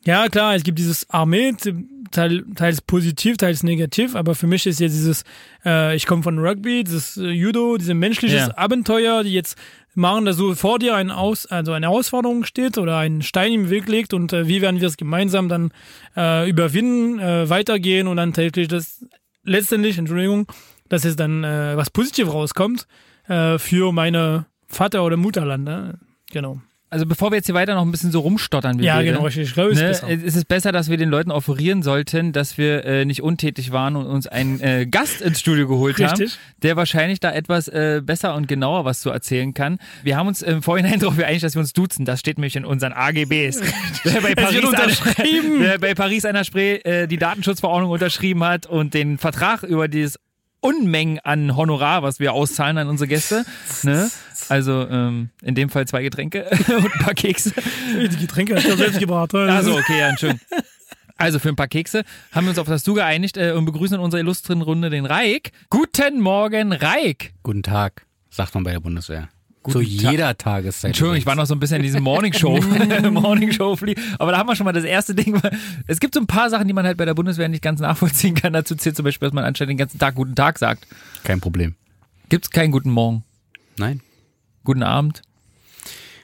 ja 0.05 0.27
klar, 0.27 0.55
es 0.55 0.63
gibt 0.63 0.77
dieses 0.77 1.09
Armee, 1.09 1.53
teil, 2.11 2.43
teils 2.53 2.81
positiv, 2.81 3.37
teils 3.37 3.63
negativ, 3.63 4.13
aber 4.13 4.35
für 4.35 4.47
mich 4.47 4.65
ist 4.65 4.81
jetzt 4.81 4.91
dieses, 4.91 5.23
äh, 5.65 5.95
ich 5.95 6.05
komme 6.05 6.21
von 6.21 6.37
Rugby, 6.37 6.83
dieses 6.83 7.15
äh, 7.15 7.29
Judo, 7.29 7.77
dieses 7.77 7.93
menschliches 7.93 8.47
Ja. 8.47 8.57
Abenteuer, 8.57 9.23
die 9.23 9.33
jetzt 9.33 9.57
machen, 9.93 10.25
dass 10.25 10.35
so 10.35 10.53
vor 10.53 10.77
dir 10.77 10.95
ein 10.95 11.11
Aus, 11.11 11.45
also 11.45 11.71
eine 11.71 11.85
Herausforderung 11.85 12.43
steht 12.43 12.77
oder 12.77 12.97
ein 12.97 13.21
Stein 13.21 13.53
im 13.53 13.69
Weg 13.69 13.87
liegt 13.87 14.13
und 14.13 14.33
äh, 14.33 14.49
wie 14.49 14.61
werden 14.61 14.81
wir 14.81 14.89
es 14.89 14.97
gemeinsam 14.97 15.47
dann 15.47 15.71
äh, 16.17 16.49
überwinden, 16.49 17.19
äh, 17.19 17.49
weitergehen 17.49 18.07
und 18.07 18.17
dann 18.17 18.33
täglich 18.33 18.67
das 18.67 19.05
letztendlich, 19.45 19.97
Entschuldigung, 19.97 20.47
dass 20.95 21.05
es 21.05 21.15
dann 21.15 21.43
äh, 21.43 21.75
was 21.77 21.89
positiv 21.89 22.31
rauskommt 22.31 22.87
äh, 23.27 23.57
für 23.59 23.91
meine 23.91 24.45
Vater- 24.67 25.03
oder 25.03 25.17
Mutterland. 25.17 25.63
Ne? 25.63 25.99
Genau. 26.31 26.59
Also 26.91 27.05
bevor 27.07 27.31
wir 27.31 27.37
jetzt 27.37 27.47
hier 27.47 27.55
weiter 27.55 27.73
noch 27.75 27.81
ein 27.81 27.91
bisschen 27.91 28.11
so 28.11 28.19
rumstottern, 28.21 28.79
wie 28.79 28.85
Ja, 28.85 28.99
wir, 29.03 29.11
genau. 29.11 29.27
Ich 29.27 29.53
glaube, 29.53 29.71
es 29.71 29.79
Ne, 29.81 29.89
ist 29.89 30.01
besser. 30.01 30.25
es 30.27 30.35
ist 30.35 30.47
besser, 30.47 30.71
dass 30.71 30.89
wir 30.89 30.95
den 30.95 31.09
Leuten 31.09 31.29
offerieren 31.31 31.83
sollten, 31.83 32.31
dass 32.31 32.57
wir 32.57 32.85
äh, 32.85 33.03
nicht 33.05 33.21
untätig 33.21 33.71
waren 33.73 33.97
und 33.97 34.05
uns 34.05 34.27
einen 34.27 34.61
äh, 34.61 34.85
Gast 34.89 35.19
ins 35.19 35.39
Studio 35.41 35.67
geholt 35.67 35.99
Richtig. 35.99 36.31
haben, 36.31 36.39
der 36.61 36.77
wahrscheinlich 36.77 37.19
da 37.19 37.33
etwas 37.33 37.67
äh, 37.67 38.01
besser 38.05 38.35
und 38.35 38.47
genauer 38.47 38.85
was 38.85 39.01
zu 39.01 39.09
erzählen 39.09 39.53
kann. 39.53 39.79
Wir 40.03 40.15
haben 40.15 40.27
uns 40.27 40.41
im 40.41 40.61
Vorhinein 40.61 40.99
darauf 40.99 41.17
geeinigt, 41.17 41.43
dass 41.43 41.55
wir 41.55 41.59
uns 41.59 41.73
duzen. 41.73 42.05
Das 42.05 42.19
steht 42.21 42.37
nämlich 42.37 42.55
in 42.55 42.63
unseren 42.63 42.93
AGBs. 42.93 43.61
Wer 44.03 44.21
bei 44.21 44.29
Es 44.29 44.35
Paris, 44.35 44.63
unterschrieben. 44.63 45.55
Wer 45.59 45.79
bei 45.79 45.95
Paris 45.95 46.23
einer 46.23 46.45
Spree 46.45 46.75
äh, 46.75 47.07
die 47.07 47.17
Datenschutzverordnung 47.17 47.89
unterschrieben 47.91 48.43
hat 48.45 48.67
und 48.67 48.93
den 48.93 49.17
Vertrag 49.17 49.63
über 49.63 49.87
dieses 49.89 50.17
Unmengen 50.65 51.19
an 51.19 51.55
Honorar, 51.55 52.01
was 52.01 52.19
wir 52.19 52.33
auszahlen 52.33 52.79
an 52.79 52.87
unsere 52.87 53.07
Gäste. 53.07 53.45
Ne? 53.83 54.09
Also 54.49 54.87
ähm, 54.89 55.29
in 55.43 55.53
dem 55.53 55.69
Fall 55.69 55.87
zwei 55.87 56.01
Getränke 56.01 56.45
und 56.67 56.85
ein 56.85 56.99
paar 57.03 57.13
Kekse. 57.13 57.53
Die 57.95 58.17
Getränke 58.17 58.55
hast 58.55 58.65
du 58.65 58.69
ja 58.69 58.77
selbst 58.77 58.99
gebracht. 58.99 59.31
oder? 59.35 59.53
Also 59.53 59.77
okay, 59.77 59.99
ja, 59.99 60.09
Entschuldigung. 60.09 60.41
Also 61.17 61.37
für 61.39 61.49
ein 61.49 61.55
paar 61.55 61.67
Kekse 61.67 62.03
haben 62.31 62.45
wir 62.45 62.49
uns 62.49 62.59
auf 62.59 62.67
das 62.67 62.83
Du 62.83 62.95
geeinigt 62.95 63.37
äh, 63.37 63.51
und 63.51 63.65
begrüßen 63.65 63.95
in 63.95 64.01
unserer 64.01 64.21
illustren 64.21 64.61
Runde 64.63 64.89
den 64.89 65.05
Raik. 65.05 65.51
Guten 65.69 66.19
Morgen, 66.19 66.73
Raik. 66.73 67.33
Guten 67.43 67.63
Tag, 67.63 68.05
sagt 68.31 68.55
man 68.55 68.63
bei 68.63 68.71
der 68.71 68.79
Bundeswehr. 68.79 69.29
Zu 69.71 69.81
jeder 69.81 70.37
Tageszeit. 70.37 70.89
Entschuldigung, 70.89 71.17
ich 71.17 71.25
war 71.25 71.35
noch 71.35 71.45
so 71.45 71.53
ein 71.55 71.59
bisschen 71.59 71.77
in 71.77 71.83
diesem 71.83 72.03
Morning 72.03 72.33
Show, 72.33 72.59
Morning 73.11 73.51
Show 73.51 73.75
Flie. 73.75 73.95
Aber 74.19 74.31
da 74.31 74.37
haben 74.37 74.47
wir 74.47 74.55
schon 74.55 74.65
mal 74.65 74.73
das 74.73 74.83
erste 74.83 75.15
Ding. 75.15 75.39
Es 75.87 75.99
gibt 75.99 76.13
so 76.13 76.19
ein 76.19 76.27
paar 76.27 76.49
Sachen, 76.49 76.67
die 76.67 76.73
man 76.73 76.85
halt 76.85 76.97
bei 76.97 77.05
der 77.05 77.13
Bundeswehr 77.13 77.49
nicht 77.49 77.63
ganz 77.63 77.79
nachvollziehen 77.79 78.35
kann. 78.35 78.53
Dazu 78.53 78.75
zählt 78.75 78.95
zum 78.95 79.05
Beispiel, 79.05 79.27
dass 79.27 79.33
man 79.33 79.43
anscheinend 79.43 79.71
den 79.71 79.77
ganzen 79.77 79.99
Tag 79.99 80.15
guten 80.15 80.35
Tag 80.35 80.59
sagt. 80.59 80.85
Kein 81.23 81.39
Problem. 81.41 81.75
Gibt's 82.29 82.49
keinen 82.49 82.71
guten 82.71 82.89
Morgen, 82.89 83.23
Nein. 83.77 84.01
guten 84.63 84.83
Abend. 84.83 85.21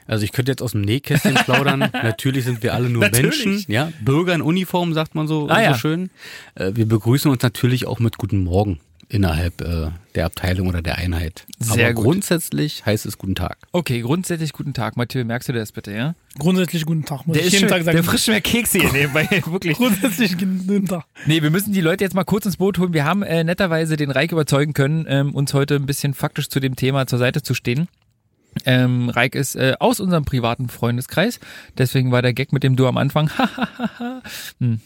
Also 0.08 0.25
ich 0.25 0.32
könnte 0.32 0.51
jetzt 0.51 0.62
aus 0.62 0.71
dem 0.73 0.82
Nähkästchen 0.82 1.36
plaudern. 1.45 1.80
Natürlich 1.80 2.43
sind 2.43 2.63
wir 2.63 2.73
alle 2.73 2.89
nur 2.89 3.01
Natürlich. 3.04 3.45
Menschen. 3.45 3.71
Ja, 3.71 3.93
Bürger 4.04 4.34
in 4.34 4.41
Uniform 4.41 4.93
sagt 4.93 5.15
man 5.15 5.27
so, 5.27 5.47
Ah, 5.47 5.56
so 5.56 5.62
ja. 5.62 5.73
schön. 5.77 6.10
Äh, 6.56 6.71
Wir 6.75 6.86
begrüßen 6.88 7.32
uns 7.32 7.41
natürlich 7.43 7.86
auch 7.88 7.99
mit 7.99 8.17
Guten 8.17 8.43
Morgen. 8.43 8.80
Innerhalb 9.12 9.62
äh, 9.62 9.89
der 10.15 10.26
Abteilung 10.26 10.67
oder 10.67 10.82
der 10.82 10.97
Einheit. 10.97 11.45
Sehr 11.60 11.88
Aber 11.88 11.95
gut. 11.95 12.06
grundsätzlich 12.06 12.86
heißt 12.86 13.06
es 13.06 13.17
guten 13.17 13.36
Tag. 13.36 13.58
Okay, 13.74 14.02
grundsätzlich 14.02 14.54
guten 14.54 14.74
Tag. 14.74 14.95
Mathieu, 14.95 15.26
merkst 15.26 15.50
du 15.50 15.54
das 15.54 15.74
bitte, 15.74 15.91
ja? 15.91 16.15
Grundsätzlich 16.39 16.86
guten 16.86 17.04
Tag, 17.04 17.28
muss 17.28 17.34
Der 17.36 17.41
ich 17.41 17.47
ist 17.47 17.54
jeden 17.54 17.63
schön, 17.63 17.69
Tag 17.69 17.84
sagen. 17.84 17.97
der 17.97 18.04
frischt 18.06 18.30
mehr 18.30 18.39
Kekse 18.41 18.80
hier 18.80 18.91
nebenbei, 18.91 19.28
wirklich. 19.45 19.78
Grundsätzlich 19.78 20.38
guten 20.38 20.88
Tag. 20.88 21.04
Nee, 21.26 21.41
wir 21.41 21.50
müssen 21.52 21.74
die 21.74 21.82
Leute 21.82 22.06
jetzt 22.06 22.13
mal 22.13 22.24
kurz 22.24 22.45
ins 22.45 22.58
Boot 22.58 22.78
holen. 22.78 22.93
Wir 22.93 23.04
haben 23.04 23.21
äh, 23.21 23.43
netterweise 23.43 23.97
den 23.97 24.12
Reik 24.12 24.32
überzeugen 24.32 24.74
können, 24.74 25.06
ähm, 25.10 25.36
uns 25.36 25.54
heute 25.54 25.76
ein 25.76 25.86
bisschen 25.86 26.13
faktisch 26.13 26.47
zu 26.47 26.62
dem 26.62 26.78
Thema 26.78 27.06
zur 27.06 27.19
Seite 27.19 27.41
zu 27.41 27.54
stehen. 27.54 27.89
Ähm, 28.65 29.10
Reik 29.10 29.36
ist 29.36 29.56
äh, 29.56 29.76
aus 29.80 30.00
unserem 30.00 30.26
privaten 30.26 30.67
Freundeskreis, 30.69 31.39
deswegen 31.78 32.12
war 32.12 32.21
der 32.21 32.34
Gag 32.34 32.52
mit 32.52 32.63
dem 32.63 32.76
Du 32.76 32.86
am 32.88 32.97
Anfang 32.97 33.30
hm. 34.60 34.82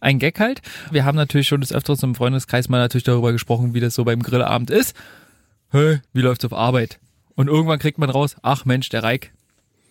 Ein 0.00 0.18
Gag 0.18 0.40
halt. 0.40 0.62
Wir 0.90 1.04
haben 1.04 1.16
natürlich 1.16 1.48
schon 1.48 1.60
des 1.60 1.72
Öfteren 1.72 2.10
im 2.10 2.14
Freundeskreis 2.14 2.68
mal 2.68 2.78
natürlich 2.78 3.04
darüber 3.04 3.32
gesprochen, 3.32 3.74
wie 3.74 3.80
das 3.80 3.94
so 3.94 4.04
beim 4.04 4.22
Grillabend 4.22 4.70
ist. 4.70 4.94
Hey, 5.70 6.00
wie 6.12 6.22
läuft's 6.22 6.44
auf 6.44 6.52
Arbeit? 6.52 6.98
Und 7.34 7.48
irgendwann 7.48 7.78
kriegt 7.78 7.98
man 7.98 8.10
raus, 8.10 8.36
ach 8.42 8.64
Mensch, 8.64 8.88
der 8.88 9.02
Reik, 9.02 9.32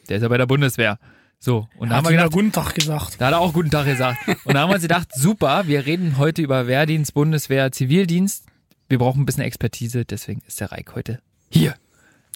der 0.07 0.17
ist 0.17 0.23
ja 0.23 0.29
bei 0.29 0.37
der 0.37 0.45
Bundeswehr. 0.45 0.99
So, 1.39 1.69
und 1.77 1.89
da 1.89 1.95
haben 1.95 2.05
wir 2.05 2.11
gedacht, 2.11 2.33
guten 2.33 2.51
Tag 2.51 2.75
gesagt. 2.75 3.15
da 3.19 3.27
hat 3.27 3.33
er 3.33 3.39
auch 3.39 3.53
guten 3.53 3.71
Tag 3.71 3.85
gesagt. 3.85 4.17
Und 4.43 4.55
da 4.55 4.61
haben 4.61 4.69
wir 4.69 4.75
uns 4.75 4.81
gedacht, 4.81 5.07
super, 5.15 5.67
wir 5.67 5.85
reden 5.85 6.17
heute 6.17 6.41
über 6.41 6.67
Wehrdienst, 6.67 7.13
Bundeswehr, 7.13 7.71
Zivildienst. 7.71 8.45
Wir 8.89 8.97
brauchen 8.97 9.21
ein 9.21 9.25
bisschen 9.25 9.43
Expertise, 9.43 10.03
deswegen 10.03 10.41
ist 10.47 10.59
der 10.59 10.71
Reik 10.71 10.95
heute 10.95 11.21
hier. 11.49 11.75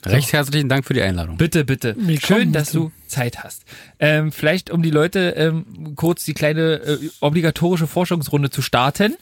Recht 0.06 0.34
herzlichen 0.34 0.70
Dank 0.70 0.86
für 0.86 0.94
die 0.94 1.02
Einladung. 1.02 1.38
Bitte, 1.38 1.64
bitte. 1.66 1.96
Willkommen, 1.98 2.42
Schön, 2.42 2.52
dass 2.52 2.72
bitte. 2.72 2.86
du 2.86 2.92
Zeit 3.08 3.44
hast. 3.44 3.64
Ähm, 4.00 4.32
vielleicht, 4.32 4.70
um 4.70 4.82
die 4.84 4.92
Leute 4.92 5.32
ähm, 5.38 5.96
kurz 5.96 6.26
die 6.26 6.34
kleine 6.34 6.74
äh, 6.76 6.98
obligatorische 7.22 7.88
Forschungsrunde 7.88 8.50
zu 8.50 8.62
starten, 8.62 9.16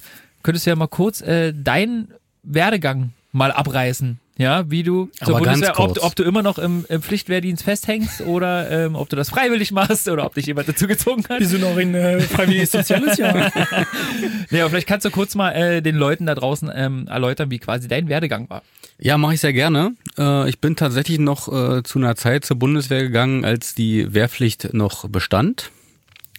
könntest 0.44 0.66
du 0.66 0.72
ja 0.72 0.76
mal 0.76 0.88
kurz 0.88 1.22
äh, 1.22 1.54
deinen 1.54 2.14
Werdegang 2.44 3.12
mal 3.32 3.52
abreißen. 3.52 4.20
Ja, 4.38 4.72
wie 4.72 4.82
du 4.82 5.10
zur 5.24 5.36
Aber 5.36 5.46
ganz 5.46 5.60
Bundeswehr, 5.60 5.80
ob, 5.80 5.94
kurz. 5.94 6.04
ob 6.04 6.16
du 6.16 6.24
immer 6.24 6.42
noch 6.42 6.58
im, 6.58 6.84
im 6.90 7.04
Pflichtwehrdienst 7.04 7.64
festhängst 7.64 8.22
oder 8.22 8.72
ähm, 8.72 8.96
ob 8.96 9.08
du 9.08 9.16
das 9.16 9.30
freiwillig 9.30 9.72
machst 9.72 10.08
oder 10.10 10.26
ob 10.26 10.34
dich 10.34 10.48
jemand 10.48 10.68
dazu 10.68 10.88
gezwungen 10.88 11.24
hat. 11.30 11.40
Bist 11.40 11.54
du 11.54 11.60
noch 11.60 11.78
in 11.78 11.94
äh, 11.94 12.20
freiwilliges 12.22 12.72
Soziales 12.72 13.18
Jahr? 13.18 13.52
Ja, 14.50 14.64
aber 14.64 14.72
vielleicht 14.72 14.88
kannst 14.88 15.06
du 15.06 15.12
kurz 15.12 15.36
mal 15.36 15.52
äh, 15.52 15.82
den 15.82 15.96
Leuten 15.96 16.26
da 16.26 16.34
draußen 16.36 16.72
ähm, 16.74 17.08
erläutern, 17.08 17.52
wie 17.52 17.60
quasi 17.60 17.88
dein 17.88 18.10
Werdegang 18.10 18.50
war. 18.50 18.64
Ja, 19.04 19.18
mache 19.18 19.34
ich 19.34 19.42
sehr 19.42 19.52
gerne. 19.52 19.96
Äh, 20.16 20.48
ich 20.48 20.60
bin 20.60 20.76
tatsächlich 20.76 21.18
noch 21.18 21.52
äh, 21.52 21.82
zu 21.82 21.98
einer 21.98 22.16
Zeit 22.16 22.46
zur 22.46 22.58
Bundeswehr 22.58 23.02
gegangen, 23.02 23.44
als 23.44 23.74
die 23.74 24.14
Wehrpflicht 24.14 24.76
noch 24.76 25.10
bestand. 25.10 25.72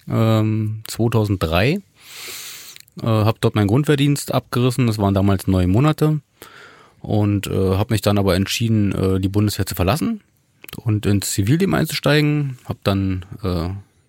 Ähm, 0.09 0.85
2003. 0.87 1.71
Äh, 1.71 1.81
habe 3.03 3.39
dort 3.41 3.57
meinen 3.57 3.67
Grundwehrdienst 3.67 4.33
abgerissen. 4.33 4.87
Das 4.87 4.99
waren 4.99 5.13
damals 5.13 5.49
neun 5.49 5.71
Monate. 5.71 6.21
Und 7.01 7.49
habe 7.49 7.95
mich 7.95 8.01
dann 8.01 8.17
aber 8.17 8.37
entschieden, 8.37 9.21
die 9.21 9.29
Bundeswehr 9.29 9.67
zu 9.67 9.75
verlassen 9.75 10.21
und 10.77 11.05
ins 11.05 11.33
Zivilleben 11.33 11.75
einzusteigen. 11.75 12.59
Habe 12.65 12.79
dann 12.85 13.25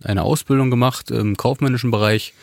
eine 0.04 0.22
Ausbildung 0.22 0.70
gemacht 0.70 1.10
im 1.10 1.36
kaufmännischen 1.36 1.90
Bereich, 1.90 2.36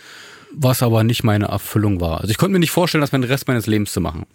was 0.52 0.82
aber 0.82 1.04
nicht 1.04 1.24
meine 1.24 1.46
Erfüllung 1.46 2.00
war. 2.00 2.20
Also 2.20 2.30
ich 2.30 2.38
konnte 2.38 2.52
mir 2.52 2.58
nicht 2.58 2.70
vorstellen, 2.70 3.00
das 3.00 3.12
meinen 3.12 3.24
Rest 3.24 3.48
meines 3.48 3.66
Lebens 3.66 3.92
zu 3.92 4.00
machen. 4.00 4.26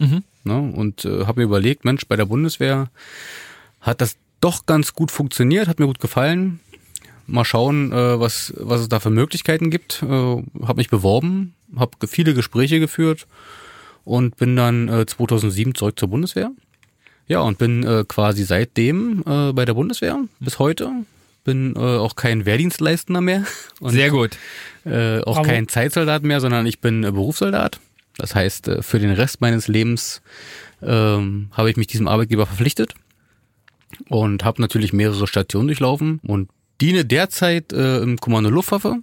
Ne? 0.43 0.73
Und 0.75 1.05
äh, 1.05 1.25
habe 1.25 1.41
mir 1.41 1.45
überlegt, 1.45 1.85
Mensch, 1.85 2.07
bei 2.07 2.15
der 2.15 2.25
Bundeswehr 2.25 2.89
hat 3.81 4.01
das 4.01 4.15
doch 4.41 4.65
ganz 4.65 4.93
gut 4.93 5.11
funktioniert, 5.11 5.67
hat 5.67 5.79
mir 5.79 5.87
gut 5.87 5.99
gefallen. 5.99 6.59
Mal 7.27 7.45
schauen, 7.45 7.91
äh, 7.91 8.19
was, 8.19 8.53
was 8.57 8.81
es 8.81 8.89
da 8.89 8.99
für 8.99 9.09
Möglichkeiten 9.09 9.71
gibt. 9.71 10.03
Äh, 10.03 10.07
habe 10.07 10.77
mich 10.77 10.89
beworben, 10.89 11.55
habe 11.75 12.07
viele 12.07 12.33
Gespräche 12.33 12.79
geführt 12.79 13.27
und 14.03 14.37
bin 14.37 14.55
dann 14.55 14.87
äh, 14.87 15.05
2007 15.05 15.75
zurück 15.75 15.99
zur 15.99 16.09
Bundeswehr. 16.09 16.51
Ja, 17.27 17.39
und 17.39 17.57
bin 17.57 17.83
äh, 17.83 18.05
quasi 18.07 18.43
seitdem 18.43 19.23
äh, 19.25 19.51
bei 19.51 19.65
der 19.65 19.73
Bundeswehr 19.73 20.19
bis 20.39 20.59
heute. 20.59 20.91
Bin 21.45 21.75
äh, 21.77 21.79
auch 21.79 22.15
kein 22.17 22.45
Wehrdienstleistender 22.45 23.21
mehr 23.21 23.45
und 23.79 23.91
Sehr 23.91 24.09
gut. 24.09 24.37
äh, 24.83 25.21
auch 25.21 25.35
Bravo. 25.35 25.43
kein 25.47 25.69
Zeitsoldat 25.69 26.23
mehr, 26.23 26.41
sondern 26.41 26.65
ich 26.65 26.81
bin 26.81 27.05
äh, 27.05 27.11
Berufssoldat. 27.11 27.79
Das 28.17 28.35
heißt, 28.35 28.67
äh, 28.67 28.81
für 28.81 28.99
den 28.99 29.11
Rest 29.11 29.39
meines 29.39 29.69
Lebens 29.69 30.21
ähm, 30.81 31.47
habe 31.51 31.69
ich 31.69 31.77
mich 31.77 31.87
diesem 31.87 32.07
Arbeitgeber 32.09 32.45
verpflichtet 32.45 32.95
und 34.09 34.43
habe 34.43 34.61
natürlich 34.61 34.91
mehrere 34.91 35.27
Stationen 35.27 35.67
durchlaufen 35.67 36.19
und 36.27 36.49
diene 36.81 37.05
derzeit 37.05 37.71
äh, 37.71 37.99
im 37.99 38.17
Kommando 38.19 38.49
Luftwaffe. 38.49 38.97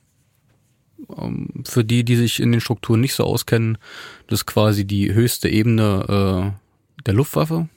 Ähm, 1.17 1.65
für 1.65 1.85
die, 1.85 2.05
die 2.05 2.17
sich 2.17 2.41
in 2.41 2.53
den 2.53 2.61
Strukturen 2.61 3.01
nicht 3.01 3.15
so 3.15 3.25
auskennen, 3.25 3.79
das 4.27 4.41
ist 4.41 4.47
quasi 4.47 4.85
die 4.85 5.15
höchste 5.15 5.49
Ebene 5.49 6.53
äh, 6.59 7.03
der 7.07 7.15
Luftwaffe, 7.15 7.69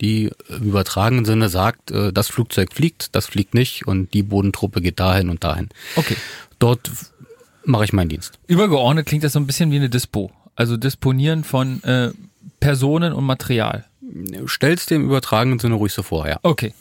die 0.00 0.30
im 0.48 0.68
übertragenen 0.68 1.24
Sinne 1.24 1.48
sagt, 1.48 1.90
äh, 1.90 2.12
das 2.12 2.28
Flugzeug 2.28 2.72
fliegt, 2.72 3.14
das 3.14 3.26
fliegt 3.26 3.54
nicht 3.54 3.86
und 3.86 4.14
die 4.14 4.22
Bodentruppe 4.22 4.80
geht 4.80 5.00
dahin 5.00 5.28
und 5.28 5.44
dahin. 5.44 5.68
Okay. 5.96 6.16
Dort 6.58 6.90
mache 7.64 7.84
ich 7.84 7.92
meinen 7.92 8.08
Dienst. 8.08 8.38
Übergeordnet 8.46 9.06
klingt 9.06 9.24
das 9.24 9.32
so 9.32 9.40
ein 9.40 9.46
bisschen 9.46 9.70
wie 9.70 9.76
eine 9.76 9.90
Dispo. 9.90 10.30
Also 10.56 10.76
Disponieren 10.76 11.44
von 11.44 11.82
äh, 11.84 12.10
Personen 12.58 13.12
und 13.12 13.24
Material. 13.24 13.84
Stell's 14.46 14.86
dem 14.86 15.04
übertragenen 15.04 15.58
Sinne 15.58 15.76
ruhig 15.76 15.92
so 15.92 16.02
vor, 16.02 16.28
ja. 16.28 16.38
Okay. 16.42 16.74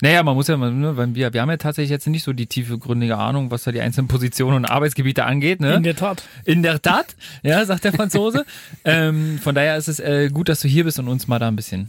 Naja, 0.00 0.24
man 0.24 0.34
muss 0.34 0.48
ja 0.48 0.56
mal, 0.56 0.72
ne, 0.72 0.96
weil 0.96 1.14
wir, 1.14 1.32
wir 1.32 1.40
haben 1.40 1.50
ja 1.50 1.58
tatsächlich 1.58 1.90
jetzt 1.90 2.08
nicht 2.08 2.24
so 2.24 2.32
die 2.32 2.46
tiefe 2.46 2.76
gründige 2.76 3.18
Ahnung, 3.18 3.52
was 3.52 3.62
da 3.62 3.70
die 3.70 3.80
einzelnen 3.80 4.08
Positionen 4.08 4.56
und 4.56 4.64
Arbeitsgebiete 4.64 5.24
angeht. 5.24 5.60
Ne? 5.60 5.74
In 5.76 5.84
der 5.84 5.94
Tat. 5.94 6.24
In 6.44 6.64
der 6.64 6.82
Tat, 6.82 7.14
ja, 7.44 7.64
sagt 7.64 7.84
der 7.84 7.92
Franzose. 7.92 8.44
ähm, 8.84 9.38
von 9.40 9.54
daher 9.54 9.76
ist 9.76 9.86
es 9.86 10.00
äh, 10.00 10.28
gut, 10.32 10.48
dass 10.48 10.60
du 10.60 10.66
hier 10.66 10.82
bist 10.82 10.98
und 10.98 11.06
uns 11.06 11.28
mal 11.28 11.38
da 11.38 11.46
ein 11.46 11.54
bisschen 11.54 11.88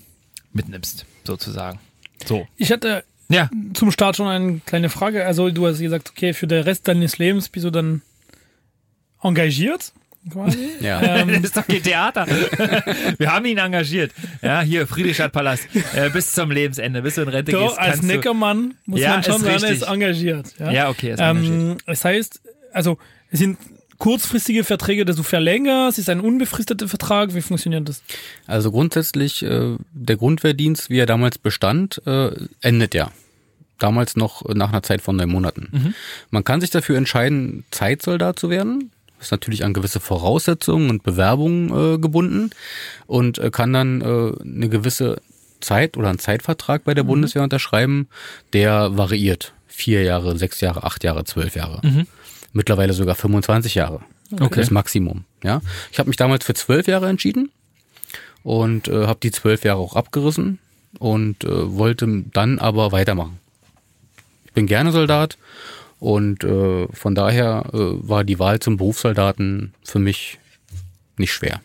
mitnimmst, 0.53 1.05
sozusagen. 1.23 1.79
So. 2.25 2.47
Ich 2.57 2.71
hatte 2.71 3.03
Ja, 3.29 3.49
zum 3.73 3.91
Start 3.91 4.15
schon 4.17 4.27
eine 4.27 4.59
kleine 4.65 4.89
Frage. 4.89 5.25
Also 5.25 5.49
du 5.49 5.65
hast 5.67 5.79
gesagt, 5.79 6.11
okay, 6.11 6.33
für 6.33 6.47
den 6.47 6.63
Rest 6.63 6.87
deines 6.87 7.17
Lebens 7.17 7.49
bist 7.49 7.65
du 7.65 7.69
dann 7.71 8.01
engagiert, 9.21 9.91
quasi. 10.31 10.69
Ja. 10.81 11.23
das 11.25 11.37
ist 11.43 11.57
doch 11.57 11.65
kein 11.67 11.81
Theater. 11.83 12.27
Wir 13.17 13.31
haben 13.31 13.45
ihn 13.45 13.57
engagiert. 13.57 14.11
Ja, 14.41 14.61
hier, 14.61 14.87
Friedrichstadtpalast. 14.87 15.67
Äh, 15.95 16.09
bis 16.09 16.31
zum 16.33 16.51
Lebensende, 16.51 17.01
bis 17.01 17.15
du 17.15 17.21
in 17.21 17.29
Rente 17.29 17.51
So, 17.51 17.59
gehst. 17.59 17.79
als 17.79 18.01
Neckermann 18.01 18.75
muss 18.85 18.99
Ja, 19.01 19.09
man 19.11 19.23
schon 19.23 19.41
sagen, 19.41 19.63
er 19.63 19.71
ist 19.71 19.81
engagiert. 19.83 20.53
Ja, 20.59 20.71
Ja, 20.71 20.89
okay, 20.89 21.09
er 21.09 21.13
ist 21.15 21.19
engagiert. 21.19 21.53
ähm, 21.53 21.77
Das 21.85 22.05
heißt, 22.05 22.41
also 22.73 22.97
es 23.31 23.39
sind 23.39 23.57
kurzfristige 23.97 24.63
Verträge, 24.63 25.05
dass 25.05 25.15
du 25.15 25.23
verlängerst, 25.23 25.99
ist 25.99 26.09
ein 26.09 26.19
unbefristeter 26.19 26.87
Vertrag. 26.87 27.33
Wie 27.35 27.41
funktioniert 27.41 27.87
das? 27.87 28.01
Also 28.47 28.71
grundsätzlich, 28.71 29.43
äh, 29.43 29.75
der 29.93 30.17
Grundwehrdienst, 30.17 30.89
wie 30.89 30.99
er 30.99 31.05
damals 31.05 31.37
bestand, 31.37 32.01
äh, 32.05 32.31
endet 32.61 32.93
ja. 32.93 33.11
Damals 33.79 34.15
noch 34.15 34.47
nach 34.53 34.69
einer 34.69 34.83
Zeit 34.83 35.01
von 35.01 35.15
neun 35.15 35.29
Monaten. 35.29 35.95
Man 36.29 36.43
kann 36.43 36.61
sich 36.61 36.69
dafür 36.69 36.95
entscheiden, 36.95 37.65
Zeitsoldat 37.71 38.39
zu 38.39 38.49
werden. 38.49 38.91
Ist 39.19 39.31
natürlich 39.31 39.65
an 39.65 39.73
gewisse 39.73 39.99
Voraussetzungen 39.99 40.89
und 40.89 41.03
Bewerbungen 41.03 41.95
äh, 41.95 41.97
gebunden 41.97 42.51
und 43.07 43.39
äh, 43.39 43.49
kann 43.51 43.73
dann 43.73 44.01
äh, 44.01 44.31
eine 44.41 44.69
gewisse 44.69 45.21
Zeit 45.59 45.97
oder 45.97 46.09
einen 46.09 46.19
Zeitvertrag 46.19 46.83
bei 46.83 46.93
der 46.93 47.03
Bundeswehr 47.03 47.41
unterschreiben, 47.43 48.07
der 48.51 48.97
variiert. 48.97 49.53
Vier 49.67 50.03
Jahre, 50.03 50.37
sechs 50.37 50.61
Jahre, 50.61 50.83
acht 50.83 51.03
Jahre, 51.03 51.23
zwölf 51.23 51.55
Jahre. 51.55 51.81
Mittlerweile 52.53 52.93
sogar 52.93 53.15
25 53.15 53.75
Jahre. 53.75 54.01
Okay. 54.31 54.61
Das 54.61 54.71
Maximum. 54.71 55.25
Ja, 55.43 55.61
ich 55.91 55.99
habe 55.99 56.09
mich 56.09 56.17
damals 56.17 56.45
für 56.45 56.53
zwölf 56.53 56.87
Jahre 56.87 57.09
entschieden 57.09 57.51
und 58.43 58.87
äh, 58.87 59.07
habe 59.07 59.19
die 59.21 59.31
zwölf 59.31 59.63
Jahre 59.63 59.79
auch 59.79 59.95
abgerissen 59.95 60.59
und 60.99 61.43
äh, 61.43 61.77
wollte 61.77 62.23
dann 62.31 62.59
aber 62.59 62.91
weitermachen. 62.91 63.39
Ich 64.45 64.53
bin 64.53 64.67
gerne 64.67 64.91
Soldat 64.91 65.37
und 65.99 66.43
äh, 66.43 66.87
von 66.91 67.15
daher 67.15 67.65
äh, 67.73 67.77
war 67.77 68.23
die 68.23 68.39
Wahl 68.39 68.59
zum 68.59 68.77
Berufssoldaten 68.77 69.73
für 69.83 69.99
mich 69.99 70.39
nicht 71.17 71.33
schwer. 71.33 71.61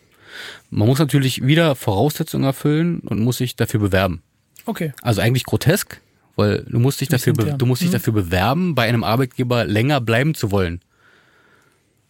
Man 0.71 0.89
muss 0.89 0.99
natürlich 0.99 1.47
wieder 1.47 1.75
Voraussetzungen 1.75 2.45
erfüllen 2.45 3.01
und 3.01 3.21
muss 3.21 3.39
sich 3.39 3.57
dafür 3.57 3.81
bewerben. 3.81 4.23
Okay. 4.67 4.93
Also 5.03 5.21
eigentlich 5.21 5.45
grotesk, 5.45 6.01
weil 6.39 6.65
du 6.69 6.79
musst 6.79 7.01
dich 7.01 7.09
dafür, 7.09 7.33
du 7.35 7.67
musst 7.67 7.83
dich 7.83 7.89
Mhm. 7.89 7.93
dafür 7.93 8.13
bewerben, 8.15 8.75
bei 8.75 8.89
einem 8.89 9.05
Arbeitgeber 9.05 9.65
länger 9.65 10.01
bleiben 10.01 10.35
zu 10.35 10.51
wollen, 10.51 10.81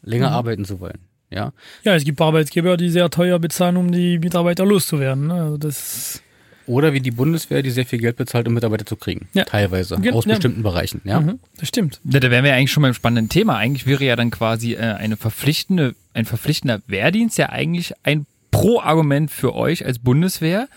länger 0.02 0.30
arbeiten 0.30 0.64
zu 0.64 0.80
wollen. 0.80 0.98
Ja, 1.30 1.52
Ja, 1.84 1.94
es 1.94 2.04
gibt 2.04 2.20
Arbeitgeber, 2.20 2.76
die 2.78 2.88
sehr 2.88 3.10
teuer 3.10 3.38
bezahlen, 3.38 3.76
um 3.76 3.92
die 3.92 4.18
Mitarbeiter 4.18 4.64
loszuwerden. 4.64 5.26
ne? 5.26 5.34
Also 5.34 5.56
das 5.58 6.22
Oder 6.66 6.92
wie 6.94 7.00
die 7.00 7.10
Bundeswehr, 7.10 7.62
die 7.62 7.70
sehr 7.70 7.84
viel 7.86 7.98
Geld 7.98 8.16
bezahlt, 8.16 8.46
um 8.48 8.54
Mitarbeiter 8.54 8.84
zu 8.86 8.96
kriegen. 8.96 9.28
Ja. 9.34 9.44
Teilweise. 9.44 9.96
Ge- 10.00 10.12
aus 10.12 10.24
ja. 10.26 10.32
bestimmten 10.34 10.62
Bereichen. 10.62 11.00
Ja. 11.04 11.20
mhm, 11.20 11.38
das 11.58 11.68
stimmt. 11.68 12.00
Ja, 12.04 12.20
da 12.20 12.30
wären 12.30 12.44
wir 12.44 12.50
ja 12.50 12.56
eigentlich 12.56 12.72
schon 12.72 12.82
beim 12.82 12.94
spannenden 12.94 13.28
Thema. 13.30 13.56
Eigentlich 13.56 13.86
wäre 13.86 14.04
ja 14.04 14.16
dann 14.16 14.30
quasi 14.30 14.74
äh, 14.74 14.78
eine 14.78 15.16
verpflichtende, 15.16 15.94
ein 16.14 16.24
verpflichtender 16.26 16.80
Wehrdienst 16.86 17.36
ja 17.38 17.48
eigentlich 17.50 17.92
ein 18.04 18.26
Pro-Argument 18.50 19.30
für 19.30 19.54
euch 19.54 19.84
als 19.84 19.98
Bundeswehr, 19.98 20.68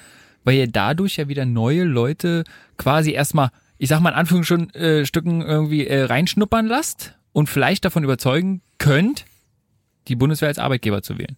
weil 0.43 0.55
ihr 0.55 0.67
dadurch 0.67 1.17
ja 1.17 1.27
wieder 1.27 1.45
neue 1.45 1.83
Leute 1.83 2.43
quasi 2.77 3.11
erstmal, 3.11 3.49
ich 3.77 3.89
sag 3.89 3.99
mal 3.99 4.09
in 4.09 4.15
Anführungsstücken 4.15 4.73
äh, 4.73 5.05
Stücken 5.05 5.41
irgendwie 5.41 5.87
äh, 5.87 6.03
reinschnuppern 6.03 6.67
lasst 6.67 7.15
und 7.33 7.47
vielleicht 7.47 7.85
davon 7.85 8.03
überzeugen 8.03 8.61
könnt, 8.77 9.25
die 10.07 10.15
Bundeswehr 10.15 10.49
als 10.49 10.59
Arbeitgeber 10.59 11.01
zu 11.01 11.17
wählen. 11.17 11.37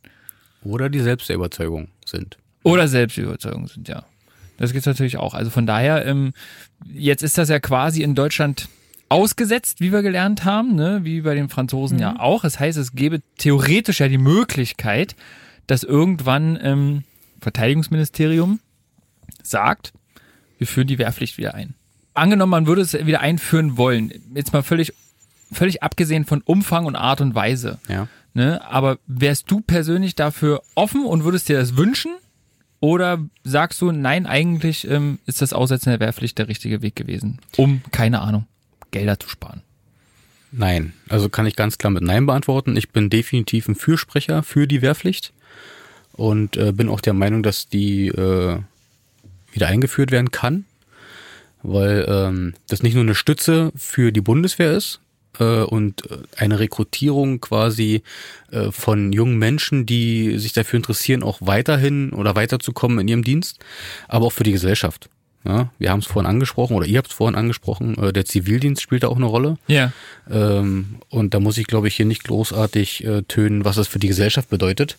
Oder 0.63 0.89
die 0.89 0.99
Selbstüberzeugung. 0.99 1.89
Sind. 2.05 2.37
Oder 2.63 2.87
Selbstüberzeugung 2.87 3.67
sind, 3.67 3.89
ja. 3.89 4.05
Das 4.57 4.71
gibt's 4.71 4.85
natürlich 4.85 5.17
auch. 5.17 5.33
Also 5.33 5.49
von 5.49 5.65
daher, 5.65 6.05
ähm, 6.05 6.33
jetzt 6.91 7.23
ist 7.23 7.37
das 7.37 7.49
ja 7.49 7.59
quasi 7.59 8.01
in 8.01 8.15
Deutschland 8.15 8.69
ausgesetzt, 9.09 9.81
wie 9.81 9.91
wir 9.91 10.01
gelernt 10.01 10.45
haben, 10.45 10.75
ne? 10.75 11.01
wie 11.03 11.21
bei 11.21 11.35
den 11.35 11.49
Franzosen 11.49 11.99
ja 11.99 12.19
auch. 12.19 12.43
Das 12.43 12.59
heißt, 12.59 12.77
es 12.77 12.93
gäbe 12.93 13.21
theoretisch 13.37 13.99
ja 13.99 14.07
die 14.07 14.17
Möglichkeit, 14.17 15.15
dass 15.67 15.83
irgendwann 15.83 16.57
ähm, 16.61 17.03
Verteidigungsministerium 17.41 18.59
sagt, 19.47 19.93
wir 20.57 20.67
führen 20.67 20.87
die 20.87 20.97
Wehrpflicht 20.97 21.37
wieder 21.37 21.55
ein. 21.55 21.75
Angenommen, 22.13 22.51
man 22.51 22.67
würde 22.67 22.81
es 22.81 22.93
wieder 22.93 23.21
einführen 23.21 23.77
wollen, 23.77 24.13
jetzt 24.35 24.53
mal 24.53 24.63
völlig, 24.63 24.93
völlig 25.51 25.81
abgesehen 25.81 26.25
von 26.25 26.41
Umfang 26.41 26.85
und 26.85 26.95
Art 26.95 27.21
und 27.21 27.35
Weise. 27.35 27.79
Ja. 27.87 28.07
Ne? 28.33 28.63
Aber 28.65 28.99
wärst 29.07 29.49
du 29.49 29.61
persönlich 29.61 30.15
dafür 30.15 30.61
offen 30.75 31.05
und 31.05 31.23
würdest 31.23 31.49
dir 31.49 31.57
das 31.57 31.77
wünschen? 31.77 32.11
Oder 32.79 33.19
sagst 33.43 33.81
du, 33.81 33.91
nein, 33.91 34.25
eigentlich 34.25 34.87
ähm, 34.89 35.19
ist 35.25 35.41
das 35.41 35.53
Aussetzen 35.53 35.91
der 35.91 36.01
Wehrpflicht 36.01 36.37
der 36.37 36.49
richtige 36.49 36.81
Weg 36.81 36.95
gewesen, 36.97 37.39
um, 37.55 37.81
keine 37.91 38.19
Ahnung, 38.19 38.45
Gelder 38.91 39.17
zu 39.19 39.29
sparen? 39.29 39.61
Nein, 40.51 40.93
also 41.07 41.29
kann 41.29 41.45
ich 41.45 41.55
ganz 41.55 41.77
klar 41.77 41.91
mit 41.91 42.03
Nein 42.03 42.25
beantworten. 42.25 42.75
Ich 42.75 42.89
bin 42.89 43.09
definitiv 43.09 43.69
ein 43.69 43.75
Fürsprecher 43.75 44.43
für 44.43 44.67
die 44.67 44.81
Wehrpflicht 44.81 45.33
und 46.11 46.57
äh, 46.57 46.73
bin 46.73 46.89
auch 46.89 47.01
der 47.01 47.13
Meinung, 47.13 47.41
dass 47.41 47.69
die 47.69 48.09
äh, 48.09 48.59
wieder 49.53 49.67
eingeführt 49.67 50.11
werden 50.11 50.31
kann, 50.31 50.65
weil 51.61 52.05
ähm, 52.07 52.53
das 52.67 52.83
nicht 52.83 52.93
nur 52.93 53.03
eine 53.03 53.15
Stütze 53.15 53.71
für 53.75 54.11
die 54.11 54.21
Bundeswehr 54.21 54.73
ist 54.73 54.99
äh, 55.39 55.61
und 55.61 56.09
äh, 56.11 56.17
eine 56.37 56.59
Rekrutierung 56.59 57.39
quasi 57.41 58.03
äh, 58.51 58.71
von 58.71 59.13
jungen 59.13 59.37
Menschen, 59.37 59.85
die 59.85 60.37
sich 60.39 60.53
dafür 60.53 60.77
interessieren, 60.77 61.23
auch 61.23 61.37
weiterhin 61.41 62.11
oder 62.11 62.35
weiterzukommen 62.35 62.99
in 62.99 63.07
ihrem 63.07 63.23
Dienst, 63.23 63.59
aber 64.07 64.25
auch 64.27 64.31
für 64.33 64.43
die 64.43 64.51
Gesellschaft. 64.51 65.09
Ja, 65.45 65.69
wir 65.77 65.91
haben 65.91 65.99
es 65.99 66.05
vorhin 66.05 66.29
angesprochen 66.29 66.73
oder 66.77 66.85
ihr 66.85 66.97
habt 66.97 67.09
es 67.09 67.13
vorhin 67.13 67.35
angesprochen, 67.35 67.97
äh, 68.01 68.13
der 68.13 68.23
Zivildienst 68.25 68.81
spielt 68.81 69.03
da 69.03 69.09
auch 69.09 69.17
eine 69.17 69.25
Rolle. 69.25 69.57
Ja. 69.67 69.91
Ähm, 70.31 70.95
und 71.09 71.33
da 71.33 71.41
muss 71.41 71.57
ich, 71.57 71.67
glaube 71.67 71.89
ich, 71.89 71.95
hier 71.97 72.05
nicht 72.05 72.23
großartig 72.23 73.03
äh, 73.03 73.21
tönen, 73.23 73.65
was 73.65 73.75
das 73.75 73.89
für 73.89 73.99
die 73.99 74.07
Gesellschaft 74.07 74.49
bedeutet, 74.49 74.97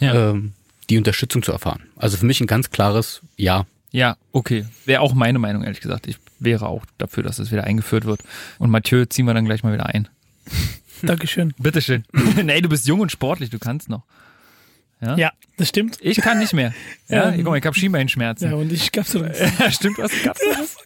Ja. 0.00 0.30
ähm, 0.30 0.52
die 0.90 0.98
Unterstützung 0.98 1.44
zu 1.44 1.52
erfahren. 1.52 1.84
Also 1.96 2.16
für 2.16 2.26
mich 2.26 2.40
ein 2.40 2.48
ganz 2.48 2.70
klares 2.70 3.20
Ja. 3.36 3.66
Ja, 3.94 4.16
okay. 4.32 4.66
Wäre 4.86 5.02
auch 5.02 5.14
meine 5.14 5.38
Meinung, 5.38 5.62
ehrlich 5.62 5.80
gesagt. 5.80 6.08
Ich 6.08 6.16
wäre 6.40 6.66
auch 6.66 6.84
dafür, 6.98 7.22
dass 7.22 7.38
es 7.38 7.52
wieder 7.52 7.62
eingeführt 7.62 8.06
wird. 8.06 8.22
Und 8.58 8.70
Mathieu 8.70 9.04
ziehen 9.04 9.24
wir 9.24 9.34
dann 9.34 9.44
gleich 9.44 9.62
mal 9.62 9.72
wieder 9.72 9.86
ein. 9.86 10.08
Dankeschön. 11.02 11.54
Bitteschön. 11.58 12.02
nee, 12.42 12.60
du 12.60 12.68
bist 12.68 12.88
jung 12.88 12.98
und 12.98 13.12
sportlich, 13.12 13.50
du 13.50 13.60
kannst 13.60 13.88
noch. 13.88 14.02
Ja? 15.00 15.16
Ja, 15.16 15.32
das 15.58 15.68
stimmt. 15.68 15.98
Ich 16.00 16.16
kann 16.20 16.40
nicht 16.40 16.52
mehr. 16.54 16.74
Ja, 17.08 17.28
Ja. 17.30 17.36
guck 17.36 17.44
mal, 17.44 17.56
ich 17.58 17.64
habe 17.66 17.78
Schienbeinschmerzen. 17.78 18.50
Ja, 18.50 18.56
und 18.56 18.72
ich 18.72 18.90
gab's 18.90 19.12
so 19.12 19.20
das. 19.20 19.38
Ja, 19.38 19.70
stimmt, 19.70 19.98
was 19.98 20.10
gab's 20.24 20.40
da 20.40 20.58
was? 20.58 20.76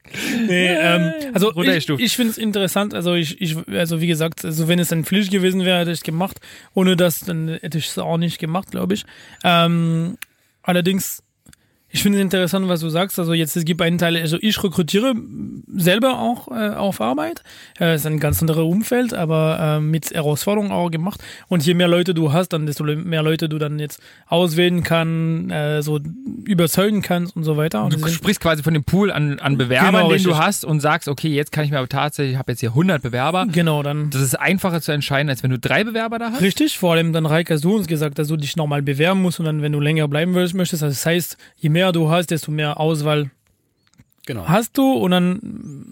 Nee, 0.47 0.67
ähm, 0.67 1.13
also 1.33 1.55
ich, 1.63 1.89
ich 1.89 2.15
finde 2.15 2.33
es 2.33 2.37
interessant. 2.39 2.93
Also 2.93 3.15
ich, 3.15 3.41
ich, 3.41 3.57
also 3.69 4.03
wie 4.03 4.07
gesagt, 4.07 4.45
also 4.45 4.69
wenn 4.69 4.79
es 4.81 4.93
eine 4.93 5.05
Pflicht 5.05 5.31
gewesen 5.31 5.65
wäre, 5.65 5.79
hätte 5.79 5.93
ich 5.93 5.99
es 6.01 6.05
gemacht. 6.05 6.41
Ohne 6.75 6.95
das, 6.95 7.21
dann 7.21 7.49
hätte 7.49 7.79
ich 7.79 7.87
es 7.87 7.97
auch 7.97 8.19
nicht 8.19 8.39
gemacht, 8.39 8.71
glaube 8.73 8.93
ich. 8.95 9.07
Ähm, 9.45 10.19
allerdings, 10.63 11.23
ich 11.91 12.03
finde 12.03 12.19
es 12.19 12.25
interessant, 12.25 12.69
was 12.69 12.81
du 12.81 12.89
sagst. 12.91 13.19
Also 13.19 13.33
jetzt 13.33 13.57
es 13.57 13.65
gibt 13.65 13.81
einen 13.81 13.97
Teil, 13.97 14.17
also 14.17 14.37
ich 14.41 14.63
rekrutiere 14.63 15.15
selber 15.75 16.19
auch 16.19 16.49
äh, 16.49 16.75
auf 16.75 17.01
Arbeit. 17.01 17.43
Äh, 17.81 17.95
ist 17.95 18.07
ein 18.07 18.21
ganz 18.21 18.43
anderes 18.43 18.63
Umfeld, 18.65 19.15
aber 19.15 19.79
äh, 19.79 19.81
mit 19.81 20.11
Herausforderungen 20.11 20.71
auch 20.71 20.91
gemacht. 20.91 21.23
Und 21.49 21.65
je 21.65 21.73
mehr 21.73 21.89
Leute 21.89 22.13
du 22.13 22.33
hast, 22.33 22.51
dann 22.53 22.67
desto 22.67 22.85
mehr 22.85 23.23
Leute 23.23 23.49
du 23.49 23.59
dann 23.59 23.79
jetzt 23.79 24.01
auswählen 24.27 24.83
kann, 24.83 25.51
äh, 25.51 25.83
so 25.83 25.99
überzeugen 26.45 27.01
kannst 27.01 27.35
und 27.37 27.45
so 27.45 27.57
weiter. 27.57 27.85
Und 27.85 27.95
Du 27.95 28.07
sprichst 28.09 28.41
quasi 28.41 28.63
von 28.63 28.75
dem 28.75 28.85
Pool 28.85 29.11
an, 29.11 29.39
an 29.41 29.57
Bewerbern, 29.57 29.95
Genau, 29.95 30.13
den 30.13 30.23
du 30.23 30.37
hast 30.37 30.67
und 30.67 30.81
sagst, 30.81 31.09
okay, 31.09 31.29
jetzt 31.29 31.53
kann 31.53 31.65
ich 31.65 31.71
mir 31.71 31.79
aber 31.79 31.89
tatsächlich, 31.89 32.33
ich 32.35 32.39
habe 32.39 32.53
jetzt 32.53 32.61
hier 32.61 32.71
100 32.71 33.01
Bewerber. 33.03 33.47
Genau, 33.51 33.83
dann 33.83 34.11
Das 34.11 34.21
ist 34.21 34.35
einfacher 34.35 34.83
zu 34.83 34.93
entscheiden, 34.93 35.31
als 35.31 35.43
wenn 35.43 35.51
du 35.51 35.59
drei 35.59 35.85
Bewerber 35.85 36.19
da 36.19 36.33
hast. 36.33 36.43
Richtig, 36.43 36.79
vor 36.79 36.93
allem 36.93 37.15
dann 37.15 37.25
Reik 37.25 37.51
hast 37.51 37.65
du 37.65 37.77
uns 37.77 37.87
gesagt, 37.87 38.19
dass 38.19 38.29
du 38.29 38.37
dich 38.37 38.57
nochmal 38.57 38.83
bewerben 38.83 39.23
musst 39.23 39.41
und 39.41 39.47
dann, 39.47 39.63
wenn 39.63 39.73
du 39.73 39.81
länger 39.81 40.07
bleiben 40.07 40.35
willst, 40.35 40.55
möchtest. 40.55 40.83
Also 40.83 40.93
das 40.93 41.07
heißt, 41.07 41.37
je 41.57 41.71
mehr 41.71 41.78
du 41.93 42.11
hast, 42.11 42.31
desto 42.31 42.51
mehr 42.51 42.79
Auswahl 42.79 43.31
Genau. 44.27 44.47
hast 44.47 44.77
du 44.77 44.93
und 44.93 45.11
dann 45.11 45.41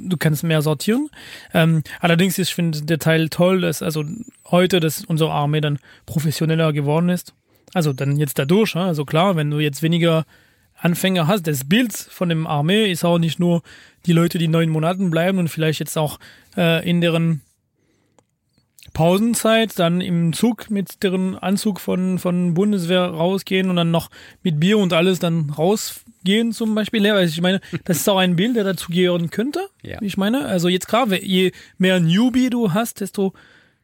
du 0.09 0.17
kannst 0.19 0.45
mehr 0.45 0.61
sortieren. 0.61 1.09
Ähm, 1.55 1.83
allerdings, 2.01 2.37
ich 2.39 2.55
finde 2.55 2.83
der 2.83 2.99
Teil 2.99 3.31
toll, 3.31 3.63
dass 3.63 3.83
also 3.83 4.05
heute, 4.51 4.79
dass 4.79 5.07
unsere 5.07 5.33
Armee 5.33 5.63
dann 5.63 5.79
professioneller 6.05 6.75
geworden 6.75 7.09
ist. 7.09 7.33
Also 7.73 7.95
dann 7.95 8.17
jetzt 8.17 8.39
dadurch, 8.39 8.77
also 8.77 9.07
klar, 9.07 9.37
wenn 9.37 9.51
du 9.51 9.59
jetzt 9.59 9.83
weniger 9.83 10.27
Anfänger 10.79 11.27
hast, 11.27 11.47
das 11.47 11.67
Bild 11.67 11.95
von 11.95 12.29
dem 12.29 12.47
Armee 12.47 12.91
ist 12.91 13.05
auch 13.05 13.19
nicht 13.19 13.39
nur 13.39 13.63
die 14.05 14.13
Leute, 14.13 14.37
die 14.37 14.49
neun 14.49 14.69
Monaten 14.69 15.11
bleiben 15.11 15.39
und 15.39 15.49
vielleicht 15.49 15.81
jetzt 15.81 15.97
auch 15.97 16.19
äh, 16.59 16.87
in 16.89 17.01
deren 17.01 17.41
Pausenzeit 18.97 19.79
dann 19.79 20.01
im 20.01 20.33
Zug 20.33 20.71
mit 20.71 21.03
deren 21.03 21.37
Anzug 21.37 21.81
von, 21.81 22.19
von 22.19 22.55
Bundeswehr 22.55 23.03
rausgehen 23.03 23.69
und 23.69 23.77
dann 23.77 23.91
noch 23.91 24.09
mit 24.43 24.59
Bier 24.59 24.79
und 24.79 24.95
alles 24.95 25.19
dann 25.19 25.51
rausgehen 25.51 26.53
zum 26.53 26.75
Beispiel. 26.75 27.05
Ja, 27.05 27.13
also 27.13 27.31
ich 27.31 27.43
meine, 27.43 27.61
das 27.85 27.99
ist 27.99 28.09
auch 28.09 28.17
ein 28.17 28.37
Bild, 28.37 28.57
der 28.57 28.65
dazu 28.65 28.91
gehören 28.91 29.29
könnte. 29.29 29.61
Ja. 29.83 30.01
Ich 30.01 30.17
meine, 30.17 30.47
also 30.47 30.69
jetzt 30.69 30.89
klar, 30.89 31.13
je 31.13 31.53
mehr 31.77 32.01
Newbie 32.01 32.49
du 32.49 32.73
hast, 32.73 33.03
desto 33.03 33.35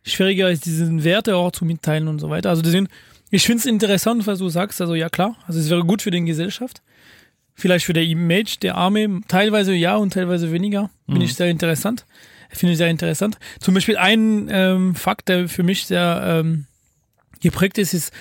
schwieriger 0.03 0.51
ist 0.51 0.65
diese 0.65 1.05
Werte 1.05 1.37
auch 1.37 1.53
zu 1.53 1.67
mitteilen 1.67 2.09
und 2.09 2.19
so 2.19 2.31
weiter. 2.31 2.49
Also 2.49 2.63
deswegen, 2.63 2.89
ich 3.31 3.45
finde 3.45 3.59
es 3.59 3.67
interessant, 3.67 4.27
was 4.27 4.39
du 4.39 4.49
sagst. 4.49 4.81
Also 4.81 4.95
ja 4.95 5.11
klar, 5.11 5.37
also 5.47 5.61
es 5.61 5.69
wäre 5.69 5.85
gut 5.85 6.01
für 6.01 6.11
die 6.11 6.25
Gesellschaft. 6.25 6.81
Vielleicht 7.55 7.85
für 7.85 7.93
der 7.93 8.05
Image 8.05 8.63
der 8.63 8.77
Armee, 8.77 9.11
teilweise 9.29 9.75
ja 9.75 9.97
und 9.97 10.15
teilweise 10.15 10.53
weniger. 10.53 10.89
Bin 11.07 11.21
ich 11.21 11.35
sehr 11.35 11.51
interessant. 11.51 12.07
Finde 12.53 12.73
ich 12.73 12.79
sehr 12.79 12.89
interessant. 12.89 13.39
Zum 13.61 13.75
Beispiel 13.75 13.97
ein 13.97 14.49
ähm, 14.51 14.95
Fakt, 14.95 15.29
der 15.29 15.49
für 15.49 15.63
mich 15.63 15.87
sehr 15.87 16.23
ähm, 16.25 16.67
geprägt 17.41 17.79
ist, 17.79 17.95
ist 17.95 18.13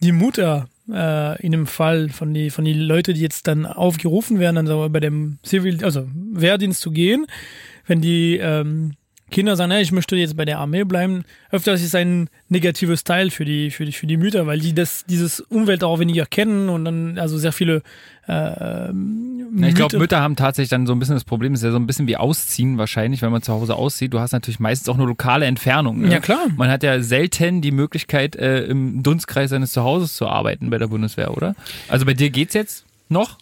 die 0.00 0.12
Mutter 0.12 0.68
äh, 0.90 1.40
in 1.42 1.52
dem 1.52 1.66
Fall 1.66 2.08
von 2.08 2.34
die 2.34 2.50
von 2.50 2.64
die 2.64 2.72
Leute, 2.72 3.14
die 3.14 3.20
jetzt 3.20 3.46
dann 3.46 3.66
aufgerufen 3.66 4.38
werden, 4.38 4.58
also 4.58 4.88
bei 4.90 5.00
dem 5.00 5.38
Zivil, 5.42 5.84
also 5.84 6.08
Wehrdienst 6.12 6.80
zu 6.80 6.90
gehen, 6.90 7.26
wenn 7.86 8.00
die 8.00 8.38
ähm, 8.38 8.94
Kinder 9.30 9.56
sagen, 9.56 9.72
ja, 9.72 9.80
ich 9.80 9.90
möchte 9.90 10.16
jetzt 10.16 10.36
bei 10.36 10.44
der 10.44 10.58
Armee 10.58 10.84
bleiben, 10.84 11.24
öfters 11.50 11.82
ist 11.82 11.94
ein 11.94 12.28
negatives 12.48 13.04
Teil 13.04 13.30
für 13.30 13.44
die, 13.44 13.70
für 13.70 13.84
die, 13.84 13.92
für 13.92 14.06
die 14.06 14.16
Mütter, 14.16 14.46
weil 14.46 14.60
die 14.60 14.74
das, 14.74 15.04
dieses 15.06 15.40
Umwelt 15.40 15.82
auch 15.82 15.98
weniger 15.98 16.26
kennen 16.26 16.68
und 16.68 16.84
dann 16.84 17.18
also 17.18 17.38
sehr 17.38 17.52
viele 17.52 17.82
äh, 18.28 18.32
Ja, 18.32 18.92
ich 19.66 19.74
glaube, 19.74 19.98
Mütter 19.98 20.20
haben 20.20 20.36
tatsächlich 20.36 20.70
dann 20.70 20.86
so 20.86 20.92
ein 20.92 20.98
bisschen 20.98 21.16
das 21.16 21.24
Problem, 21.24 21.54
ist 21.54 21.62
ja 21.62 21.70
so 21.70 21.78
ein 21.78 21.86
bisschen 21.86 22.06
wie 22.06 22.16
Ausziehen 22.16 22.78
wahrscheinlich, 22.78 23.22
wenn 23.22 23.32
man 23.32 23.42
zu 23.42 23.52
Hause 23.52 23.74
auszieht. 23.74 24.12
Du 24.12 24.20
hast 24.20 24.32
natürlich 24.32 24.60
meistens 24.60 24.88
auch 24.88 24.96
eine 24.96 25.06
lokale 25.06 25.46
Entfernung. 25.46 26.02
Ne? 26.02 26.12
Ja, 26.12 26.20
klar. 26.20 26.46
Man 26.56 26.70
hat 26.70 26.82
ja 26.82 27.02
selten 27.02 27.60
die 27.60 27.72
Möglichkeit, 27.72 28.36
äh, 28.36 28.64
im 28.64 29.02
Dunstkreis 29.02 29.50
seines 29.50 29.72
Zuhauses 29.72 30.16
zu 30.16 30.28
arbeiten 30.28 30.70
bei 30.70 30.78
der 30.78 30.88
Bundeswehr, 30.88 31.36
oder? 31.36 31.54
Also 31.88 32.04
bei 32.06 32.14
dir 32.14 32.30
geht's 32.30 32.54
jetzt 32.54 32.84
noch? 33.08 33.38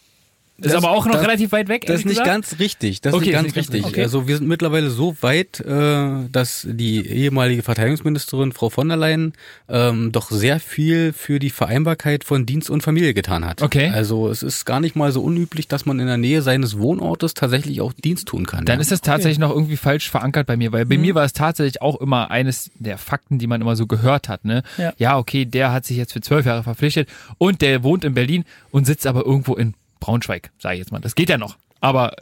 Ist 0.58 0.66
Das- 0.74 0.84
aber 0.84 0.90
auch 0.92 1.06
noch 1.06 1.14
das- 1.14 1.22
relativ 1.24 1.50
weit 1.50 1.68
weg. 1.68 1.86
Das 1.86 2.00
ist 2.00 2.04
nicht 2.04 2.14
gesagt. 2.18 2.28
ganz 2.28 2.58
richtig. 2.60 3.00
Das 3.00 3.14
Okay, 3.14 3.22
ist 3.22 3.26
nicht 3.30 3.34
ganz 3.54 3.56
richtig. 3.56 3.84
richtig. 3.86 4.02
Also 4.04 4.28
wir 4.28 4.36
sind 4.36 4.46
mittlerweile 4.46 4.90
so 4.90 5.16
weit, 5.20 5.58
äh, 5.60 6.28
dass 6.30 6.66
die 6.70 7.04
ehemalige 7.08 7.62
Verteidigungsministerin 7.62 8.52
Frau 8.52 8.70
von 8.70 8.86
der 8.88 8.96
Leyen 8.96 9.32
ähm, 9.68 10.12
doch 10.12 10.30
sehr 10.30 10.60
viel 10.60 11.12
für 11.12 11.38
die 11.38 11.50
Vereinbarkeit 11.50 12.22
von 12.22 12.46
Dienst 12.46 12.70
und 12.70 12.82
Familie 12.82 13.12
getan 13.14 13.44
hat. 13.44 13.62
Okay. 13.62 13.88
Also 13.88 14.28
es 14.28 14.42
ist 14.42 14.64
gar 14.64 14.78
nicht 14.80 14.94
mal 14.94 15.10
so 15.10 15.22
unüblich, 15.22 15.66
dass 15.68 15.84
man 15.86 15.98
in 15.98 16.06
der 16.06 16.16
Nähe 16.18 16.42
seines 16.42 16.78
Wohnortes 16.78 17.34
tatsächlich 17.34 17.80
auch 17.80 17.92
Dienst 17.92 18.28
tun 18.28 18.46
kann. 18.46 18.64
Dann 18.64 18.76
ja. 18.76 18.82
ist 18.82 18.92
das 18.92 19.00
tatsächlich 19.00 19.38
noch 19.38 19.50
irgendwie 19.50 19.76
falsch 19.76 20.10
verankert 20.10 20.46
bei 20.46 20.56
mir, 20.56 20.70
weil 20.70 20.84
Mhm. 20.84 20.88
bei 20.90 20.98
mir 20.98 21.14
war 21.16 21.24
es 21.24 21.32
tatsächlich 21.32 21.82
auch 21.82 22.00
immer 22.00 22.30
eines 22.30 22.70
der 22.78 22.98
Fakten, 22.98 23.38
die 23.38 23.46
man 23.46 23.60
immer 23.60 23.74
so 23.74 23.86
gehört 23.86 24.28
hat. 24.28 24.44
Ne? 24.44 24.62
Ja. 24.98 25.18
okay, 25.18 25.44
der 25.44 25.72
hat 25.72 25.86
sich 25.86 25.96
jetzt 25.96 26.12
für 26.12 26.20
zwölf 26.20 26.46
Jahre 26.46 26.62
verpflichtet 26.62 27.08
und 27.38 27.62
der 27.62 27.82
wohnt 27.82 28.04
in 28.04 28.14
Berlin 28.14 28.44
und 28.70 28.86
sitzt 28.86 29.06
aber 29.06 29.24
irgendwo 29.26 29.54
in 29.54 29.74
Braunschweig, 30.02 30.50
sage 30.58 30.74
ich 30.74 30.80
jetzt 30.80 30.92
mal. 30.92 31.00
Das 31.00 31.14
geht 31.14 31.28
ja 31.30 31.38
noch, 31.38 31.56
aber 31.80 32.16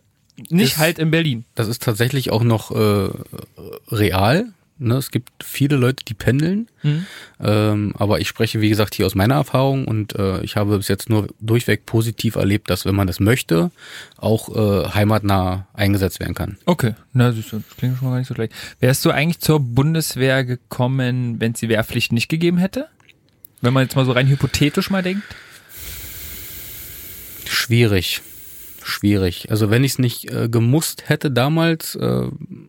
nicht 0.51 0.73
Ist- 0.75 0.79
halt 0.79 0.99
in 0.99 1.11
Berlin. 1.11 1.45
Das 1.55 1.67
ist 1.69 1.83
tatsächlich 1.83 2.31
auch 2.31 2.43
noch 2.45 2.71
äh, 2.71 3.09
real. 3.91 4.47
Ne? 4.83 4.95
Es 4.95 5.11
gibt 5.11 5.31
viele 5.45 5.77
Leute, 5.77 6.05
die 6.07 6.15
pendeln. 6.15 6.69
Mhm. 6.83 7.07
Ähm, 7.39 7.93
aber 7.99 8.21
ich 8.21 8.29
spreche, 8.29 8.63
wie 8.63 8.71
gesagt, 8.71 8.95
hier 8.95 9.05
aus 9.05 9.15
meiner 9.15 9.35
Erfahrung 9.35 9.85
und 9.87 10.15
äh, 10.15 10.41
ich 10.41 10.57
habe 10.57 10.79
bis 10.79 10.89
jetzt 10.89 11.11
nur 11.11 11.29
durchweg 11.41 11.85
positiv 11.85 12.37
erlebt, 12.37 12.71
dass 12.71 12.87
wenn 12.87 12.95
man 12.95 13.07
das 13.07 13.21
möchte, 13.21 13.71
auch 14.17 14.49
äh, 14.57 14.89
heimatnah 14.95 15.67
eingesetzt 15.75 16.19
werden 16.21 16.35
kann. 16.35 16.57
Okay, 16.65 16.95
na 17.13 17.31
siehst 17.33 17.53
du, 17.53 17.59
das 17.59 17.77
klingt 17.77 17.99
schon 17.99 18.07
mal 18.09 18.13
gar 18.13 18.19
nicht 18.21 18.29
so 18.29 18.35
schlecht. 18.35 18.55
Wärst 18.79 19.05
du 19.05 19.11
eigentlich 19.11 19.41
zur 19.41 19.61
Bundeswehr 19.61 20.45
gekommen, 20.45 21.41
wenn 21.41 21.53
es 21.53 21.61
die 21.61 21.69
Wehrpflicht 21.69 22.13
nicht 22.13 22.29
gegeben 22.31 22.57
hätte? 22.57 22.89
Wenn 23.61 23.75
man 23.75 23.83
jetzt 23.83 23.97
mal 23.97 24.07
so 24.07 24.13
rein 24.13 24.29
hypothetisch 24.29 24.89
mal 24.89 25.03
denkt? 25.03 25.25
Schwierig. 27.61 28.23
schwierig. 28.83 29.51
Also 29.51 29.69
wenn 29.69 29.85
ich 29.85 29.93
es 29.93 29.99
nicht 29.99 30.33
äh, 30.33 30.49
gemusst 30.49 31.09
hätte 31.11 31.31
damals, 31.31 31.95
äh, 31.97 32.23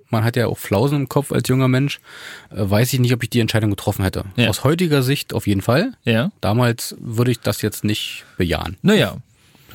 man 0.09 0.23
hat 0.25 0.35
ja 0.35 0.47
auch 0.47 0.57
Flausen 0.57 0.97
im 0.97 1.09
Kopf 1.09 1.31
als 1.31 1.47
junger 1.47 1.69
Mensch, 1.69 2.01
äh, 2.49 2.57
weiß 2.57 2.91
ich 2.91 2.99
nicht, 2.99 3.13
ob 3.13 3.23
ich 3.23 3.29
die 3.29 3.39
Entscheidung 3.39 3.69
getroffen 3.69 4.03
hätte. 4.03 4.25
Ja. 4.35 4.49
Aus 4.49 4.65
heutiger 4.65 5.01
Sicht 5.01 5.33
auf 5.33 5.47
jeden 5.47 5.61
Fall. 5.61 5.93
Ja. 6.03 6.31
Damals 6.41 6.95
würde 6.99 7.31
ich 7.31 7.39
das 7.39 7.61
jetzt 7.61 7.85
nicht 7.85 8.25
bejahen. 8.37 8.75
Naja, 8.81 9.15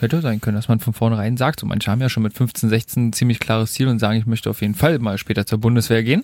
hätte 0.01 0.21
sein 0.21 0.43
können, 0.43 0.57
dass 0.57 0.69
man 0.69 0.79
von 0.81 0.93
vornherein 0.93 1.39
sagt, 1.39 1.61
so 1.61 1.67
manche 1.67 1.91
haben 1.91 2.03
ja 2.03 2.11
schon 2.11 2.23
mit 2.23 2.35
15, 2.35 2.69
16 2.69 3.09
ein 3.09 3.13
ziemlich 3.15 3.41
klares 3.41 3.73
Ziel 3.73 3.89
und 3.89 3.99
sagen, 3.99 4.19
ich 4.19 4.27
möchte 4.27 4.51
auf 4.51 4.61
jeden 4.61 4.75
Fall 4.75 4.99
mal 4.99 5.17
später 5.17 5.47
zur 5.47 5.59
Bundeswehr 5.59 6.03
gehen. 6.03 6.23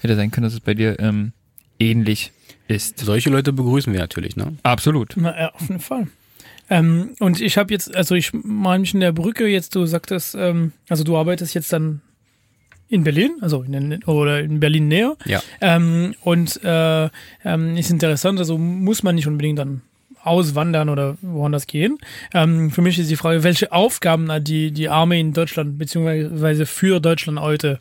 Hätte 0.00 0.16
sein 0.16 0.30
können, 0.30 0.44
dass 0.44 0.54
es 0.54 0.60
bei 0.60 0.72
dir 0.72 0.98
ähm, 0.98 1.32
ähnlich 1.78 2.32
ist. 2.66 2.98
Solche 2.98 3.28
Leute 3.28 3.52
begrüßen 3.52 3.92
wir 3.92 4.00
natürlich, 4.00 4.36
ne? 4.36 4.56
Absolut. 4.62 5.12
Na, 5.16 5.38
ja, 5.38 5.50
auf 5.52 5.60
jeden 5.60 5.80
Fall. 5.80 6.06
Ähm, 6.70 7.10
und 7.18 7.40
ich 7.40 7.58
habe 7.58 7.72
jetzt, 7.72 7.94
also 7.94 8.14
ich 8.14 8.32
mal 8.32 8.78
mich 8.78 8.94
in 8.94 9.00
der 9.00 9.12
Brücke 9.12 9.46
jetzt, 9.46 9.74
du 9.74 9.84
sagtest, 9.86 10.34
ähm, 10.36 10.72
also 10.88 11.04
du 11.04 11.16
arbeitest 11.16 11.54
jetzt 11.54 11.72
dann 11.72 12.00
in 12.88 13.04
Berlin, 13.04 13.32
also 13.40 13.62
in 13.62 13.72
den, 13.72 14.04
oder 14.04 14.40
in 14.40 14.60
Berlin 14.60 14.88
näher. 14.88 15.16
Ja. 15.26 15.42
Ähm, 15.60 16.14
und 16.22 16.62
äh, 16.64 17.08
ähm, 17.44 17.76
ist 17.76 17.90
interessant, 17.90 18.38
also 18.38 18.56
muss 18.56 19.02
man 19.02 19.16
nicht 19.16 19.26
unbedingt 19.26 19.58
dann 19.58 19.82
auswandern 20.22 20.88
oder 20.88 21.16
woanders 21.22 21.66
gehen. 21.66 21.98
Ähm, 22.34 22.70
für 22.70 22.82
mich 22.82 22.98
ist 22.98 23.10
die 23.10 23.16
Frage, 23.16 23.42
welche 23.42 23.72
Aufgaben 23.72 24.30
hat 24.30 24.46
die, 24.48 24.70
die 24.70 24.88
Armee 24.88 25.20
in 25.20 25.32
Deutschland 25.32 25.78
beziehungsweise 25.78 26.66
für 26.66 27.00
Deutschland 27.00 27.40
heute? 27.40 27.78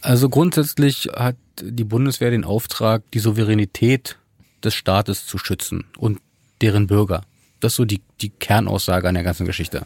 Also 0.00 0.28
grundsätzlich 0.28 1.08
hat 1.14 1.36
die 1.60 1.84
Bundeswehr 1.84 2.30
den 2.30 2.44
Auftrag, 2.44 3.02
die 3.12 3.18
Souveränität 3.18 4.16
des 4.64 4.74
Staates 4.74 5.26
zu 5.26 5.38
schützen 5.38 5.84
und 5.96 6.18
deren 6.62 6.86
Bürger. 6.86 7.22
Das 7.60 7.72
ist 7.72 7.76
so 7.76 7.84
die, 7.84 8.00
die 8.20 8.30
Kernaussage 8.30 9.08
an 9.08 9.14
der 9.14 9.24
ganzen 9.24 9.46
Geschichte. 9.46 9.82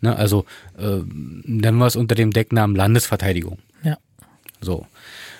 Ne, 0.00 0.16
also 0.16 0.44
äh, 0.78 1.00
nennen 1.06 1.78
wir 1.78 1.86
es 1.86 1.96
unter 1.96 2.14
dem 2.14 2.32
Decknamen 2.32 2.76
Landesverteidigung. 2.76 3.58
Ja. 3.82 3.98
So. 4.60 4.86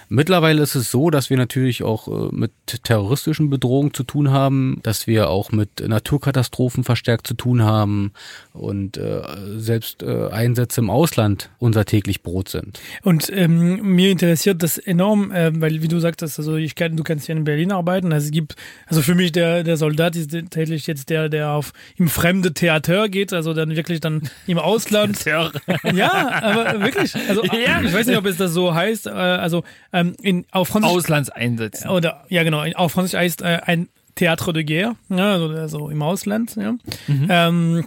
Mittlerweile 0.09 0.63
ist 0.63 0.75
es 0.75 0.91
so, 0.91 1.11
dass 1.11 1.31
wir 1.31 1.37
natürlich 1.37 1.83
auch 1.83 2.09
äh, 2.09 2.35
mit 2.35 2.53
terroristischen 2.85 3.51
Bedrohungen 3.51 3.93
zu 3.93 4.05
tun 4.05 4.31
haben, 4.31 4.81
dass 4.83 5.07
wir 5.07 5.29
auch 5.31 5.53
mit 5.53 5.87
Naturkatastrophen 5.87 6.85
verstärkt 6.85 7.27
zu 7.27 7.35
tun 7.35 7.63
haben 7.63 8.13
und 8.53 8.97
äh, 8.97 9.23
selbst 9.57 10.03
äh, 10.03 10.29
Einsätze 10.29 10.81
im 10.81 10.91
Ausland 10.91 11.51
unser 11.59 11.85
täglich 11.85 12.23
Brot 12.23 12.49
sind. 12.49 12.81
Und 13.03 13.31
ähm, 13.33 13.83
mir 13.83 14.11
interessiert 14.11 14.63
das 14.63 14.79
enorm, 14.79 15.33
äh, 15.33 15.51
weil 15.61 15.83
wie 15.83 15.89
du 15.89 15.99
sagtest, 15.99 16.39
also 16.39 16.57
ich 16.57 16.75
kann, 16.75 16.97
du 16.97 17.03
kannst 17.03 17.29
ja 17.29 17.35
in 17.35 17.45
Berlin 17.45 17.73
arbeiten. 17.73 18.13
Also 18.13 18.27
es 18.27 18.31
gibt, 18.33 18.55
also 18.87 19.03
für 19.03 19.15
mich 19.15 19.33
der 19.33 19.65
der 19.65 19.77
Soldat 19.77 20.17
ist 20.17 20.31
tatsächlich 20.31 20.87
jetzt 20.87 21.11
der, 21.11 21.29
der 21.29 21.51
auf 21.51 21.73
im 21.97 22.09
fremde 22.09 22.53
Theater 22.53 23.09
geht, 23.09 23.33
also 23.33 23.55
dann 23.55 23.75
wirklich 23.75 24.01
dann 24.01 24.23
im 24.47 24.59
Ausland. 24.59 25.25
ja, 25.95 26.43
aber 26.43 26.81
wirklich. 26.81 27.15
Also 27.29 27.43
Ja. 27.67 27.81
ich 27.83 27.93
weiß 27.93 28.07
nicht, 28.07 28.19
ob 28.19 28.27
es 28.27 28.37
das 28.37 28.53
so 28.53 28.75
heißt. 28.75 29.09
Also 29.09 29.65
ähm, 29.99 30.15
in 30.23 30.45
auf 30.51 30.69
Französisch 30.69 30.97
Auslandseinsätzen. 30.97 31.91
oder 31.91 32.25
ja 32.29 32.43
genau, 32.43 32.63
in- 32.63 32.77
auf 32.77 32.93
Französisch 32.93 33.19
heißt 33.21 33.43
äh, 33.43 33.61
ein 33.65 33.89
Théâtre 34.17 34.53
de 34.53 34.65
Guerre, 34.65 34.97
ja, 35.11 35.33
also, 35.33 35.49
also 35.51 35.91
im 35.91 36.01
Ausland, 36.03 36.57
ja. 36.57 36.75
Ähm, 37.09 37.87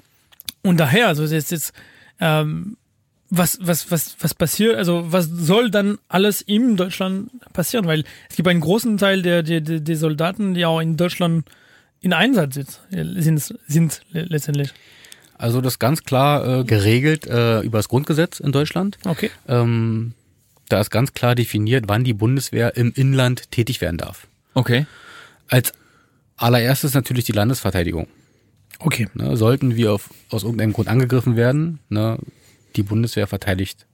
und 0.61 0.77
daher, 0.79 1.07
also 1.07 1.23
es 1.23 1.31
ist 1.31 1.51
jetzt 1.51 1.73
ähm, 2.19 2.77
was, 3.31 3.57
was, 3.61 3.89
was, 3.91 4.15
was 4.19 4.33
passiert, 4.33 4.75
also 4.75 5.11
was 5.11 5.25
soll 5.27 5.69
dann 5.71 5.97
alles 6.07 6.41
in 6.41 6.75
Deutschland 6.77 7.29
passieren? 7.53 7.85
Weil 7.87 8.03
es 8.29 8.35
gibt 8.35 8.47
einen 8.47 8.59
großen 8.61 8.97
Teil 8.97 9.21
der, 9.21 9.41
der, 9.43 9.61
der, 9.61 9.79
der 9.79 9.97
Soldaten, 9.97 10.53
die 10.55 10.65
auch 10.65 10.79
in 10.81 10.97
Deutschland 10.97 11.45
in 12.01 12.13
Einsatz 12.13 12.55
sind, 12.55 12.79
sind, 13.23 13.55
sind 13.67 14.01
le- 14.11 14.23
letztendlich. 14.29 14.71
Also 15.37 15.61
das 15.61 15.73
ist 15.73 15.79
ganz 15.79 16.03
klar 16.03 16.59
äh, 16.59 16.63
geregelt 16.63 17.25
äh, 17.27 17.61
über 17.61 17.77
das 17.79 17.87
Grundgesetz 17.87 18.39
in 18.39 18.51
Deutschland. 18.51 18.97
Okay. 19.05 19.31
Ähm, 19.47 20.13
da 20.69 20.79
ist 20.79 20.89
ganz 20.91 21.13
klar 21.13 21.35
definiert, 21.35 21.85
wann 21.87 22.03
die 22.03 22.13
Bundeswehr 22.13 22.77
im 22.77 22.91
Inland 22.95 23.51
tätig 23.51 23.81
werden 23.81 23.97
darf. 23.97 24.27
Okay. 24.53 24.85
Als 25.47 25.73
allererstes 26.37 26.93
natürlich 26.93 27.25
die 27.25 27.31
Landesverteidigung. 27.33 28.07
Okay. 28.79 29.07
Ne, 29.13 29.35
sollten 29.35 29.75
wir 29.75 29.93
auf, 29.93 30.09
aus 30.29 30.43
irgendeinem 30.43 30.73
Grund 30.73 30.87
angegriffen 30.87 31.35
werden, 31.35 31.79
ne, 31.89 32.17
die 32.75 32.83
Bundeswehr 32.83 33.27
verteidigt 33.27 33.85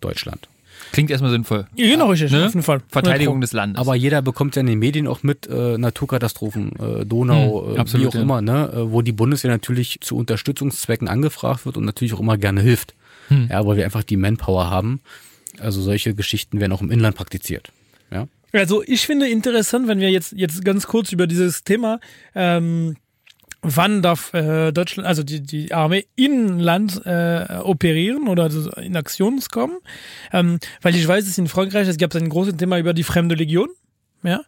Deutschland. 0.00 0.48
Klingt 0.92 1.10
erstmal 1.10 1.30
sinnvoll. 1.30 1.66
Ja, 1.76 1.88
genau, 1.88 2.10
richtig, 2.10 2.30
Ne? 2.32 2.44
auf 2.46 2.52
jeden 2.52 2.62
Fall. 2.62 2.82
Verteidigung 2.88 3.40
des 3.40 3.52
Landes. 3.52 3.80
Aber 3.80 3.94
jeder 3.94 4.20
bekommt 4.22 4.56
ja 4.56 4.60
in 4.60 4.66
den 4.66 4.78
Medien 4.80 5.06
auch 5.06 5.22
mit 5.22 5.46
äh, 5.46 5.78
Naturkatastrophen, 5.78 6.72
äh, 6.78 7.06
Donau, 7.06 7.64
Hm, 7.68 7.76
äh, 7.76 7.78
absolut, 7.78 8.04
wie 8.04 8.08
auch 8.08 8.14
ja. 8.14 8.20
immer, 8.22 8.42
ne, 8.42 8.70
äh, 8.72 8.90
wo 8.92 9.00
die 9.00 9.12
Bundeswehr 9.12 9.50
natürlich 9.50 9.98
zu 10.02 10.16
Unterstützungszwecken 10.16 11.08
angefragt 11.08 11.64
wird 11.64 11.76
und 11.76 11.84
natürlich 11.84 12.12
auch 12.12 12.20
immer 12.20 12.36
gerne 12.36 12.60
hilft. 12.60 12.94
Hm. 13.28 13.48
Ja, 13.50 13.64
weil 13.64 13.76
wir 13.78 13.84
einfach 13.84 14.02
die 14.02 14.16
Manpower 14.18 14.68
haben. 14.68 15.00
Also 15.60 15.80
solche 15.80 16.14
Geschichten 16.14 16.60
werden 16.60 16.72
auch 16.72 16.82
im 16.82 16.90
Inland 16.90 17.16
praktiziert. 17.16 17.72
Ja. 18.10 18.28
Also 18.52 18.82
ich 18.86 19.06
finde 19.06 19.28
interessant, 19.28 19.88
wenn 19.88 20.00
wir 20.00 20.10
jetzt, 20.10 20.32
jetzt 20.32 20.64
ganz 20.64 20.86
kurz 20.86 21.12
über 21.12 21.26
dieses 21.26 21.64
Thema, 21.64 21.98
ähm, 22.34 22.96
wann 23.62 24.02
darf 24.02 24.32
äh, 24.34 24.70
Deutschland, 24.72 25.08
also 25.08 25.22
die, 25.22 25.40
die 25.40 25.72
Armee 25.72 26.06
in 26.14 26.60
Land 26.60 27.00
äh, 27.04 27.46
operieren 27.62 28.28
oder 28.28 28.44
also 28.44 28.70
in 28.72 28.96
Aktion 28.96 29.40
kommen. 29.50 29.78
Ähm, 30.32 30.58
weil 30.82 30.94
ich 30.94 31.06
weiß, 31.06 31.24
dass 31.24 31.38
in 31.38 31.48
Frankreich, 31.48 31.88
es 31.88 31.98
gab 31.98 32.14
ein 32.14 32.28
großes 32.28 32.56
Thema 32.56 32.78
über 32.78 32.94
die 32.94 33.02
Fremde 33.02 33.34
Legion. 33.34 33.70
Ja. 34.22 34.42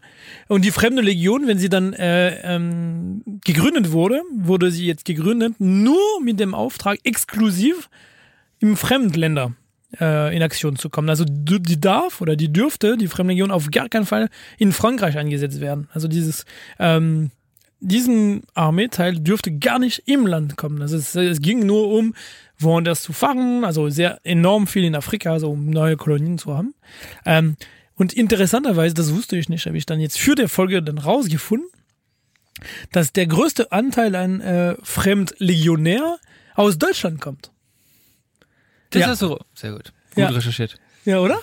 Und 0.48 0.64
die 0.64 0.70
Fremde 0.70 1.02
Legion, 1.02 1.46
wenn 1.46 1.58
sie 1.58 1.68
dann 1.68 1.92
äh, 1.92 2.40
ähm, 2.42 3.22
gegründet 3.44 3.92
wurde, 3.92 4.22
wurde 4.34 4.70
sie 4.70 4.86
jetzt 4.86 5.04
gegründet 5.04 5.54
nur 5.58 6.22
mit 6.22 6.40
dem 6.40 6.54
Auftrag, 6.54 6.98
exklusiv 7.04 7.90
im 8.60 8.76
Fremdländer 8.76 9.54
äh, 10.00 10.34
in 10.34 10.42
Aktion 10.42 10.76
zu 10.76 10.90
kommen. 10.90 11.08
Also 11.08 11.24
die 11.26 11.80
darf 11.80 12.20
oder 12.20 12.36
die 12.36 12.52
dürfte, 12.52 12.96
die 12.96 13.08
Fremdlegion, 13.08 13.50
auf 13.50 13.70
gar 13.70 13.88
keinen 13.88 14.06
Fall 14.06 14.28
in 14.58 14.72
Frankreich 14.72 15.18
eingesetzt 15.18 15.60
werden. 15.60 15.88
Also 15.92 16.08
dieses 16.08 16.44
ähm, 16.78 17.30
diesen 17.80 18.42
Armeeteil 18.54 19.18
dürfte 19.20 19.52
gar 19.52 19.78
nicht 19.78 20.02
im 20.06 20.26
Land 20.26 20.56
kommen. 20.56 20.80
Also 20.82 20.96
es, 20.96 21.14
es 21.14 21.40
ging 21.40 21.66
nur 21.66 21.90
um 21.90 22.14
woanders 22.58 23.02
zu 23.02 23.12
fangen, 23.12 23.64
also 23.64 23.90
sehr 23.90 24.18
enorm 24.24 24.66
viel 24.66 24.84
in 24.84 24.94
Afrika, 24.94 25.32
also 25.32 25.50
um 25.50 25.68
neue 25.68 25.96
Kolonien 25.96 26.38
zu 26.38 26.56
haben. 26.56 26.74
Ähm, 27.24 27.56
und 27.94 28.12
interessanterweise, 28.12 28.94
das 28.94 29.14
wusste 29.14 29.36
ich 29.36 29.48
nicht, 29.48 29.66
habe 29.66 29.76
ich 29.76 29.86
dann 29.86 30.00
jetzt 30.00 30.18
für 30.18 30.34
der 30.34 30.48
Folge 30.48 30.82
dann 30.82 30.98
rausgefunden, 30.98 31.68
dass 32.92 33.12
der 33.12 33.26
größte 33.26 33.72
Anteil 33.72 34.14
an 34.14 34.40
äh, 34.40 34.76
Fremdlegionär 34.82 36.18
aus 36.54 36.78
Deutschland 36.78 37.20
kommt. 37.20 37.50
Das 38.90 39.02
ja. 39.02 39.12
ist 39.12 39.18
so. 39.18 39.38
Sehr 39.54 39.72
gut. 39.72 39.92
Gut 40.14 40.24
Ja. 40.24 40.28
recherchiert. 40.28 40.76
Ja, 41.04 41.20
oder? 41.20 41.38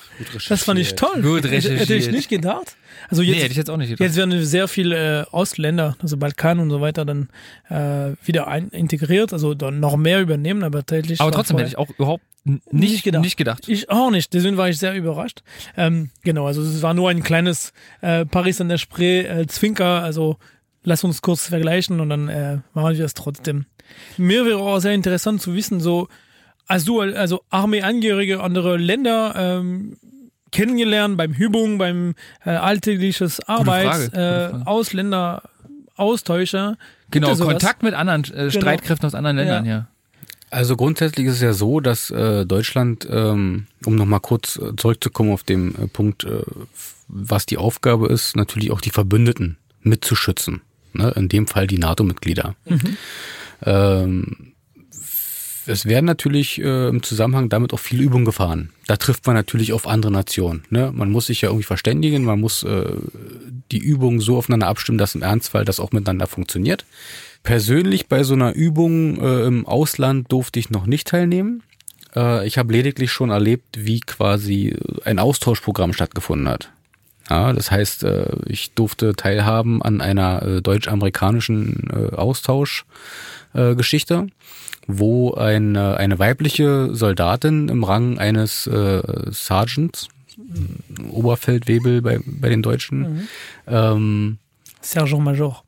Das 0.49 0.63
fand 0.63 0.77
ich 0.77 0.95
toll. 0.95 1.21
Gut 1.21 1.37
Hätte- 1.45 1.51
Hätte 1.51 1.73
ich 1.73 1.79
recherchiert. 1.79 2.11
nicht 2.15 2.27
gedacht. 2.29 2.75
Also 3.09 3.21
jetzt, 3.21 3.35
nee, 3.35 3.41
hätte 3.43 3.51
ich 3.51 3.57
jetzt 3.57 3.69
auch 3.69 3.77
nicht 3.77 3.89
gedacht. 3.89 4.01
Jetzt 4.05 4.17
werden 4.17 4.43
sehr 4.43 4.67
viele 4.67 5.21
äh, 5.21 5.25
Ostländer, 5.31 5.95
also 6.01 6.17
Balkan 6.17 6.59
und 6.59 6.69
so 6.69 6.81
weiter, 6.81 7.05
dann 7.05 7.29
äh, 7.69 8.13
wieder 8.25 8.47
ein 8.47 8.67
integriert, 8.69 9.31
also 9.31 9.53
dann 9.53 9.79
noch 9.79 9.95
mehr 9.95 10.19
übernehmen, 10.21 10.63
aber 10.63 10.79
tatsächlich. 10.85 11.21
Aber 11.21 11.31
trotzdem 11.31 11.57
hätte 11.57 11.69
ich 11.69 11.77
auch 11.77 11.89
überhaupt 11.91 12.23
n- 12.45 12.61
nicht, 12.71 13.05
nicht 13.05 13.37
gedacht. 13.37 13.69
Ich 13.69 13.89
auch 13.89 14.11
nicht, 14.11 14.33
deswegen 14.33 14.57
war 14.57 14.67
ich 14.67 14.77
sehr 14.79 14.95
überrascht. 14.95 15.43
Ähm, 15.77 16.09
genau, 16.23 16.45
also 16.45 16.61
es 16.61 16.81
war 16.81 16.93
nur 16.93 17.09
ein 17.09 17.23
kleines 17.23 17.71
äh, 18.01 18.25
Paris 18.25 18.59
an 18.59 18.67
der 18.67 18.77
Spree 18.77 19.21
äh, 19.21 19.47
Zwinker, 19.47 20.03
also 20.03 20.37
lass 20.83 21.05
uns 21.05 21.21
kurz 21.21 21.47
vergleichen 21.47 22.01
und 22.01 22.09
dann 22.09 22.27
äh, 22.27 22.57
machen 22.73 22.97
wir 22.97 23.05
es 23.05 23.13
trotzdem. 23.13 23.65
Mir 24.17 24.45
wäre 24.45 24.57
auch 24.59 24.79
sehr 24.79 24.93
interessant 24.93 25.41
zu 25.41 25.53
wissen, 25.55 25.79
so 25.79 26.09
als 26.67 26.85
du 26.85 27.01
also 27.01 27.41
Armeeangehörige 27.49 28.41
anderer 28.41 28.77
Länder 28.77 29.33
ähm, 29.35 29.97
kennengelernt 30.51 31.17
beim 31.17 31.33
Übung, 31.33 31.77
beim 31.77 32.15
äh, 32.45 32.51
alltägliches 32.51 33.41
Arbeit, 33.41 33.87
Frage, 33.87 34.05
gute 34.05 34.61
äh. 34.61 34.69
Ausländer, 34.69 35.43
Austauscher. 35.95 36.77
Genau? 37.11 37.35
Kontakt 37.35 37.83
mit 37.83 37.93
anderen 37.93 38.23
äh, 38.33 38.49
Streitkräften 38.49 39.05
aus 39.05 39.15
anderen 39.15 39.37
Ländern, 39.37 39.65
ja. 39.65 39.87
Also 40.49 40.75
grundsätzlich 40.77 41.25
ist 41.25 41.35
es 41.35 41.41
ja 41.41 41.53
so, 41.53 41.79
dass 41.79 42.11
äh, 42.11 42.45
Deutschland, 42.45 43.07
ähm, 43.09 43.65
um 43.85 43.95
nochmal 43.95 44.19
kurz 44.19 44.57
äh, 44.57 44.75
zurückzukommen 44.77 45.31
auf 45.31 45.41
den 45.43 45.73
äh, 45.73 45.87
Punkt, 45.87 46.25
äh, 46.25 46.43
was 47.07 47.47
die 47.47 47.57
Aufgabe 47.57 48.07
ist, 48.07 48.35
natürlich 48.35 48.71
auch 48.71 48.81
die 48.81 48.91
Verbündeten 48.91 49.57
mitzuschützen. 49.81 50.61
Ne? 50.93 51.11
In 51.15 51.27
dem 51.27 51.47
Fall 51.47 51.65
die 51.65 51.79
NATO-Mitglieder. 51.79 52.55
Ähm, 53.65 54.52
es 55.65 55.85
werden 55.85 56.05
natürlich 56.05 56.61
äh, 56.61 56.89
im 56.89 57.03
Zusammenhang 57.03 57.49
damit 57.49 57.73
auch 57.73 57.79
viele 57.79 58.03
Übungen 58.03 58.25
gefahren. 58.25 58.69
Da 58.87 58.97
trifft 58.97 59.25
man 59.25 59.35
natürlich 59.35 59.73
auf 59.73 59.87
andere 59.87 60.11
Nationen. 60.11 60.63
Ne? 60.69 60.91
Man 60.93 61.11
muss 61.11 61.27
sich 61.27 61.41
ja 61.41 61.49
irgendwie 61.49 61.65
verständigen, 61.65 62.23
man 62.23 62.39
muss 62.39 62.63
äh, 62.63 62.95
die 63.71 63.79
Übungen 63.79 64.19
so 64.19 64.37
aufeinander 64.37 64.67
abstimmen, 64.67 64.97
dass 64.97 65.15
im 65.15 65.21
Ernstfall 65.21 65.65
das 65.65 65.79
auch 65.79 65.91
miteinander 65.91 66.27
funktioniert. 66.27 66.85
Persönlich 67.43 68.07
bei 68.07 68.23
so 68.23 68.33
einer 68.33 68.53
Übung 68.53 69.19
äh, 69.19 69.45
im 69.45 69.65
Ausland 69.65 70.31
durfte 70.31 70.59
ich 70.59 70.69
noch 70.69 70.85
nicht 70.85 71.07
teilnehmen. 71.07 71.63
Äh, 72.15 72.47
ich 72.47 72.57
habe 72.57 72.73
lediglich 72.73 73.11
schon 73.11 73.29
erlebt, 73.29 73.77
wie 73.77 73.99
quasi 73.99 74.75
ein 75.03 75.19
Austauschprogramm 75.19 75.93
stattgefunden 75.93 76.47
hat. 76.47 76.71
Ja, 77.29 77.53
das 77.53 77.71
heißt, 77.71 78.03
äh, 78.03 78.35
ich 78.47 78.73
durfte 78.73 79.15
teilhaben 79.15 79.81
an 79.81 80.01
einer 80.01 80.43
äh, 80.43 80.61
deutsch-amerikanischen 80.61 81.89
äh, 81.91 82.13
Austauschgeschichte, 82.15 84.27
wo 84.87 85.33
eine, 85.33 85.97
eine 85.97 86.19
weibliche 86.19 86.93
Soldatin 86.93 87.69
im 87.69 87.83
Rang 87.83 88.19
eines 88.19 88.63
Sergeants, 88.63 90.09
Oberfeldwebel 91.11 92.01
bei, 92.01 92.19
bei 92.25 92.49
den 92.49 92.61
Deutschen, 92.61 92.99
mhm. 92.99 93.27
ähm, 93.67 94.37
Sergeant 94.81 95.23
Major. 95.23 95.63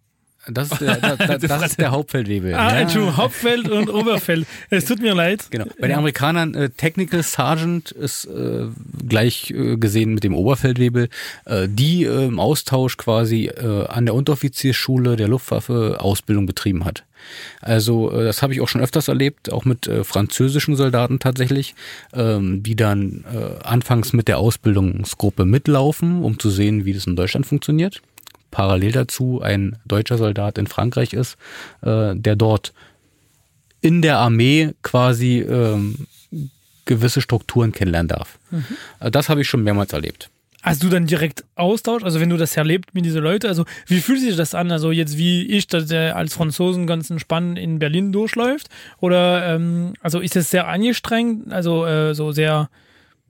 Das 0.48 0.72
ist 0.72 0.82
der, 0.82 0.98
das, 0.98 1.18
das, 1.28 1.42
das 1.42 1.66
ist 1.72 1.80
der 1.80 1.92
Hauptfeldwebel. 1.92 2.54
Ah, 2.54 2.74
ja. 2.74 2.82
Entschuldigung, 2.82 3.18
Hauptfeld 3.18 3.70
und 3.70 3.90
Oberfeld. 3.90 4.46
Es 4.70 4.86
tut 4.86 5.02
mir 5.02 5.16
leid. 5.16 5.48
Genau. 5.50 5.66
Bei 5.80 5.88
den 5.88 5.98
Amerikanern 5.98 6.54
äh, 6.54 6.70
Technical 6.70 7.24
Sergeant 7.24 7.92
ist 7.92 8.26
äh, 8.26 8.68
gleich 9.08 9.52
äh, 9.52 9.78
gesehen 9.78 10.14
mit 10.14 10.24
dem 10.24 10.36
Oberfeldwebel, 10.36 11.10
äh, 11.46 11.68
die 11.70 12.04
äh, 12.04 12.26
im 12.26 12.40
Austausch 12.40 12.98
quasi 12.98 13.46
äh, 13.46 13.88
an 13.88 14.06
der 14.06 14.14
Unteroffiziersschule 14.14 15.16
der 15.16 15.28
Luftwaffe 15.28 15.98
Ausbildung 16.00 16.46
betrieben 16.46 16.86
hat. 16.86 17.04
Also 17.60 18.12
das 18.12 18.44
habe 18.44 18.54
ich 18.54 18.62
auch 18.62 18.68
schon 18.68 18.82
öfters 18.82 19.08
erlebt, 19.08 19.52
auch 19.52 19.66
mit 19.66 19.90
französischen 20.04 20.76
Soldaten 20.76 21.18
tatsächlich, 21.18 21.74
ähm, 22.14 22.62
die 22.62 22.76
dann 22.76 23.26
anfangs 23.64 24.14
mit 24.14 24.28
der 24.28 24.38
Ausbildungsgruppe 24.38 25.44
mitlaufen, 25.46 26.24
um 26.24 26.38
zu 26.38 26.52
sehen, 26.52 26.86
wie 26.86 26.94
das 26.94 27.08
in 27.08 27.16
Deutschland 27.16 27.48
funktioniert 27.48 28.04
parallel 28.56 28.94
dazu 28.94 29.42
ein 29.42 29.76
deutscher 29.86 30.18
Soldat 30.18 30.58
in 30.58 30.66
Frankreich 30.66 31.12
ist, 31.12 31.36
äh, 31.82 32.16
der 32.16 32.38
dort 32.38 32.74
in 33.82 34.02
der 34.02 34.20
Armee 34.20 34.74
quasi 34.82 35.42
ähm, 35.42 36.08
gewisse 36.86 37.20
Strukturen 37.20 37.74
kennenlernen 37.74 38.08
darf. 38.08 38.40
Mhm. 38.52 39.12
Das 39.12 39.28
habe 39.28 39.42
ich 39.42 39.50
schon 39.50 39.62
mehrmals 39.62 39.92
erlebt. 39.92 40.30
Hast 40.64 40.82
du 40.84 40.88
dann 40.88 41.06
direkt 41.06 41.44
Austausch? 41.56 42.04
Also 42.04 42.22
wenn 42.22 42.30
du 42.30 42.38
das 42.38 42.56
erlebt 42.56 42.96
mit 42.96 43.04
diesen 43.04 43.22
Leuten, 43.22 43.48
also 43.48 43.66
wie 43.88 44.00
fühlt 44.00 44.22
sich 44.22 44.38
das 44.38 44.56
an? 44.56 44.72
Also 44.72 44.90
jetzt 44.92 45.18
wie 45.18 45.46
ich, 45.46 45.68
dass 45.68 45.88
der 45.88 46.16
als 46.16 46.34
Franzosen 46.34 46.88
ganz 46.88 47.10
entspannt 47.10 47.60
in 47.60 47.78
Berlin 47.78 48.14
durchläuft? 48.14 48.70
Oder 49.02 49.54
ähm, 49.54 49.96
also 50.00 50.22
ist 50.22 50.38
es 50.38 50.50
sehr 50.50 50.70
angestrengt, 50.70 51.52
also 51.52 51.86
äh, 51.86 52.16
so 52.16 52.32
sehr 52.32 52.70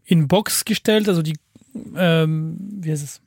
in 0.05 0.27
Box 0.27 0.65
gestellt? 0.65 1.09
Also 1.09 1.23
die, 1.23 1.33
ähm, 1.97 2.57
wie 2.79 2.91
ist 2.91 3.01
es? 3.01 3.21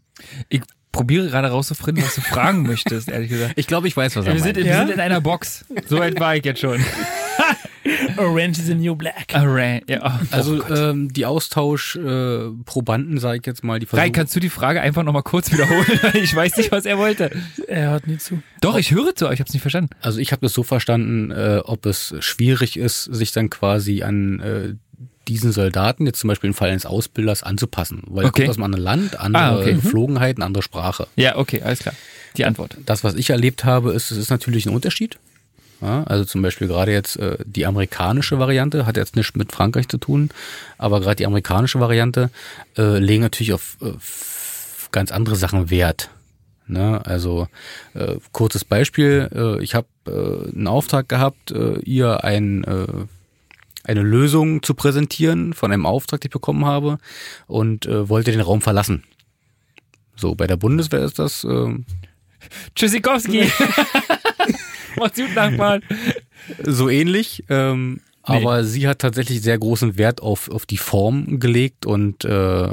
Ich 0.48 0.62
probiere 0.98 1.28
gerade 1.28 1.48
rauszufinden, 1.48 2.04
was 2.04 2.16
du 2.16 2.20
fragen 2.34 2.64
möchtest, 2.64 3.08
ehrlich 3.08 3.30
gesagt. 3.30 3.52
Ich 3.54 3.68
glaube, 3.68 3.86
ich 3.86 3.96
weiß, 3.96 4.16
was 4.16 4.26
er 4.26 4.34
wir 4.34 4.40
meint. 4.40 4.56
Sind, 4.56 4.66
ja? 4.66 4.72
Wir 4.72 4.78
sind 4.78 4.90
in 4.94 5.00
einer 5.00 5.20
Box. 5.20 5.64
So 5.86 5.98
weit 5.98 6.18
war 6.18 6.34
ich 6.34 6.44
jetzt 6.44 6.60
schon. 6.60 6.80
Orange 8.16 8.58
is 8.58 8.66
the 8.66 8.74
new 8.74 8.96
black. 8.96 9.32
Orange, 9.32 9.84
ja. 9.88 10.00
Oh, 10.02 10.26
also 10.32 10.60
oh 10.68 10.74
ähm, 10.74 11.12
die 11.12 11.24
Austauschprobanden, 11.24 13.16
äh, 13.16 13.20
sage 13.20 13.38
ich 13.38 13.46
jetzt 13.46 13.62
mal, 13.62 13.78
die 13.78 13.86
versuchen. 13.86 14.02
Rai, 14.02 14.10
kannst 14.10 14.34
du 14.34 14.40
die 14.40 14.48
Frage 14.48 14.80
einfach 14.80 15.04
nochmal 15.04 15.22
kurz 15.22 15.52
wiederholen? 15.52 15.86
ich 16.14 16.34
weiß 16.34 16.56
nicht, 16.56 16.72
was 16.72 16.84
er 16.84 16.98
wollte. 16.98 17.30
Er 17.68 17.92
hört 17.92 18.08
nie 18.08 18.18
zu. 18.18 18.42
Doch, 18.60 18.76
ich 18.76 18.90
höre 18.90 19.14
zu, 19.14 19.26
aber 19.26 19.34
ich 19.34 19.40
habe 19.40 19.46
es 19.46 19.54
nicht 19.54 19.62
verstanden. 19.62 19.90
Also 20.02 20.18
ich 20.18 20.32
habe 20.32 20.40
das 20.42 20.52
so 20.52 20.64
verstanden, 20.64 21.30
äh, 21.30 21.60
ob 21.64 21.86
es 21.86 22.12
schwierig 22.18 22.76
ist, 22.76 23.04
sich 23.04 23.30
dann 23.30 23.50
quasi 23.50 24.02
an 24.02 24.40
äh, 24.40 24.74
diesen 25.28 25.52
Soldaten 25.52 26.06
jetzt 26.06 26.20
zum 26.20 26.28
Beispiel 26.28 26.48
im 26.48 26.54
Fall 26.54 26.70
eines 26.70 26.86
Ausbilders 26.86 27.42
anzupassen, 27.42 28.02
weil 28.06 28.26
okay. 28.26 28.42
er 28.42 28.46
kommt 28.46 28.50
aus 28.50 28.56
einem 28.56 28.64
anderen 28.64 28.84
Land, 28.84 29.20
andere 29.20 29.42
ah, 29.42 29.58
okay. 29.58 29.74
Geflogenheiten, 29.74 30.42
andere 30.42 30.62
Sprache. 30.62 31.06
Ja, 31.16 31.36
okay, 31.36 31.62
alles 31.62 31.80
klar. 31.80 31.94
Die 32.36 32.44
Antwort. 32.44 32.76
Das, 32.86 33.04
was 33.04 33.14
ich 33.14 33.30
erlebt 33.30 33.64
habe, 33.64 33.92
ist, 33.92 34.10
es 34.10 34.18
ist 34.18 34.30
natürlich 34.30 34.66
ein 34.66 34.74
Unterschied. 34.74 35.18
Ja, 35.80 36.02
also 36.04 36.24
zum 36.24 36.42
Beispiel 36.42 36.66
gerade 36.66 36.92
jetzt 36.92 37.16
äh, 37.16 37.36
die 37.44 37.64
amerikanische 37.64 38.38
Variante 38.38 38.84
hat 38.84 38.96
jetzt 38.96 39.14
nichts 39.14 39.36
mit 39.36 39.52
Frankreich 39.52 39.88
zu 39.88 39.98
tun, 39.98 40.30
aber 40.76 41.00
gerade 41.00 41.16
die 41.16 41.26
amerikanische 41.26 41.78
Variante 41.78 42.30
äh, 42.76 42.98
legen 42.98 43.22
natürlich 43.22 43.52
auf 43.52 43.76
äh, 43.80 43.92
ganz 44.90 45.12
andere 45.12 45.36
Sachen 45.36 45.70
Wert. 45.70 46.10
Ne? 46.66 47.00
Also 47.04 47.46
äh, 47.94 48.16
kurzes 48.32 48.64
Beispiel, 48.64 49.28
äh, 49.32 49.62
ich 49.62 49.74
habe 49.74 49.86
äh, 50.06 50.52
einen 50.52 50.66
Auftrag 50.66 51.08
gehabt, 51.08 51.52
äh, 51.52 51.78
ihr 51.80 52.24
ein 52.24 52.64
äh, 52.64 52.86
eine 53.88 54.02
Lösung 54.02 54.62
zu 54.62 54.74
präsentieren 54.74 55.54
von 55.54 55.72
einem 55.72 55.86
Auftrag, 55.86 56.20
den 56.20 56.28
ich 56.28 56.32
bekommen 56.32 56.66
habe 56.66 56.98
und 57.46 57.86
äh, 57.86 58.08
wollte 58.08 58.30
den 58.30 58.40
Raum 58.40 58.60
verlassen. 58.60 59.04
So, 60.14 60.34
bei 60.34 60.46
der 60.46 60.56
Bundeswehr 60.56 61.00
ist 61.00 61.18
das. 61.18 61.44
Äh, 61.44 61.74
Tschüssikowski! 62.74 63.50
Macht's 64.96 65.18
gut, 65.18 65.34
Nachbarn! 65.34 65.82
So 66.62 66.88
ähnlich. 66.88 67.44
Ähm, 67.48 68.00
nee. 68.28 68.36
Aber 68.36 68.64
sie 68.64 68.86
hat 68.86 68.98
tatsächlich 68.98 69.40
sehr 69.40 69.58
großen 69.58 69.96
Wert 69.96 70.20
auf, 70.20 70.50
auf 70.50 70.66
die 70.66 70.76
Form 70.76 71.40
gelegt 71.40 71.86
und 71.86 72.24
äh, 72.24 72.70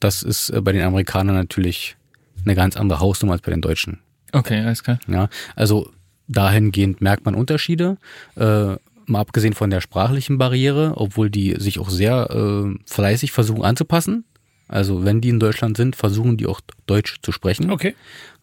das 0.00 0.22
ist 0.22 0.50
äh, 0.50 0.60
bei 0.60 0.72
den 0.72 0.82
Amerikanern 0.82 1.36
natürlich 1.36 1.96
eine 2.44 2.54
ganz 2.54 2.76
andere 2.76 3.00
Hausnummer 3.00 3.34
als 3.34 3.42
bei 3.42 3.50
den 3.50 3.60
Deutschen. 3.60 4.00
Okay, 4.32 4.60
alles 4.60 4.82
klar. 4.82 4.98
Ja, 5.08 5.28
also 5.56 5.90
dahingehend 6.28 7.00
merkt 7.00 7.24
man 7.24 7.34
Unterschiede. 7.34 7.96
Äh, 8.36 8.76
mal 9.08 9.20
abgesehen 9.20 9.54
von 9.54 9.70
der 9.70 9.80
sprachlichen 9.80 10.38
Barriere, 10.38 10.94
obwohl 10.96 11.30
die 11.30 11.56
sich 11.58 11.78
auch 11.78 11.90
sehr 11.90 12.30
äh, 12.30 12.74
fleißig 12.86 13.32
versuchen 13.32 13.64
anzupassen. 13.64 14.24
Also 14.68 15.04
wenn 15.04 15.20
die 15.20 15.30
in 15.30 15.40
Deutschland 15.40 15.76
sind, 15.76 15.96
versuchen 15.96 16.36
die 16.36 16.46
auch 16.46 16.60
Deutsch 16.86 17.16
zu 17.22 17.32
sprechen. 17.32 17.70
Okay. 17.70 17.94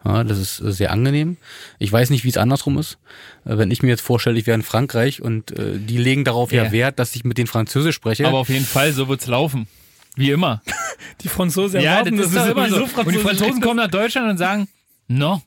Ja, 0.04 0.24
das 0.24 0.38
ist 0.38 0.58
sehr 0.58 0.92
angenehm. 0.92 1.38
Ich 1.80 1.92
weiß 1.92 2.12
nicht, 2.12 2.24
wie 2.24 2.30
es 2.30 2.38
andersrum 2.38 2.78
ist. 2.78 2.98
Äh, 3.46 3.58
wenn 3.58 3.72
ich 3.72 3.82
mir 3.82 3.90
jetzt 3.90 4.02
vorstelle, 4.02 4.38
ich 4.38 4.48
wäre 4.48 4.56
in 4.56 4.64
Frankreich 4.64 5.22
und 5.22 5.52
äh, 5.52 5.78
die 5.78 5.98
legen 5.98 6.24
darauf 6.24 6.52
yeah. 6.52 6.66
ja 6.66 6.72
Wert, 6.72 7.00
dass 7.00 7.16
ich 7.16 7.24
mit 7.24 7.38
denen 7.38 7.48
Französisch 7.48 7.96
spreche. 7.96 8.28
Aber 8.28 8.40
auf 8.40 8.50
jeden 8.50 8.66
Fall, 8.66 8.92
so 8.92 9.08
wird's 9.08 9.28
laufen. 9.28 9.68
Wie 10.16 10.32
immer. 10.32 10.62
Die 11.22 11.28
Franzosen 11.28 11.82
ja, 11.82 11.92
erwarten, 11.92 12.18
das 12.18 12.28
ist 12.28 12.36
doch 12.36 12.48
immer 12.48 12.70
so. 12.70 12.84
Und 12.84 13.12
die 13.14 13.20
Franzosen 13.20 13.62
kommen 13.62 13.78
nach 13.78 13.90
Deutschland 13.90 14.30
und 14.30 14.38
sagen, 14.38 14.68
no, 15.08 15.42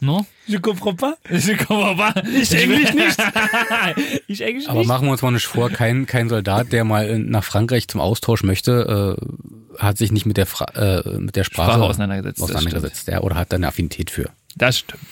No? 0.00 0.26
Je 0.46 0.58
comprends 0.58 0.96
pas. 0.96 1.14
Je 1.28 1.56
comprends 1.56 1.96
pas. 1.96 2.14
Ich 2.32 2.54
Englisch 2.54 2.94
nicht. 2.94 3.16
ich 4.28 4.40
Englisch 4.40 4.64
nicht. 4.64 4.68
Aber 4.68 4.84
machen 4.84 5.06
wir 5.06 5.12
uns 5.12 5.22
mal 5.22 5.32
nicht 5.32 5.46
vor, 5.46 5.70
kein, 5.70 6.06
kein 6.06 6.28
Soldat, 6.28 6.72
der 6.72 6.84
mal 6.84 7.18
nach 7.18 7.42
Frankreich 7.42 7.88
zum 7.88 8.00
Austausch 8.00 8.44
möchte, 8.44 9.16
äh, 9.18 9.78
hat 9.78 9.98
sich 9.98 10.12
nicht 10.12 10.24
mit 10.26 10.36
der, 10.36 10.46
Fra 10.46 10.66
äh, 10.74 11.18
mit 11.18 11.34
der 11.34 11.44
Sprache, 11.44 11.72
Sprache 11.72 11.82
auseinandergesetzt. 11.82 12.42
auseinandergesetzt 12.42 13.08
ja, 13.08 13.20
oder 13.20 13.36
hat 13.36 13.52
da 13.52 13.56
eine 13.56 13.66
Affinität 13.66 14.10
für. 14.10 14.30
Das 14.56 14.78
stimmt. 14.78 15.02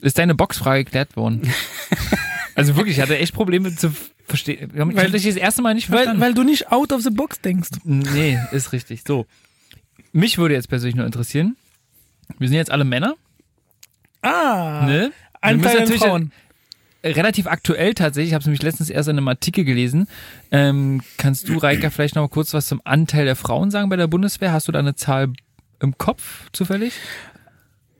Ist 0.00 0.18
deine 0.18 0.34
Boxfrage 0.36 0.84
geklärt 0.84 1.16
worden? 1.16 1.42
also 2.54 2.76
wirklich, 2.76 2.98
ich 2.98 3.02
hatte 3.02 3.18
echt 3.18 3.34
Probleme 3.34 3.74
zu 3.74 3.92
verstehen. 4.26 4.70
Ich 4.72 4.78
weil, 4.78 4.96
hatte 4.96 5.10
dich 5.12 5.24
das 5.24 5.36
erste 5.36 5.62
Mal 5.62 5.74
nicht 5.74 5.88
verstanden. 5.88 6.20
Weil, 6.20 6.28
weil 6.28 6.34
du 6.34 6.44
nicht 6.44 6.70
out 6.70 6.92
of 6.92 7.02
the 7.02 7.10
box 7.10 7.40
denkst. 7.40 7.70
Nee, 7.84 8.38
ist 8.52 8.72
richtig. 8.72 9.02
So. 9.06 9.26
Mich 10.12 10.38
würde 10.38 10.54
jetzt 10.54 10.68
persönlich 10.68 10.94
nur 10.94 11.06
interessieren, 11.06 11.56
wir 12.38 12.48
sind 12.48 12.56
jetzt 12.56 12.70
alle 12.70 12.84
Männer. 12.84 13.16
Ah, 14.22 14.84
ne? 14.86 15.12
Anteil 15.40 15.80
an 15.80 15.88
Frauen. 15.88 16.32
Relativ 17.04 17.48
aktuell 17.48 17.94
tatsächlich, 17.94 18.30
ich 18.30 18.34
habe 18.34 18.42
es 18.42 18.46
nämlich 18.46 18.62
letztens 18.62 18.88
erst 18.88 19.08
in 19.08 19.18
einem 19.18 19.26
Artikel 19.26 19.64
gelesen. 19.64 20.06
Ähm, 20.52 21.02
kannst 21.18 21.48
du, 21.48 21.58
Reika, 21.58 21.90
vielleicht 21.90 22.14
noch 22.14 22.22
mal 22.22 22.28
kurz 22.28 22.54
was 22.54 22.66
zum 22.66 22.80
Anteil 22.84 23.24
der 23.24 23.34
Frauen 23.34 23.72
sagen 23.72 23.88
bei 23.88 23.96
der 23.96 24.06
Bundeswehr? 24.06 24.52
Hast 24.52 24.68
du 24.68 24.72
da 24.72 24.78
eine 24.78 24.94
Zahl 24.94 25.32
im 25.80 25.98
Kopf 25.98 26.48
zufällig? 26.52 26.92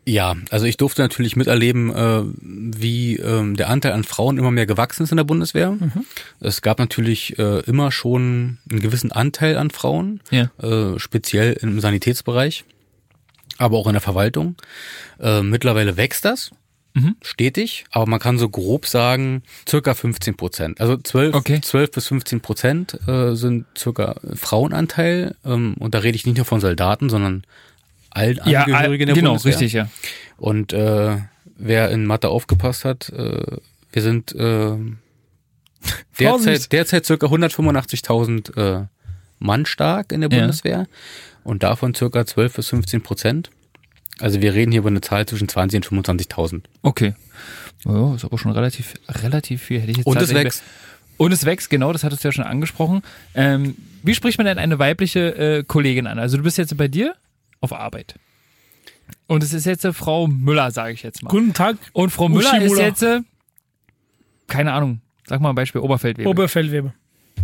Ja, 0.05 0.35
also 0.51 0.67
ich 0.67 0.77
durfte 0.77 1.03
natürlich 1.03 1.37
miterleben, 1.37 1.91
äh, 1.95 2.23
wie 2.43 3.17
ähm, 3.17 3.57
der 3.57 3.69
Anteil 3.71 3.93
an 3.93 4.05
Frauen 4.05 4.39
immer 4.39 4.51
mehr 4.51 4.67
gewachsen 4.67 5.05
ist 5.05 5.11
in 5.11 5.17
der 5.17 5.25
Bundeswehr. 5.25 5.73
Mhm. 5.73 6.05
Es 6.41 6.63
gab 6.63 6.79
natürlich 6.79 7.39
äh, 7.39 7.61
immer 7.61 7.93
schon 7.93 8.59
einen 8.71 8.81
gewissen 8.81 9.13
Anteil 9.13 9.57
an 9.57 9.71
Frauen, 9.71 10.21
ja. 10.31 10.51
äh, 10.61 10.99
speziell 10.99 11.53
im 11.55 11.81
Sanitätsbereich 11.81 12.65
aber 13.63 13.79
auch 13.79 13.87
in 13.87 13.93
der 13.93 14.03
Verwaltung. 14.03 14.57
Äh, 15.21 15.43
mittlerweile 15.43 15.97
wächst 15.97 16.25
das. 16.25 16.51
Mhm. 16.95 17.17
Stetig, 17.23 17.87
aber 17.91 18.05
man 18.07 18.21
kann 18.21 18.37
so 18.37 18.51
grob 18.51 18.87
sagen, 18.87 19.43
circa 19.67 19.95
15 19.95 20.37
Prozent. 20.37 20.81
Also 20.81 20.99
12, 20.99 21.35
okay. 21.35 21.61
12 21.63 21.91
bis 21.91 22.07
15 22.09 22.41
Prozent 22.43 22.99
äh, 23.09 23.35
sind 23.35 23.65
circa 23.79 24.17
Frauenanteil. 24.35 25.35
Ähm, 25.45 25.75
und 25.79 25.95
da 25.95 26.01
rede 26.01 26.17
ich 26.17 26.27
nicht 26.27 26.37
nur 26.37 26.45
von 26.45 26.61
Soldaten, 26.61 27.09
sondern 27.09 27.45
allen 28.11 28.39
ja, 28.45 28.65
Angehörigen 28.65 29.07
der 29.07 29.15
genau, 29.15 29.31
Bundeswehr. 29.31 29.53
richtig, 29.53 29.73
ja. 29.73 29.89
Und 30.37 30.75
äh, 30.75 31.17
wer 31.57 31.91
in 31.91 32.05
Mathe 32.05 32.29
aufgepasst 32.29 32.85
hat, 32.85 33.09
äh, 33.09 33.57
wir 33.91 34.03
sind 34.03 34.35
äh, 34.35 34.77
derzeit, 36.19 36.73
derzeit 36.73 37.07
circa 37.07 37.27
185.000 37.27 38.83
äh, 38.83 38.87
Mann 39.39 39.65
stark 39.65 40.13
in 40.13 40.21
der 40.21 40.29
Bundeswehr. 40.29 40.79
Ja 40.79 40.87
und 41.45 41.63
davon 41.63 41.95
circa 41.95 42.27
12 42.27 42.57
bis 42.57 42.69
15 42.69 43.03
Prozent. 43.03 43.51
Also 44.19 44.41
wir 44.41 44.55
reden 44.55 44.73
hier 44.73 44.81
über 44.81 44.91
eine 44.91 45.01
Zahl 45.01 45.27
zwischen 45.27 45.49
20 45.49 45.91
und 45.91 46.07
25.000. 46.07 46.63
Okay. 46.83 47.15
Ja, 47.85 48.15
ist 48.15 48.25
aber 48.25 48.39
schon 48.39 48.53
relativ, 48.53 48.95
relativ 49.09 49.63
viel. 49.63 49.81
Hätte 49.81 49.91
ich 49.91 49.97
jetzt 49.99 50.07
und 50.07 50.21
es 50.21 50.33
wächst. 50.35 50.63
Und 51.17 51.33
es 51.33 51.45
wächst, 51.45 51.71
genau, 51.71 51.93
das 51.93 52.05
hattest 52.05 52.25
du 52.25 52.29
ja 52.29 52.33
schon 52.33 52.45
angesprochen. 52.45 53.03
Ähm, 53.35 53.77
wie 54.03 54.15
spricht 54.15 54.39
man 54.39 54.47
denn 54.47 54.59
eine 54.59 54.79
weibliche 54.79 55.59
äh, 55.59 55.65
Kollegin 55.65 56.07
an? 56.07 56.19
Also 56.19 56.37
du 56.37 56.43
bist 56.43 56.59
jetzt 56.59 56.77
bei 56.77 56.89
dir 56.89 57.15
auf 57.61 57.73
Arbeit. 57.73 58.17
Und 59.27 59.43
es 59.43 59.53
ist 59.53 59.67
jetzt 59.67 59.85
äh, 59.85 59.93
Frau 59.93 60.27
Müller, 60.27 60.71
sage 60.71 60.93
ich 60.93 61.03
jetzt 61.03 61.23
mal. 61.23 61.31
Guten 61.31 61.55
Tag. 61.55 61.77
Und 61.93 62.11
Frau 62.11 62.29
Müller 62.29 62.61
ist 62.61 62.79
jetzt, 62.79 63.03
äh, 63.03 63.21
keine 64.49 64.73
Ahnung, 64.73 65.01
sag 65.27 65.41
mal 65.41 65.51
ein 65.51 65.55
Beispiel, 65.55 65.81
Oberfeldwebel. 65.81 66.31
Oberfeldwebel. 66.31 66.93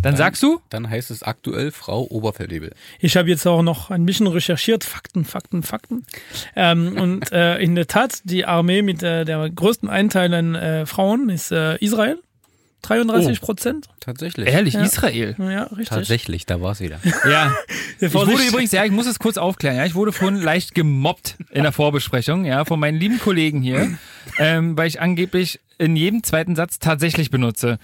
Dann 0.01 0.15
sagst 0.15 0.41
du? 0.43 0.61
Dann 0.69 0.89
heißt 0.89 1.11
es 1.11 1.23
aktuell 1.23 1.71
Frau 1.71 2.03
Oberfeldwebel. 2.09 2.71
Ich 2.99 3.17
habe 3.17 3.29
jetzt 3.29 3.45
auch 3.45 3.61
noch 3.61 3.89
ein 3.91 4.05
bisschen 4.05 4.27
recherchiert, 4.27 4.83
Fakten, 4.83 5.25
Fakten, 5.25 5.63
Fakten. 5.63 6.05
Ähm, 6.55 6.97
und 6.97 7.31
äh, 7.31 7.57
in 7.59 7.75
der 7.75 7.87
Tat, 7.87 8.21
die 8.23 8.45
Armee 8.45 8.81
mit 8.81 9.03
äh, 9.03 9.25
der 9.25 9.49
größten 9.49 9.89
Anteil 9.89 10.33
an 10.33 10.55
äh, 10.55 10.85
Frauen 10.85 11.29
ist 11.29 11.51
äh, 11.51 11.77
Israel. 11.77 12.17
33 12.81 13.41
Prozent. 13.41 13.87
Tatsächlich. 13.99 14.47
Ehrlich, 14.47 14.73
Ja. 14.75 14.83
Israel. 14.83 15.35
Ja, 15.37 15.63
richtig. 15.63 15.89
Tatsächlich, 15.89 16.45
da 16.45 16.61
war 16.61 16.71
es 16.71 16.79
wieder. 16.79 16.99
Ja. 17.29 17.53
Ich 17.99 18.13
wurde 18.13 18.31
übrigens, 18.31 18.71
ja, 18.71 18.85
ich 18.85 18.91
muss 18.91 19.05
es 19.05 19.19
kurz 19.19 19.37
aufklären, 19.37 19.75
ja, 19.75 19.85
ich 19.85 19.95
wurde 19.95 20.13
vorhin 20.13 20.39
leicht 20.41 20.73
gemobbt 20.73 21.35
in 21.51 21.63
der 21.63 21.73
Vorbesprechung, 21.73 22.45
ja, 22.45 22.63
von 22.63 22.79
meinen 22.79 22.97
lieben 22.97 23.19
Kollegen 23.19 23.61
hier, 23.61 23.97
ähm, 24.37 24.77
weil 24.77 24.87
ich 24.87 25.01
angeblich 25.01 25.59
in 25.77 25.97
jedem 25.97 26.23
zweiten 26.23 26.55
Satz 26.55 26.79
tatsächlich 26.79 27.29
benutze. 27.29 27.77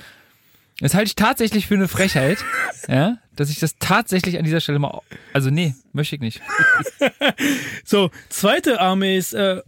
Das 0.79 0.93
halte 0.93 1.07
ich 1.07 1.15
tatsächlich 1.15 1.67
für 1.67 1.75
eine 1.75 1.87
Frechheit, 1.87 2.37
ja, 2.87 3.17
dass 3.35 3.49
ich 3.49 3.59
das 3.59 3.75
tatsächlich 3.79 4.37
an 4.37 4.43
dieser 4.43 4.59
Stelle 4.59 4.79
mal, 4.79 5.01
also 5.33 5.49
nee, 5.49 5.75
möchte 5.93 6.15
ich 6.15 6.21
nicht. 6.21 6.41
So, 7.83 8.09
zweite 8.29 8.79
Armee 8.81 9.17
ist 9.17 9.33
äh, 9.33 9.61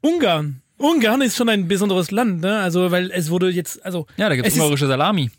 Ungarn. 0.00 0.60
Ungarn 0.76 1.20
ist 1.20 1.36
schon 1.36 1.48
ein 1.48 1.68
besonderes 1.68 2.10
Land, 2.10 2.40
ne? 2.40 2.58
Also, 2.60 2.90
weil 2.90 3.10
es 3.10 3.30
wurde 3.30 3.50
jetzt, 3.50 3.84
also. 3.84 4.06
Ja, 4.16 4.28
da 4.28 4.34
gibt's 4.34 4.52
es 4.52 4.58
ungarische 4.58 4.86
Salami. 4.86 5.30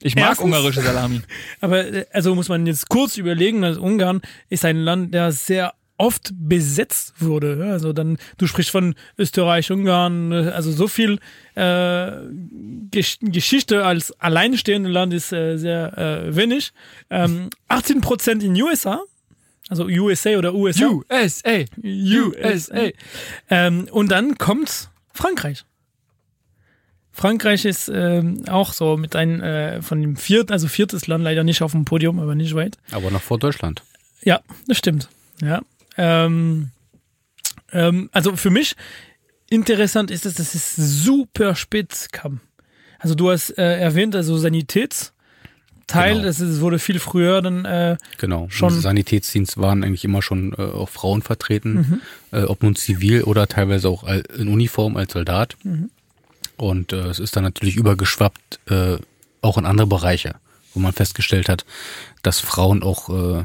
Ich 0.00 0.14
mag 0.14 0.24
Erstens- 0.30 0.44
ungarische 0.44 0.80
Salami. 0.80 1.20
Aber 1.60 1.86
äh, 1.86 2.06
also 2.12 2.34
muss 2.34 2.48
man 2.48 2.66
jetzt 2.66 2.88
kurz 2.88 3.16
überlegen, 3.18 3.62
dass 3.62 3.76
Ungarn 3.78 4.20
ist 4.48 4.64
ein 4.64 4.78
Land, 4.78 5.12
der 5.14 5.32
sehr 5.32 5.74
oft 5.98 6.30
besetzt 6.32 7.14
wurde. 7.18 7.68
Also 7.70 7.92
dann, 7.92 8.16
du 8.38 8.46
sprichst 8.46 8.70
von 8.70 8.94
Österreich, 9.18 9.70
Ungarn, 9.70 10.32
äh, 10.32 10.50
also 10.54 10.72
so 10.72 10.88
viel 10.88 11.18
äh, 11.54 12.12
Gesch 12.90 13.18
Geschichte 13.20 13.84
als 13.84 14.12
alleinstehende 14.20 14.88
Land 14.88 15.12
ist 15.12 15.32
äh, 15.32 15.56
sehr 15.56 15.98
äh, 15.98 16.34
wenig. 16.34 16.72
Ähm, 17.10 17.50
18 17.68 18.00
Prozent 18.00 18.42
in 18.42 18.60
USA, 18.60 19.02
also 19.68 19.86
USA 19.86 20.38
oder 20.38 20.54
USA. 20.54 20.88
USA. 21.10 21.64
USA. 21.82 22.88
Ähm, 23.50 23.88
und 23.90 24.10
dann 24.10 24.38
kommt 24.38 24.88
Frankreich. 25.12 25.64
Frankreich 27.10 27.64
ist 27.64 27.90
ähm, 27.92 28.44
auch 28.48 28.72
so 28.72 28.96
mit 28.96 29.16
einem 29.16 29.42
äh, 29.42 29.82
von 29.82 30.00
dem 30.00 30.16
vierten, 30.16 30.52
also 30.52 30.68
viertes 30.68 31.08
Land 31.08 31.24
leider 31.24 31.42
nicht 31.42 31.62
auf 31.62 31.72
dem 31.72 31.84
Podium, 31.84 32.20
aber 32.20 32.36
nicht 32.36 32.54
weit. 32.54 32.78
Aber 32.92 33.10
noch 33.10 33.22
vor 33.22 33.40
Deutschland. 33.40 33.82
Ja, 34.22 34.40
das 34.68 34.78
stimmt. 34.78 35.08
Ja. 35.42 35.62
Ähm, 35.98 36.70
ähm, 37.72 38.08
also 38.12 38.34
für 38.36 38.50
mich 38.50 38.74
interessant 39.50 40.10
ist 40.10 40.24
es, 40.26 40.34
dass 40.34 40.54
es 40.54 40.74
super 40.76 41.54
spät 41.54 42.08
kam. 42.12 42.40
Also 42.98 43.14
du 43.14 43.30
hast 43.30 43.50
äh, 43.58 43.78
erwähnt, 43.78 44.16
also 44.16 44.36
Sanitätsteil, 44.38 45.12
Genau. 46.14 46.22
das 46.22 46.40
ist, 46.40 46.60
wurde 46.60 46.78
viel 46.78 46.98
früher 46.98 47.42
dann 47.42 47.64
äh, 47.64 47.96
Genau. 48.18 48.46
Schon- 48.50 48.74
Im 48.74 48.80
Sanitätsdienst 48.80 49.58
waren 49.58 49.84
eigentlich 49.84 50.04
immer 50.04 50.22
schon 50.22 50.52
äh, 50.54 50.62
auch 50.62 50.88
Frauen 50.88 51.22
vertreten, 51.22 52.00
äh, 52.32 52.42
ob 52.44 52.62
nun 52.62 52.74
zivil 52.76 53.22
oder 53.24 53.46
teilweise 53.48 53.88
auch 53.88 54.04
in 54.04 54.48
Uniform 54.48 54.96
als 54.96 55.12
Soldat. 55.12 55.56
Und 56.56 56.92
äh, 56.92 57.06
es 57.06 57.18
ist 57.20 57.36
dann 57.36 57.44
natürlich 57.44 57.76
übergeschwappt, 57.76 58.60
äh, 58.70 58.96
auch 59.42 59.58
in 59.58 59.64
andere 59.66 59.86
Bereiche, 59.86 60.34
wo 60.74 60.80
man 60.80 60.92
festgestellt 60.92 61.48
hat, 61.48 61.64
dass 62.22 62.40
Frauen 62.40 62.82
auch 62.82 63.08
äh, 63.40 63.44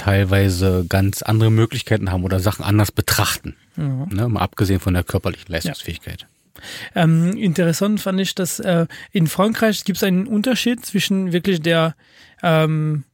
teilweise 0.00 0.86
ganz 0.88 1.20
andere 1.20 1.50
Möglichkeiten 1.50 2.10
haben 2.10 2.24
oder 2.24 2.40
Sachen 2.40 2.64
anders 2.64 2.90
betrachten. 2.90 3.56
Ne? 3.76 4.28
Mal 4.28 4.40
abgesehen 4.40 4.80
von 4.80 4.94
der 4.94 5.04
körperlichen 5.04 5.52
Leistungsfähigkeit. 5.52 6.26
Ähm, 6.94 7.36
interessant 7.36 8.00
fand 8.00 8.18
ich, 8.20 8.34
dass 8.34 8.60
äh, 8.60 8.86
in 9.12 9.26
Frankreich 9.26 9.84
gibt 9.84 9.98
es 9.98 10.02
einen 10.02 10.26
Unterschied 10.26 10.84
zwischen 10.84 11.32
wirklich 11.32 11.60
der, 11.60 11.94
ähm, 12.42 13.04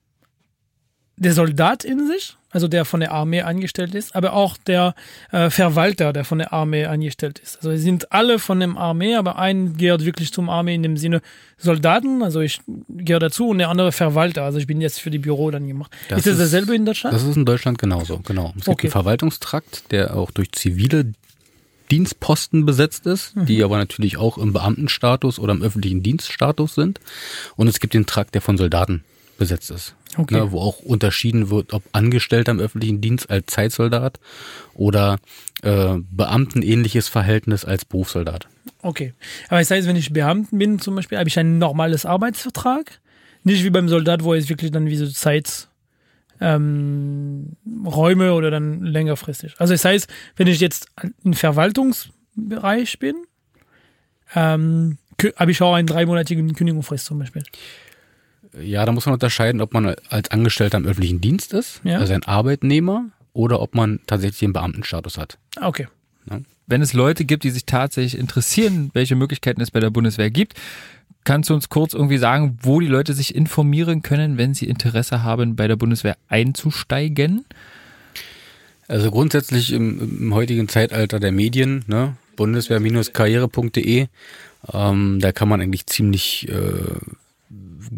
der 1.17 1.33
Soldat 1.33 1.85
in 1.85 2.07
sich, 2.07 2.37
also 2.57 2.69
der 2.69 2.87
von 2.87 3.01
der 3.01 3.13
Armee 3.13 3.43
angestellt 3.43 3.95
ist, 3.95 4.17
aber 4.17 4.33
auch 4.33 4.57
der 4.57 4.95
äh, 5.31 5.51
Verwalter, 5.51 6.15
der 6.15 6.25
von 6.25 6.39
der 6.39 6.55
Armee 6.55 6.87
angestellt 6.87 7.39
ist. 7.39 7.59
Also 7.59 7.71
sie 7.73 7.77
sind 7.77 8.13
alle 8.13 8.39
von 8.39 8.61
der 8.61 8.71
Armee, 8.79 9.15
aber 9.15 9.37
ein 9.37 9.77
gehört 9.77 10.07
wirklich 10.07 10.33
zum 10.33 10.49
Armee 10.49 10.75
in 10.75 10.83
dem 10.83 10.97
Sinne 10.97 11.21
Soldaten, 11.59 12.23
also 12.23 12.41
ich 12.41 12.63
gehöre 12.89 13.21
dazu 13.21 13.51
und 13.51 13.59
der 13.59 13.69
andere 13.69 13.93
Verwalter, 13.93 14.43
also 14.45 14.57
ich 14.59 14.67
bin 14.67 14.81
jetzt 14.81 15.01
für 15.01 15.11
die 15.11 15.19
Büro 15.19 15.51
dann 15.51 15.69
gemacht. 15.69 15.91
Das 16.09 16.21
ist 16.21 16.29
das 16.29 16.39
dasselbe 16.39 16.75
in 16.75 16.87
Deutschland? 16.87 17.15
Das 17.15 17.25
ist 17.25 17.37
in 17.37 17.45
Deutschland 17.45 17.77
genauso, 17.79 18.21
genau. 18.21 18.55
Es 18.57 18.65
gibt 18.65 18.69
Okay. 18.69 18.87
einen 18.87 18.93
Verwaltungstrakt, 18.93 19.93
der 19.93 20.17
auch 20.17 20.31
durch 20.31 20.51
zivile 20.53 21.13
Dienstposten 21.91 22.65
besetzt 22.65 23.05
ist, 23.07 23.35
die 23.37 23.63
aber 23.63 23.77
natürlich 23.77 24.17
auch 24.17 24.39
im 24.39 24.55
Beamtenstatus 24.55 25.39
oder 25.39 25.53
im 25.53 25.63
öffentlichen 25.63 26.03
Dienststatus 26.03 26.75
sind. 26.75 27.01
Und 27.57 27.69
es 27.69 27.81
gibt 27.81 27.93
den 27.93 28.07
Trakt, 28.07 28.35
der 28.35 28.41
von 28.41 28.57
Soldaten 28.57 29.05
besetzt 29.37 29.71
ist. 29.71 29.95
Okay. 30.17 30.35
Ne, 30.37 30.53
wo 30.53 30.61
auch 30.61 30.81
unterschieden 30.81 31.51
wird, 31.51 31.73
ob 31.73 31.83
Angestellter 31.93 32.53
im 32.53 32.61
öffentlichen 32.61 33.01
Dienst 33.01 33.29
als 33.29 33.47
Zeitsoldat 33.47 34.19
oder 34.75 35.19
äh, 35.63 35.97
Beamtenähnliches 36.11 37.09
Verhältnis 37.09 37.65
als 37.65 37.85
Berufssoldat. 37.85 38.49
Okay. 38.83 39.13
Aber 39.49 39.59
das 39.59 39.71
heißt, 39.71 39.87
wenn 39.87 39.97
ich 39.97 40.13
Beamten 40.13 40.59
bin 40.59 40.79
zum 40.79 40.95
Beispiel, 40.95 41.19
habe 41.19 41.29
ich 41.29 41.39
ein 41.39 41.59
normales 41.59 42.07
Arbeitsvertrag. 42.07 43.01
Nicht 43.45 43.63
wie 43.63 43.71
beim 43.71 43.89
Soldat, 43.89 44.25
wo 44.25 44.35
es 44.35 44.49
wirklich 44.49 44.71
dann 44.71 44.87
wie 44.87 44.97
so 44.97 45.07
Zeit 45.07 45.69
ähm, 46.41 47.57
Räume 47.85 48.35
oder 48.35 48.51
dann 48.51 48.83
längerfristig. 48.83 49.55
Also 49.59 49.75
das 49.75 49.85
heißt, 49.85 50.09
wenn 50.37 50.47
ich 50.47 50.61
jetzt 50.61 50.89
im 51.25 51.35
Verwaltungsbereich 51.35 52.99
bin, 52.99 53.17
ähm, 54.35 54.99
habe 55.37 55.51
ich 55.51 55.63
auch 55.63 55.75
einen 55.75 55.87
dreimonatigen 55.87 56.55
Kündigungsfrist 56.55 57.07
zum 57.07 57.19
Beispiel. 57.19 57.43
Ja, 58.61 58.85
da 58.87 58.93
muss 58.93 59.07
man 59.07 59.15
unterscheiden, 59.15 59.61
ob 59.61 59.75
man 59.75 59.95
als 60.09 60.31
Angestellter 60.31 60.79
im 60.79 60.87
öffentlichen 60.87 61.21
Dienst 61.21 61.53
ist, 61.53 61.81
Ja. 61.85 61.99
also 61.99 62.13
ein 62.15 62.23
Arbeitnehmer, 62.25 63.07
oder 63.33 63.61
ob 63.61 63.75
man 63.75 64.01
tatsächlich 64.07 64.39
den 64.41 64.53
Beamtenstatus 64.53 65.19
hat. 65.19 65.39
Ah, 65.57 65.69
Okay. 65.69 65.89
Wenn 66.69 66.83
es 66.83 66.95
Leute 66.95 67.25
gibt, 67.25 67.45
die 67.45 67.51
sich 67.51 67.65
tatsächlich 67.65 68.19
interessieren, 68.19 68.91
welche 68.93 69.15
Möglichkeiten 69.15 69.61
es 69.61 69.71
bei 69.71 69.79
der 69.79 69.91
Bundeswehr 69.91 70.31
gibt, 70.31 70.55
kannst 71.23 71.49
du 71.49 71.55
uns 71.55 71.69
kurz 71.69 71.95
irgendwie 71.95 72.19
sagen, 72.19 72.59
wo 72.61 72.81
die 72.81 72.89
Leute 72.89 73.13
sich 73.15 73.37
informieren 73.37 74.03
können, 74.03 74.37
wenn 74.37 74.53
sie 74.53 74.67
Interesse 74.67 75.23
haben, 75.23 75.55
bei 75.55 75.69
der 75.69 75.77
Bundeswehr 75.77 76.17
einzusteigen? 76.29 77.45
Also 78.89 79.13
grundsätzlich 79.13 79.73
im, 79.73 80.19
im 80.23 80.35
heutigen 80.35 80.69
Zeitalter 80.69 81.21
der 81.21 81.31
Medien, 81.31 81.85
ne, 81.87 82.17
bundeswehr-karriere.de, 82.35 84.07
ähm, 84.73 85.19
da 85.21 85.31
kann 85.33 85.49
man 85.49 85.61
eigentlich 85.61 85.87
ziemlich 85.87 86.49
äh, 86.49 86.53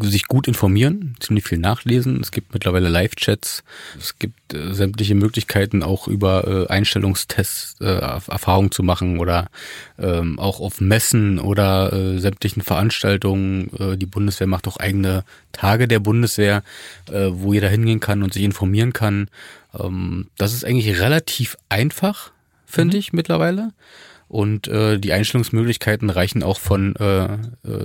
sich 0.01 0.27
gut 0.27 0.47
informieren, 0.49 1.17
ziemlich 1.21 1.45
viel 1.45 1.59
nachlesen. 1.59 2.21
Es 2.21 2.31
gibt 2.31 2.53
mittlerweile 2.53 2.89
Live-Chats, 2.89 3.65
es 3.99 4.19
gibt 4.19 4.55
äh, 4.55 4.73
sämtliche 4.73 5.15
Möglichkeiten 5.15 5.83
auch 5.83 6.09
über 6.09 6.47
äh, 6.47 6.73
Einstellungstests 6.73 7.81
äh, 7.81 7.85
Erf- 7.85 8.31
Erfahrungen 8.31 8.71
zu 8.71 8.83
machen 8.83 9.19
oder 9.19 9.49
ähm, 9.99 10.39
auch 10.39 10.61
auf 10.61 10.81
Messen 10.81 11.39
oder 11.39 11.93
äh, 11.93 12.19
sämtlichen 12.19 12.63
Veranstaltungen. 12.63 13.71
Äh, 13.79 13.97
die 13.97 14.07
Bundeswehr 14.07 14.47
macht 14.47 14.69
auch 14.69 14.77
eigene 14.77 15.25
Tage 15.53 15.89
der 15.89 16.01
Bundeswehr, 16.01 16.63
äh, 17.11 17.29
wo 17.33 17.53
jeder 17.53 17.69
hingehen 17.69 18.01
kann 18.01 18.23
und 18.23 18.33
sich 18.33 18.45
informieren 18.45 18.93
kann. 18.93 19.29
Ähm, 19.79 20.29
das 20.37 20.53
ist 20.55 20.65
eigentlich 20.65 21.01
relativ 21.01 21.57
einfach, 21.69 22.31
finde 22.67 22.97
ich 22.97 23.13
mittlerweile. 23.13 23.73
Und 24.29 24.69
äh, 24.69 24.99
die 24.99 25.13
Einstellungsmöglichkeiten 25.13 26.11
reichen 26.11 26.43
auch 26.43 26.61
von 26.61 26.95
äh, 26.97 27.25
äh, 27.25 27.39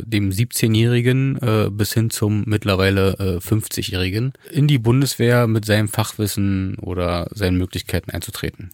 dem 0.03 0.29
17-Jährigen 0.29 1.37
äh, 1.41 1.69
bis 1.71 1.93
hin 1.93 2.09
zum 2.09 2.43
mittlerweile 2.45 3.13
äh, 3.13 3.37
50-Jährigen 3.37 4.33
in 4.51 4.67
die 4.67 4.77
Bundeswehr 4.77 5.47
mit 5.47 5.65
seinem 5.65 5.87
Fachwissen 5.87 6.75
oder 6.79 7.27
seinen 7.33 7.57
Möglichkeiten 7.57 8.11
einzutreten. 8.11 8.71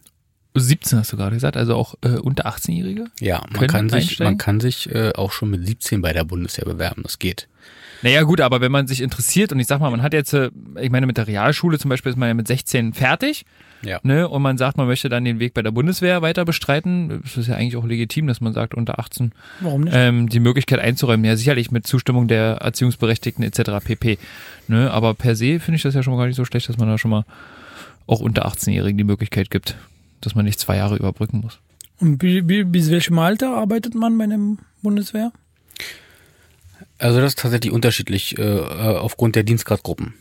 17 0.54 0.98
hast 0.98 1.12
du 1.12 1.16
gerade 1.16 1.36
gesagt, 1.36 1.56
also 1.56 1.74
auch 1.76 1.94
äh, 2.02 2.10
unter 2.18 2.46
18-Jährige? 2.46 3.06
Ja, 3.20 3.42
man 3.52 3.66
kann 3.66 3.88
sich, 3.88 3.96
einsteigen? 4.08 4.24
man 4.32 4.38
kann 4.38 4.60
sich 4.60 4.92
äh, 4.94 5.12
auch 5.14 5.32
schon 5.32 5.50
mit 5.50 5.66
17 5.66 6.00
bei 6.02 6.12
der 6.12 6.24
Bundeswehr 6.24 6.64
bewerben. 6.64 7.02
Das 7.02 7.18
geht. 7.18 7.46
Naja 8.02 8.22
gut, 8.22 8.40
aber 8.40 8.62
wenn 8.62 8.72
man 8.72 8.86
sich 8.86 9.02
interessiert 9.02 9.52
und 9.52 9.60
ich 9.60 9.66
sag 9.66 9.78
mal, 9.80 9.90
man 9.90 10.02
hat 10.02 10.14
jetzt, 10.14 10.32
äh, 10.32 10.50
ich 10.80 10.90
meine 10.90 11.06
mit 11.06 11.18
der 11.18 11.26
Realschule 11.26 11.78
zum 11.78 11.90
Beispiel 11.90 12.10
ist 12.10 12.16
man 12.16 12.28
ja 12.28 12.34
mit 12.34 12.48
16 12.48 12.94
fertig, 12.94 13.44
Ja. 13.82 14.00
ne, 14.02 14.26
und 14.26 14.40
man 14.40 14.56
sagt, 14.56 14.78
man 14.78 14.86
möchte 14.86 15.08
dann 15.10 15.24
den 15.24 15.38
Weg 15.38 15.52
bei 15.52 15.60
der 15.62 15.70
Bundeswehr 15.70 16.22
weiter 16.22 16.46
bestreiten, 16.46 17.20
das 17.22 17.36
ist 17.36 17.48
ja 17.48 17.56
eigentlich 17.56 17.76
auch 17.76 17.84
legitim, 17.84 18.26
dass 18.26 18.40
man 18.40 18.54
sagt, 18.54 18.74
unter 18.74 18.98
18 18.98 19.32
Warum 19.60 19.82
nicht? 19.82 19.92
ähm, 19.94 20.30
die 20.30 20.40
Möglichkeit 20.40 20.78
einzuräumen, 20.80 21.26
ja 21.26 21.36
sicherlich 21.36 21.70
mit 21.70 21.86
Zustimmung 21.86 22.26
der 22.26 22.56
Erziehungsberechtigten 22.62 23.44
etc. 23.44 23.84
pp. 23.84 24.18
Ne, 24.66 24.90
aber 24.90 25.12
per 25.12 25.36
se 25.36 25.60
finde 25.60 25.76
ich 25.76 25.82
das 25.82 25.94
ja 25.94 26.02
schon 26.02 26.14
mal 26.14 26.20
gar 26.20 26.26
nicht 26.26 26.36
so 26.36 26.46
schlecht, 26.46 26.70
dass 26.70 26.78
man 26.78 26.88
da 26.88 26.96
schon 26.96 27.10
mal 27.10 27.24
auch 28.06 28.20
unter 28.20 28.46
18-Jährigen 28.46 28.96
die 28.96 29.04
Möglichkeit 29.04 29.50
gibt, 29.50 29.76
dass 30.20 30.34
man 30.34 30.44
nicht 30.44 30.60
zwei 30.60 30.76
Jahre 30.76 30.96
überbrücken 30.96 31.40
muss. 31.40 31.58
Und 31.98 32.18
bi- 32.18 32.42
bi- 32.42 32.64
bis 32.64 32.90
welchem 32.90 33.18
Alter 33.18 33.56
arbeitet 33.56 33.94
man 33.94 34.16
bei 34.18 34.26
der 34.26 34.38
Bundeswehr? 34.82 35.32
Also 36.98 37.20
das 37.20 37.32
ist 37.32 37.38
tatsächlich 37.38 37.72
unterschiedlich 37.72 38.38
äh, 38.38 38.42
äh, 38.42 38.96
aufgrund 38.96 39.36
der 39.36 39.42
Dienstgradgruppen. 39.42 40.14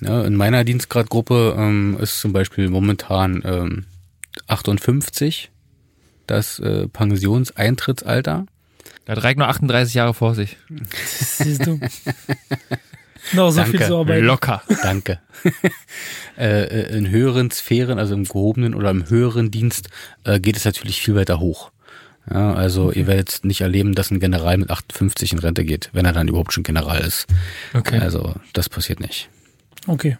Ja, 0.00 0.22
in 0.24 0.34
meiner 0.34 0.64
Dienstgradgruppe 0.64 1.54
ähm, 1.56 1.96
ist 2.00 2.20
zum 2.20 2.32
Beispiel 2.32 2.68
momentan 2.68 3.42
ähm, 3.44 3.84
58 4.48 5.50
das 6.26 6.58
äh, 6.58 6.88
Pensionseintrittsalter. 6.88 8.46
Da 9.04 9.12
hat 9.12 9.22
Reik 9.22 9.36
noch 9.38 9.48
38 9.48 9.94
Jahre 9.94 10.14
vor 10.14 10.34
sich. 10.34 10.56
Siehst 11.04 11.66
du. 11.66 11.78
Noch 13.32 13.50
so 13.50 13.60
Danke. 13.60 13.78
viel 13.78 13.86
zu 13.86 13.96
arbeiten. 13.98 14.24
Locker. 14.24 14.62
Danke. 14.82 15.20
äh, 16.38 16.64
äh, 16.64 16.96
in 16.96 17.08
höheren 17.08 17.50
Sphären, 17.50 17.98
also 17.98 18.14
im 18.14 18.24
gehobenen 18.24 18.74
oder 18.74 18.90
im 18.90 19.08
höheren 19.08 19.50
Dienst, 19.50 19.88
äh, 20.24 20.40
geht 20.40 20.56
es 20.56 20.64
natürlich 20.64 21.00
viel 21.00 21.14
weiter 21.14 21.40
hoch. 21.40 21.70
Ja, 22.30 22.52
also 22.52 22.92
ihr 22.92 23.06
werdet 23.06 23.40
nicht 23.44 23.62
erleben, 23.62 23.94
dass 23.94 24.10
ein 24.10 24.20
General 24.20 24.56
mit 24.56 24.70
58 24.70 25.32
in 25.32 25.38
Rente 25.40 25.64
geht, 25.64 25.90
wenn 25.92 26.04
er 26.04 26.12
dann 26.12 26.28
überhaupt 26.28 26.52
schon 26.52 26.62
General 26.62 27.00
ist. 27.00 27.26
Okay. 27.74 27.98
Also 27.98 28.34
das 28.52 28.68
passiert 28.68 29.00
nicht. 29.00 29.28
Okay. 29.86 30.18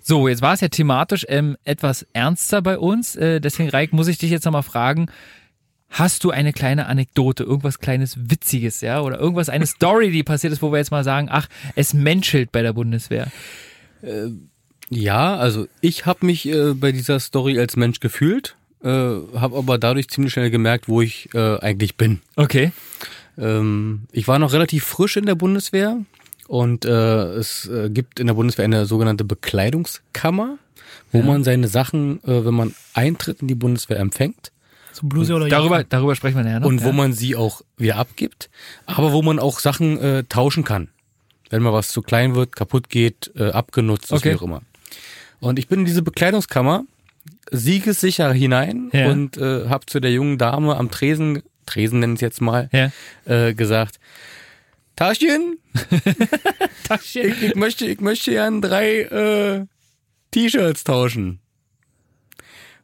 So, 0.00 0.28
jetzt 0.28 0.40
war 0.40 0.54
es 0.54 0.60
ja 0.60 0.68
thematisch 0.68 1.26
ähm, 1.28 1.56
etwas 1.64 2.06
ernster 2.12 2.62
bei 2.62 2.78
uns. 2.78 3.16
Äh, 3.16 3.40
deswegen, 3.40 3.70
Reik, 3.70 3.92
muss 3.92 4.06
ich 4.06 4.18
dich 4.18 4.30
jetzt 4.30 4.44
nochmal 4.44 4.62
fragen. 4.62 5.10
Hast 5.88 6.24
du 6.24 6.30
eine 6.30 6.52
kleine 6.52 6.86
Anekdote, 6.86 7.44
irgendwas 7.44 7.78
kleines 7.78 8.30
Witziges, 8.30 8.80
ja? 8.80 9.00
Oder 9.00 9.18
irgendwas, 9.18 9.48
eine 9.48 9.66
Story, 9.66 10.10
die 10.10 10.22
passiert 10.22 10.52
ist, 10.52 10.62
wo 10.62 10.72
wir 10.72 10.78
jetzt 10.78 10.90
mal 10.90 11.04
sagen, 11.04 11.28
ach, 11.30 11.48
es 11.74 11.94
menschelt 11.94 12.52
bei 12.52 12.62
der 12.62 12.72
Bundeswehr. 12.72 13.30
Ja, 14.90 15.36
also 15.36 15.66
ich 15.80 16.06
habe 16.06 16.26
mich 16.26 16.46
äh, 16.46 16.74
bei 16.74 16.92
dieser 16.92 17.18
Story 17.18 17.58
als 17.58 17.76
Mensch 17.76 18.00
gefühlt, 18.00 18.56
äh, 18.82 18.88
habe 18.88 19.56
aber 19.56 19.78
dadurch 19.78 20.08
ziemlich 20.08 20.32
schnell 20.32 20.50
gemerkt, 20.50 20.88
wo 20.88 21.00
ich 21.00 21.28
äh, 21.34 21.58
eigentlich 21.58 21.96
bin. 21.96 22.20
Okay. 22.36 22.72
Ähm, 23.38 24.02
ich 24.12 24.28
war 24.28 24.38
noch 24.38 24.52
relativ 24.52 24.84
frisch 24.84 25.16
in 25.16 25.26
der 25.26 25.34
Bundeswehr 25.34 25.98
und 26.46 26.84
äh, 26.84 27.24
es 27.34 27.68
äh, 27.68 27.90
gibt 27.90 28.20
in 28.20 28.28
der 28.28 28.34
Bundeswehr 28.34 28.64
eine 28.64 28.86
sogenannte 28.86 29.24
Bekleidungskammer, 29.24 30.58
wo 31.10 31.22
man 31.22 31.42
seine 31.42 31.68
Sachen, 31.68 32.22
äh, 32.24 32.44
wenn 32.44 32.54
man 32.54 32.74
Eintritt 32.94 33.40
in 33.40 33.48
die 33.48 33.54
Bundeswehr 33.54 33.98
empfängt 33.98 34.52
So 34.96 35.06
Bluse 35.06 35.34
oder 35.34 35.48
Darüber, 35.48 35.76
Jacke. 35.76 35.88
darüber 35.90 36.16
sprechen 36.16 36.36
wir 36.38 36.44
nachher 36.44 36.60
noch. 36.60 36.68
und 36.68 36.82
wo 36.82 36.88
ja. 36.88 36.92
man 36.94 37.12
sie 37.12 37.36
auch 37.36 37.60
wieder 37.76 37.96
abgibt, 37.96 38.48
aber 38.86 39.12
wo 39.12 39.20
man 39.20 39.38
auch 39.38 39.60
Sachen 39.60 39.98
äh, 40.00 40.24
tauschen 40.24 40.64
kann. 40.64 40.88
Wenn 41.50 41.62
mal 41.62 41.72
was 41.74 41.88
zu 41.88 42.00
klein 42.00 42.34
wird, 42.34 42.56
kaputt 42.56 42.88
geht, 42.88 43.30
äh, 43.36 43.50
abgenutzt 43.50 44.10
Okay. 44.12 44.32
wie 44.32 44.36
auch 44.36 44.42
immer. 44.42 44.62
Und 45.40 45.58
ich 45.58 45.68
bin 45.68 45.80
in 45.80 45.84
diese 45.84 46.00
Bekleidungskammer 46.02 46.84
siegessicher 47.50 48.32
hinein 48.32 48.90
Ja. 48.94 49.10
und 49.10 49.36
äh, 49.36 49.68
habe 49.68 49.84
zu 49.86 50.00
der 50.00 50.12
jungen 50.12 50.38
Dame 50.38 50.76
am 50.76 50.90
Tresen, 50.90 51.42
Tresen 51.66 52.00
nennen 52.00 52.14
es 52.14 52.20
jetzt 52.22 52.40
mal, 52.40 52.70
Ja. 52.72 52.90
äh, 53.26 53.52
gesagt, 53.54 54.00
Taschen, 54.96 55.58
Taschen. 56.84 57.22
ich, 57.26 57.42
ich 57.42 57.54
möchte, 57.54 57.84
ich 57.86 58.00
möchte 58.00 58.30
gern 58.30 58.62
drei 58.62 59.00
äh, 59.02 59.66
T-Shirts 60.30 60.84
tauschen. 60.84 61.40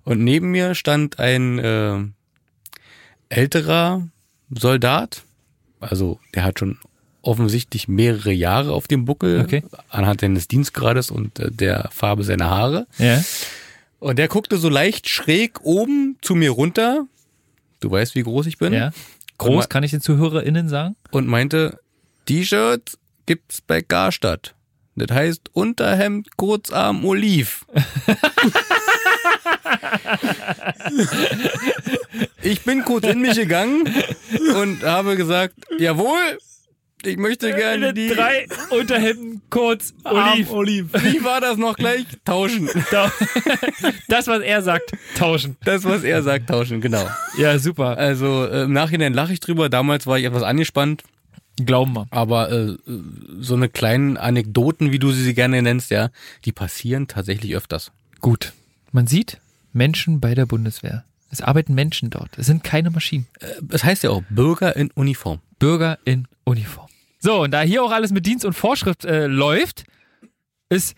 Und 0.05 0.23
neben 0.25 0.51
mir 0.51 0.75
stand 0.75 1.19
ein 1.19 1.59
äh, 1.59 1.99
älterer 3.29 4.09
Soldat, 4.51 5.23
also 5.81 6.19
der 6.35 6.45
hat 6.45 6.59
schon 6.59 6.79
offensichtlich 7.23 7.87
mehrere 7.89 8.33
Jahre 8.33 8.73
auf 8.73 8.89
dem 8.89 9.05
Buckel, 9.05 9.41
Okay. 9.41 9.63
anhand 9.89 10.21
seines 10.23 10.49
Dienstgrades 10.49 11.11
und 11.11 11.39
äh, 11.39 11.51
der 11.51 11.89
Farbe 11.93 12.25
seiner 12.25 12.51
Haare. 12.51 12.87
Ja. 12.99 13.23
Und 14.01 14.19
der 14.19 14.27
guckte 14.29 14.57
so 14.57 14.69
leicht 14.69 15.09
schräg 15.09 15.61
oben 15.63 16.17
zu 16.21 16.35
mir 16.35 16.51
runter. 16.51 17.07
Du 17.81 17.91
weißt, 17.91 18.17
wie 18.17 18.23
groß 18.25 18.47
ich 18.47 18.59
bin. 18.59 18.73
ja. 18.73 18.91
Groß, 19.39 19.69
kann 19.69 19.83
ich 19.83 19.91
den 19.93 20.01
ZuhörerInnen 20.01 20.69
sagen? 20.69 20.95
und 21.11 21.27
meinte, 21.27 21.79
T-Shirts 22.27 22.99
gibt's 23.27 23.61
bei 23.61 23.81
Garstadt. 23.81 24.55
Das 24.95 25.11
heißt 25.17 25.51
Unterhemd, 25.53 26.37
Kurzarm, 26.37 27.05
Oliv. 27.05 27.65
ich 32.43 32.63
bin 32.63 32.85
kurz 32.85 33.07
in 33.07 33.21
mich 33.21 33.35
gegangen 33.35 33.89
und 34.57 34.83
habe 34.83 35.17
gesagt, 35.17 35.55
jawohl, 35.79 36.39
ich 37.05 37.17
möchte 37.17 37.53
gerne 37.53 37.93
die, 37.93 38.09
Drei 38.09 38.47
Unterhemden, 38.71 39.43
kurz, 39.51 39.93
Oliv. 40.05 40.51
Oliv. 40.53 40.87
wie 40.93 41.25
war 41.25 41.41
das 41.41 41.57
noch 41.57 41.77
gleich? 41.77 42.05
Tauschen. 42.25 42.69
Das, 44.09 44.29
was 44.29 44.43
er 44.43 44.63
sagt, 44.63 44.93
tauschen. 45.17 45.57
Das, 45.65 45.85
was 45.85 46.05
er 46.05 46.23
sagt, 46.23 46.49
tauschen, 46.49 46.81
genau. 46.81 47.09
Ja, 47.39 47.59
super. 47.59 47.97
Also 47.97 48.45
äh, 48.45 48.65
im 48.65 48.73
Nachhinein 48.73 49.15
lache 49.15 49.33
ich 49.33 49.41
drüber, 49.41 49.69
damals 49.69 50.07
war 50.07 50.19
ich 50.19 50.25
etwas 50.25 50.43
angespannt, 50.43 51.03
Glauben 51.57 51.93
wir. 51.93 52.07
Aber 52.11 52.51
äh, 52.51 52.77
so 53.41 53.55
eine 53.55 53.69
kleinen 53.69 54.17
Anekdoten, 54.17 54.91
wie 54.91 54.99
du 54.99 55.11
sie 55.11 55.35
gerne 55.35 55.61
nennst, 55.61 55.91
ja, 55.91 56.11
die 56.45 56.53
passieren 56.53 57.09
tatsächlich 57.09 57.55
öfters. 57.55 57.93
Gut. 58.21 58.53
Man 58.95 59.07
sieht 59.07 59.41
Menschen 59.73 60.21
bei 60.21 60.35
der 60.35 60.45
Bundeswehr. 60.45 61.05
Es 61.31 61.41
arbeiten 61.41 61.73
Menschen 61.73 62.11
dort. 62.11 62.37
Es 62.37 62.45
sind 62.45 62.63
keine 62.63 62.91
Maschinen. 62.91 63.27
Es 63.71 63.85
heißt 63.85 64.03
ja 64.03 64.11
auch 64.11 64.23
Bürger 64.29 64.77
in 64.77 64.91
Uniform. 64.91 65.41
Bürger 65.59 65.99
in 66.05 66.29
Uniform. 66.45 66.89
So, 67.19 67.41
und 67.43 67.53
da 67.53 67.63
hier 67.63 67.83
auch 67.83 67.91
alles 67.91 68.11
mit 68.13 68.27
Dienst 68.27 68.45
und 68.45 68.53
Vorschrift 68.53 69.07
äh, 69.07 69.29
läuft, 69.29 69.85
ist 70.69 70.95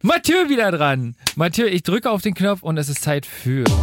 Mathieu 0.00 0.48
wieder 0.48 0.70
dran. 0.70 1.14
Mathieu, 1.34 1.66
ich 1.66 1.82
drücke 1.82 2.10
auf 2.10 2.22
den 2.22 2.32
Knopf 2.32 2.62
und 2.62 2.78
es 2.78 2.88
ist 2.88 3.02
Zeit 3.02 3.26
für. 3.26 3.64
Der 3.64 3.74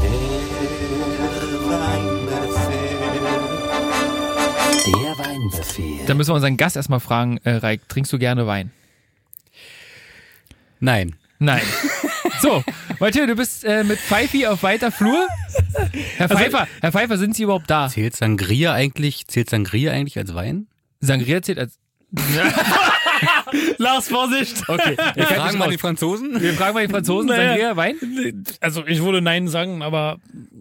Weinbefehl. 5.20 6.06
Da 6.08 6.16
müssen 6.16 6.32
wir 6.32 6.36
unseren 6.36 6.58
Gast 6.58 6.76
erstmal 6.76 7.00
fragen, 7.00 7.38
äh, 7.44 7.52
Reik, 7.58 7.88
trinkst 7.88 8.12
du 8.12 8.18
gerne 8.18 8.48
Wein? 8.48 8.72
Nein. 10.80 11.16
Nein. 11.38 11.62
So, 12.44 12.62
Mathieu, 13.00 13.26
du 13.26 13.36
bist 13.36 13.64
äh, 13.64 13.86
mit 13.86 13.98
Pfeifi 14.00 14.46
auf 14.48 14.64
weiter 14.64 14.92
Flur. 14.92 15.26
Herr 16.18 16.28
Pfeiffer, 16.28 16.68
Herr 16.82 16.92
Pfeiffer, 16.92 17.18
sind 17.18 17.38
Sie 17.38 17.44
überhaupt 17.44 17.70
da? 17.70 17.88
Zählt 17.88 18.18
Sangria 18.18 18.74
eigentlich, 18.74 19.28
zählt 19.28 19.50
Sangria 19.50 19.94
eigentlich 19.94 20.18
als 20.18 20.34
Wein? 20.34 20.68
Sangria 21.00 21.42
zählt 21.42 21.58
als. 21.58 21.80
Lars, 23.78 24.10
Vorsicht! 24.10 24.62
Okay, 24.68 24.98
wir 25.16 25.26
Fragen 25.26 25.58
mal 25.58 25.70
die 25.70 25.78
Franzosen. 25.78 26.42
Wir 26.42 26.54
fragen 26.54 26.74
mal 26.74 26.86
die 26.86 26.92
Franzosen, 26.92 27.30
Naja. 27.30 27.48
Sangria, 27.52 27.76
Wein? 27.78 27.96
Also 28.60 28.86
ich 28.88 29.02
würde 29.02 29.22
Nein 29.22 29.48
sagen, 29.48 29.82
aber 29.82 30.18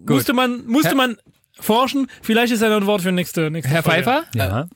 musste 0.07 0.31
man, 0.31 0.65
musste 0.65 0.95
man 0.95 1.17
forschen. 1.59 2.07
Vielleicht 2.21 2.53
ist 2.53 2.61
ja 2.61 2.69
noch 2.69 2.77
ein 2.77 2.85
Wort 2.85 3.01
für 3.01 3.11
nächste, 3.11 3.51
nächste 3.51 3.73
Herr 3.73 3.83
Folge. 3.83 4.03
Pfeiffer, 4.03 4.23
Ja, 4.35 4.67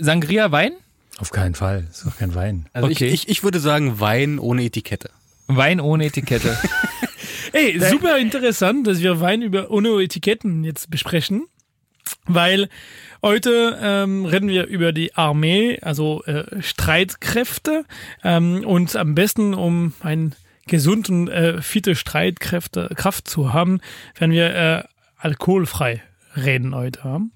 Sangria, 0.00 0.50
Wein? 0.50 0.72
auf 1.18 1.30
keinen 1.30 1.54
Fall. 1.54 1.86
Ist 1.88 2.04
doch 2.06 2.16
kein 2.18 2.34
Wein. 2.34 2.66
Also 2.72 2.88
Okay. 2.88 3.06
ich, 3.06 3.22
ich, 3.24 3.28
ich 3.28 3.42
würde 3.44 3.60
sagen 3.60 4.00
Wein 4.00 4.40
ohne 4.40 4.64
Etikette. 4.64 5.10
Wein 5.56 5.80
ohne 5.80 6.06
Etikette. 6.06 6.56
Ey, 7.52 7.78
super 7.80 8.18
interessant, 8.18 8.86
dass 8.86 9.00
wir 9.00 9.20
Wein 9.20 9.42
über 9.42 9.70
ohne 9.70 9.88
Etiketten 10.00 10.62
jetzt 10.64 10.90
besprechen, 10.90 11.46
weil 12.26 12.68
heute 13.22 13.78
ähm, 13.82 14.24
reden 14.24 14.48
wir 14.48 14.66
über 14.66 14.92
die 14.92 15.14
Armee, 15.16 15.78
also 15.82 16.22
äh, 16.24 16.62
Streitkräfte 16.62 17.84
ähm, 18.22 18.64
und 18.64 18.94
am 18.96 19.14
besten 19.14 19.54
um 19.54 19.94
ein 20.00 20.34
gesund 20.66 21.08
und 21.10 21.28
äh, 21.28 21.60
fitte 21.60 21.96
Streitkräfte 21.96 22.90
Kraft 22.94 23.26
zu 23.26 23.52
haben, 23.52 23.80
werden 24.16 24.32
wir 24.32 24.54
äh, 24.54 24.82
alkoholfrei 25.18 26.02
reden 26.36 26.74
heute 26.74 27.02
haben. 27.02 27.32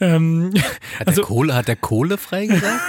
Ähm, 0.00 0.52
Hat, 0.98 1.08
Also- 1.08 1.20
der 1.22 1.28
Kohle, 1.28 1.54
hat 1.54 1.68
der 1.68 1.76
Kohle 1.76 2.16
frei 2.16 2.46
gesagt? 2.46 2.80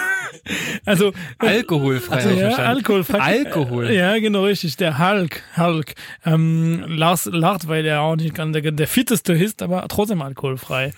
Also 0.85 1.13
Alkoholfrei. 1.37 2.15
Also, 2.15 2.29
ja, 2.29 2.49
alkoholfrei. 2.49 3.19
Alkohol. 3.19 3.91
Ja, 3.91 4.17
genau 4.19 4.45
richtig. 4.45 4.77
Der 4.77 4.99
Hulk, 4.99 5.43
Hulk. 5.57 5.93
Ähm, 6.25 6.83
Lars 6.87 7.25
lacht, 7.25 7.67
weil 7.67 7.85
er 7.85 8.01
auch 8.01 8.15
nicht 8.15 8.35
ganz 8.35 8.53
der, 8.53 8.71
der 8.71 8.87
fitteste 8.87 9.33
ist, 9.33 9.61
aber 9.61 9.87
trotzdem 9.87 10.21
alkoholfrei. 10.21 10.93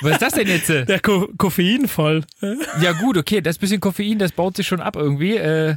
Was 0.00 0.12
ist 0.12 0.22
das 0.22 0.32
denn 0.34 0.48
jetzt? 0.48 0.68
Der 0.88 1.00
Ko 1.00 1.28
Koffein 1.36 1.86
voll. 1.86 2.24
Ja 2.80 2.92
gut, 2.92 3.18
okay, 3.18 3.40
das 3.42 3.58
bisschen 3.58 3.80
Koffein, 3.80 4.18
das 4.18 4.32
baut 4.32 4.56
sich 4.56 4.66
schon 4.66 4.80
ab 4.80 4.96
irgendwie. 4.96 5.36
Äh, 5.36 5.76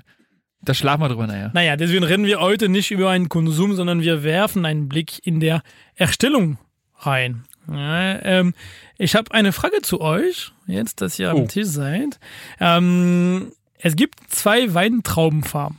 da 0.61 0.73
schlafen 0.73 1.01
wir 1.01 1.09
drüber, 1.09 1.27
naja. 1.27 1.51
Naja, 1.53 1.75
deswegen 1.75 2.03
reden 2.03 2.25
wir 2.25 2.39
heute 2.39 2.69
nicht 2.69 2.91
über 2.91 3.09
einen 3.09 3.29
Konsum, 3.29 3.75
sondern 3.75 4.01
wir 4.01 4.23
werfen 4.23 4.65
einen 4.65 4.87
Blick 4.89 5.25
in 5.25 5.39
der 5.39 5.61
Erstellung 5.95 6.57
rein. 6.97 7.43
Ja, 7.71 8.19
ähm, 8.23 8.53
ich 8.97 9.15
habe 9.15 9.31
eine 9.33 9.51
Frage 9.51 9.81
zu 9.81 10.01
euch, 10.01 10.51
jetzt, 10.67 11.01
dass 11.01 11.17
ihr 11.19 11.33
Oh. 11.33 11.39
am 11.39 11.47
Tisch 11.47 11.67
seid. 11.67 12.19
Ähm, 12.59 13.51
es 13.79 13.95
gibt 13.95 14.19
zwei 14.29 14.73
Weintraubenfarben. 14.73 15.77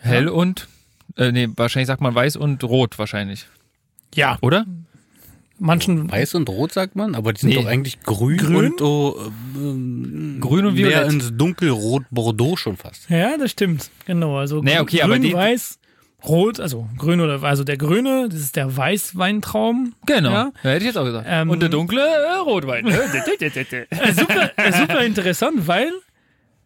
Hell 0.00 0.28
und, 0.28 0.68
äh, 1.16 1.32
nee, 1.32 1.48
wahrscheinlich 1.56 1.86
sagt 1.86 2.00
man 2.02 2.14
weiß 2.14 2.36
und 2.36 2.62
rot 2.64 2.98
wahrscheinlich. 2.98 3.46
Ja, 4.14 4.38
Oder? 4.42 4.66
manchen 5.58 6.10
Weiß 6.10 6.34
und 6.34 6.48
Rot 6.48 6.72
sagt 6.72 6.96
man, 6.96 7.14
aber 7.14 7.32
die 7.32 7.40
sind 7.40 7.50
Nee. 7.50 7.56
doch 7.56 7.66
eigentlich 7.66 8.00
grün, 8.02 8.36
Grün? 8.38 8.72
und 8.72 8.82
oh, 8.82 9.30
ähm, 9.56 10.38
Grün 10.40 10.66
und 10.66 10.74
mehr 10.74 10.88
violett. 10.90 11.12
ins 11.12 11.36
dunkelrot 11.36 12.02
Bordeaux 12.10 12.56
schon 12.56 12.76
fast. 12.76 13.08
Ja, 13.08 13.36
das 13.38 13.52
stimmt. 13.52 13.90
Genau. 14.04 14.36
Also 14.36 14.60
Nee, 14.62 14.72
grün, 14.74 14.80
okay, 14.82 15.02
aber 15.02 15.18
die- 15.18 15.32
weiß, 15.32 15.78
rot, 16.26 16.60
also 16.60 16.88
grün 16.96 17.20
oder 17.20 17.42
also 17.42 17.64
der 17.64 17.76
grüne, 17.76 18.28
das 18.30 18.40
ist 18.40 18.56
der 18.56 18.76
Weißweintraum. 18.76 19.94
Genau. 20.06 20.30
Ja. 20.30 20.52
Ja, 20.62 20.70
hätte 20.70 20.78
ich 20.78 20.86
jetzt 20.86 20.96
auch 20.96 21.04
gesagt. 21.04 21.26
Ähm, 21.28 21.50
und 21.50 21.60
der 21.60 21.68
dunkle 21.68 22.02
äh, 22.02 22.38
Rotwein. 22.38 22.86
Äh, 22.94 24.12
super, 24.12 24.50
äh, 24.56 24.72
super 24.72 25.04
interessant, 25.04 25.66
weil 25.66 25.90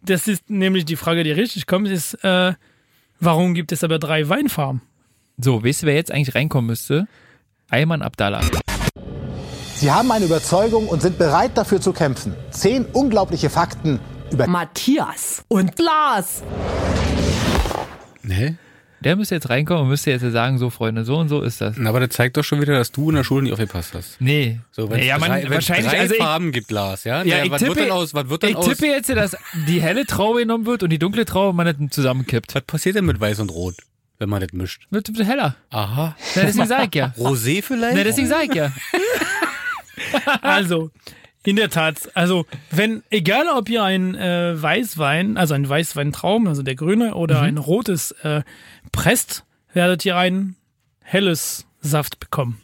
das 0.03 0.29
ist 0.29 0.49
nämlich 0.49 0.85
die 0.85 0.97
Frage, 0.97 1.25
die 1.25 1.33
richtig 1.33 1.67
kommt, 1.67 1.89
ist, 1.89 2.15
äh, 2.25 2.53
warum 3.21 3.55
gibt 3.55 3.73
es 3.73 3.83
aber 3.85 3.99
drei 3.99 4.29
Weinfarben? 4.29 4.83
so, 5.41 5.65
weißt 5.65 5.83
du, 5.83 5.87
wer 5.87 5.95
jetzt 5.95 6.11
eigentlich 6.11 6.35
reinkommen 6.35 6.67
müsste? 6.67 7.07
Ayman 7.71 8.03
Abdallah. 8.03 8.41
Sie 9.77 9.91
haben 9.91 10.11
eine 10.11 10.25
Überzeugung 10.25 10.89
und 10.89 11.03
sind 11.03 11.19
bereit 11.19 11.53
dafür 11.55 11.81
zu 11.81 11.93
kämpfen. 11.93 12.35
Zehn 12.51 12.85
unglaubliche 12.87 13.49
Fakten 13.49 14.01
über 14.33 14.47
Matthias 14.49 15.45
und 15.49 15.79
Lars. 15.79 16.43
Ne? 18.23 18.59
Der 19.05 19.15
müsste 19.15 19.37
jetzt 19.37 19.49
reinkommen 19.49 19.85
und 19.85 19.89
müsste 19.89 20.11
jetzt 20.11 20.23
sagen, 20.33 20.59
so 20.59 20.71
Freunde, 20.71 21.05
so 21.05 21.17
und 21.17 21.29
so 21.29 21.43
ist 21.43 21.61
das. 21.61 21.79
Aber 21.79 22.01
das 22.01 22.11
zeigt 22.11 22.37
doch 22.37 22.43
schon 22.43 22.61
wieder, 22.61 22.75
dass 22.75 22.91
du 22.91 23.11
in 23.11 23.17
der 23.17 23.25
Schule 23.25 23.45
nicht 23.45 23.53
aufgepasst 23.53 23.95
hast. 23.95 24.21
Nee. 24.21 24.59
So, 24.73 24.91
wenn 24.91 25.01
es 25.01 25.07
ja, 25.07 25.19
man, 25.19 25.31
drei, 25.31 25.43
wenn's 25.43 25.53
wahrscheinlich, 25.53 25.91
drei 25.91 26.01
also 26.01 26.15
ich, 26.15 26.21
Farben 26.21 26.51
gibt, 26.51 26.71
Lars, 26.71 27.05
ja? 27.05 27.19
ja, 27.19 27.25
Naja, 27.25 27.45
ich 27.45 27.51
was 27.51 27.61
tippe, 27.61 27.77
wird 27.77 27.87
denn 27.87 27.93
aus? 27.93 28.15
Was 28.15 28.29
wird 28.29 28.43
denn 28.43 28.51
ich 28.51 28.57
aus? 28.57 28.67
tippe 28.67 28.87
jetzt, 28.87 29.09
dass 29.11 29.37
die 29.69 29.81
helle 29.81 30.05
Traube 30.05 30.41
genommen 30.41 30.67
wird 30.67 30.83
und 30.83 30.91
die 30.91 30.99
dunkle 30.99 31.25
Traube 31.25 31.57
man 31.57 31.67
nicht 31.67 31.95
zusammenkippt. 31.95 32.55
Was 32.55 32.63
passiert 32.63 32.97
denn 32.97 33.05
mit 33.05 33.21
Weiß 33.21 33.39
und 33.39 33.51
Rot, 33.51 33.77
wenn 34.19 34.29
man 34.29 34.41
das 34.41 34.53
mischt? 34.53 34.87
Wird 34.91 35.17
wird 35.17 35.29
heller. 35.29 35.55
Aha. 35.71 36.17
Na, 36.35 36.43
deswegen 36.43 36.67
sag 36.67 36.89
ich 36.89 36.95
ja. 36.95 37.07
Rosé 37.17 37.63
vielleicht? 37.63 37.97
Na, 37.97 38.05
deswegen 38.05 38.29
sag 38.29 38.45
ich 38.45 38.55
ja. 38.55 38.73
Also, 40.43 40.91
in 41.45 41.57
der 41.57 41.70
Tat, 41.70 42.11
also 42.14 42.47
wenn, 42.70 43.03
egal 43.11 43.47
ob 43.49 43.68
ihr 43.70 43.82
ein 43.82 44.14
äh, 44.14 44.61
Weißwein, 44.61 45.36
also 45.36 45.55
ein 45.55 45.68
Weißweintraum, 45.68 46.47
also 46.49 46.62
der 46.62 46.74
grüne, 46.74 47.14
oder 47.14 47.41
ein 47.41 47.59
rotes 47.59 48.11
äh, 48.22 48.43
presst, 48.93 49.45
werdet 49.72 50.05
ihr 50.05 50.16
ein 50.16 50.57
helles 51.01 51.66
Saft 51.80 52.20
bekommen. 52.20 52.61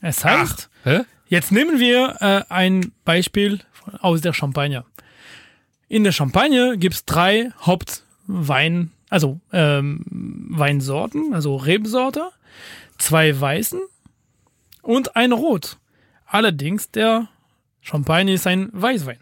Es 0.00 0.24
heißt, 0.24 0.70
Hä? 0.84 1.02
jetzt 1.28 1.52
nehmen 1.52 1.78
wir 1.78 2.16
äh, 2.20 2.42
ein 2.52 2.92
Beispiel 3.04 3.60
aus 4.00 4.20
der 4.20 4.32
Champagne. 4.32 4.84
In 5.88 6.02
der 6.04 6.12
Champagne 6.12 6.76
gibt 6.78 6.94
es 6.94 7.04
drei 7.04 7.50
Hauptwein, 7.60 8.90
also 9.10 9.40
ähm, 9.52 10.04
Weinsorten, 10.50 11.34
also 11.34 11.56
Rebsorte, 11.56 12.30
zwei 12.98 13.38
Weißen 13.38 13.80
und 14.82 15.14
ein 15.14 15.32
Rot. 15.32 15.76
Allerdings 16.26 16.90
der 16.90 17.28
Champagne 17.84 18.32
ist 18.32 18.46
ein 18.46 18.70
Weißwein. 18.72 19.18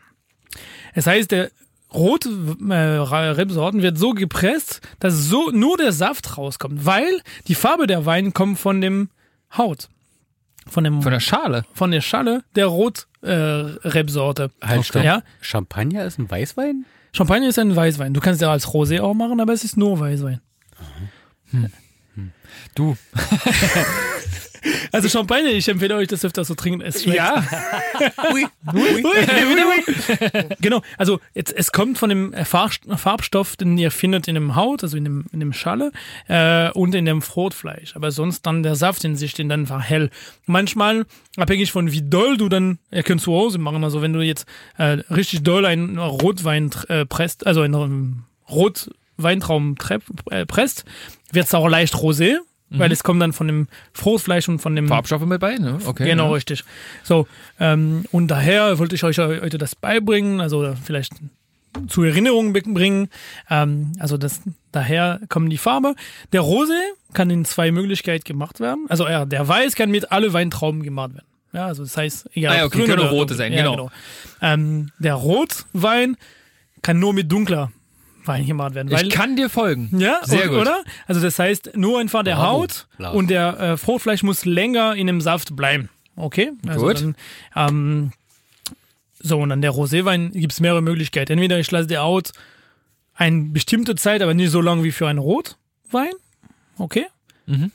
Es 0.94 1.06
heißt, 1.06 1.30
der 1.32 1.50
rote 1.92 2.28
äh, 2.70 2.74
Rebsorten 2.74 3.82
wird 3.82 3.98
so 3.98 4.12
gepresst, 4.12 4.80
dass 5.00 5.14
so 5.24 5.50
nur 5.50 5.76
der 5.76 5.92
Saft 5.92 6.38
rauskommt, 6.38 6.86
weil 6.86 7.20
die 7.48 7.54
Farbe 7.54 7.86
der 7.86 8.06
Wein 8.06 8.32
kommt 8.32 8.58
von 8.58 8.80
dem 8.80 9.10
Haut, 9.58 9.88
von 10.66 10.84
dem 10.84 11.02
Von 11.02 11.12
der 11.12 11.20
Schale. 11.20 11.64
von 11.74 11.90
der 11.90 12.00
Schale 12.00 12.44
der 12.54 12.66
Rot 12.66 13.08
äh, 13.20 13.30
Rebsorte. 13.32 14.50
Halt, 14.62 14.86
stopp. 14.86 15.02
Ja, 15.04 15.22
Champagner 15.40 16.04
ist 16.04 16.18
ein 16.18 16.30
Weißwein? 16.30 16.86
Champagner 17.12 17.48
ist 17.48 17.58
ein 17.58 17.74
Weißwein. 17.76 18.14
Du 18.14 18.20
kannst 18.20 18.40
ja 18.40 18.50
als 18.50 18.68
Rosé 18.68 19.00
auch 19.00 19.12
machen, 19.12 19.40
aber 19.40 19.52
es 19.52 19.64
ist 19.64 19.76
nur 19.76 19.98
Weißwein. 20.00 20.40
Du. 22.74 22.96
Also 24.92 25.08
Champagner, 25.08 25.50
ich 25.50 25.68
empfehle 25.68 25.96
euch 25.96 26.08
das 26.08 26.24
öfter 26.24 26.44
zu 26.44 26.54
trinken. 26.54 26.80
Es 26.80 27.02
schmeckt 27.02 27.18
Ja. 27.18 27.44
Ui. 28.32 28.46
Genau, 30.60 30.82
also 30.98 31.20
jetzt, 31.34 31.52
es 31.56 31.72
kommt 31.72 31.98
von 31.98 32.08
dem 32.08 32.32
Farb, 32.44 32.72
Farbstoff, 32.96 33.56
den 33.56 33.76
ihr 33.78 33.90
findet 33.90 34.28
in 34.28 34.34
dem 34.34 34.54
Haut, 34.54 34.82
also 34.82 34.96
in 34.96 35.04
dem, 35.04 35.24
in 35.32 35.40
dem 35.40 35.52
Schalle 35.52 35.92
äh, 36.28 36.70
und 36.70 36.94
in 36.94 37.04
dem 37.04 37.22
Frotfleisch. 37.22 37.96
Aber 37.96 38.10
sonst 38.10 38.42
dann 38.46 38.62
der 38.62 38.76
Saft 38.76 39.04
in 39.04 39.16
sich, 39.16 39.34
den 39.34 39.48
dann 39.48 39.60
einfach 39.60 39.82
hell. 39.82 40.10
Manchmal, 40.46 41.06
abhängig 41.36 41.72
von 41.72 41.92
wie 41.92 42.02
doll 42.02 42.36
du 42.36 42.48
dann, 42.48 42.78
ihr 42.90 43.02
könnt 43.02 43.20
zu 43.20 43.32
Hause 43.32 43.58
machen, 43.58 43.84
also 43.84 44.02
wenn 44.02 44.12
du 44.12 44.20
jetzt 44.20 44.46
äh, 44.78 44.98
richtig 45.10 45.42
doll 45.42 45.66
einen 45.66 45.98
Rotwein 45.98 46.70
äh, 46.88 47.04
presst, 47.06 47.46
also 47.46 47.62
einen 47.62 48.24
Rotweintraum 48.48 49.76
äh, 50.30 50.46
presst, 50.46 50.84
wird 51.32 51.46
es 51.46 51.54
auch 51.54 51.68
leicht 51.68 51.94
rosé, 51.94 52.36
weil 52.78 52.92
es 52.92 53.02
kommt 53.02 53.20
dann 53.22 53.32
von 53.32 53.46
dem 53.46 53.68
Frotfleisch 53.92 54.48
und 54.48 54.58
von 54.60 54.74
dem 54.76 54.88
Farbstoffe 54.88 55.24
mit 55.26 55.40
bei, 55.40 55.56
ne? 55.56 55.78
Okay. 55.84 56.04
Genau, 56.04 56.26
ja. 56.26 56.32
richtig. 56.32 56.64
So, 57.02 57.26
ähm, 57.60 58.04
und 58.12 58.28
daher 58.28 58.78
wollte 58.78 58.94
ich 58.94 59.04
euch 59.04 59.18
heute 59.18 59.58
das 59.58 59.74
beibringen, 59.74 60.40
also 60.40 60.74
vielleicht 60.82 61.12
zur 61.88 62.06
Erinnerung 62.06 62.52
bringen. 62.52 63.08
Ähm, 63.50 63.92
also 63.98 64.16
das, 64.16 64.42
daher 64.72 65.20
kommen 65.28 65.50
die 65.50 65.58
Farbe. 65.58 65.94
Der 66.32 66.42
Rosé 66.42 66.78
kann 67.12 67.30
in 67.30 67.44
zwei 67.44 67.70
Möglichkeiten 67.70 68.24
gemacht 68.24 68.60
werden. 68.60 68.86
Also 68.88 69.08
ja, 69.08 69.24
der 69.24 69.46
Weiß 69.48 69.74
kann 69.74 69.90
mit 69.90 70.12
alle 70.12 70.32
Weintrauben 70.32 70.82
gemacht 70.82 71.14
werden. 71.14 71.26
Ja, 71.52 71.66
also 71.66 71.82
das 71.82 71.96
heißt, 71.96 72.30
egal. 72.34 72.54
Ah 72.54 72.58
ja, 72.58 72.64
okay, 72.64 72.86
können 72.86 73.06
rote 73.06 73.34
sein, 73.34 73.52
ja, 73.52 73.70
genau. 73.70 73.90
Ähm, 74.40 74.90
der 74.98 75.14
Rotwein 75.14 76.16
kann 76.80 76.98
nur 76.98 77.12
mit 77.12 77.30
dunkler 77.30 77.70
Wein 78.24 78.46
gemacht 78.46 78.74
werden. 78.74 78.90
Weil, 78.90 79.06
Ich 79.06 79.10
kann 79.12 79.36
dir 79.36 79.48
folgen. 79.48 79.90
ja, 79.98 80.20
Sehr 80.24 80.46
o- 80.46 80.54
gut. 80.54 80.60
oder? 80.62 80.82
Also 81.06 81.20
das 81.20 81.38
heißt, 81.38 81.76
nur 81.76 81.98
einfach 82.00 82.22
der 82.22 82.36
Bravo, 82.36 82.60
Haut 82.62 82.86
Lars. 82.98 83.14
und 83.16 83.30
der 83.30 83.58
äh, 83.60 83.76
Fruchtfleisch 83.76 84.22
muss 84.22 84.44
länger 84.44 84.94
in 84.94 85.06
dem 85.06 85.20
Saft 85.20 85.56
bleiben. 85.56 85.88
Okay? 86.16 86.52
Also 86.66 86.86
Gut. 86.86 87.00
Dann, 87.02 87.16
ähm, 87.56 88.12
so, 89.18 89.38
und 89.40 89.48
dann 89.50 89.62
der 89.62 89.72
Roséwein 89.72 90.30
gibt 90.30 90.52
es 90.52 90.60
mehrere 90.60 90.82
Möglichkeiten. 90.82 91.32
Entweder 91.32 91.58
ich 91.58 91.70
lasse 91.70 91.86
der 91.86 92.02
Haut 92.02 92.32
eine 93.14 93.42
bestimmte 93.44 93.94
Zeit, 93.94 94.20
aber 94.22 94.34
nicht 94.34 94.50
so 94.50 94.60
lang 94.60 94.82
wie 94.84 94.90
für 94.92 95.06
einen 95.08 95.18
Rotwein. 95.20 96.12
Okay? 96.78 97.06
Mhm. 97.46 97.70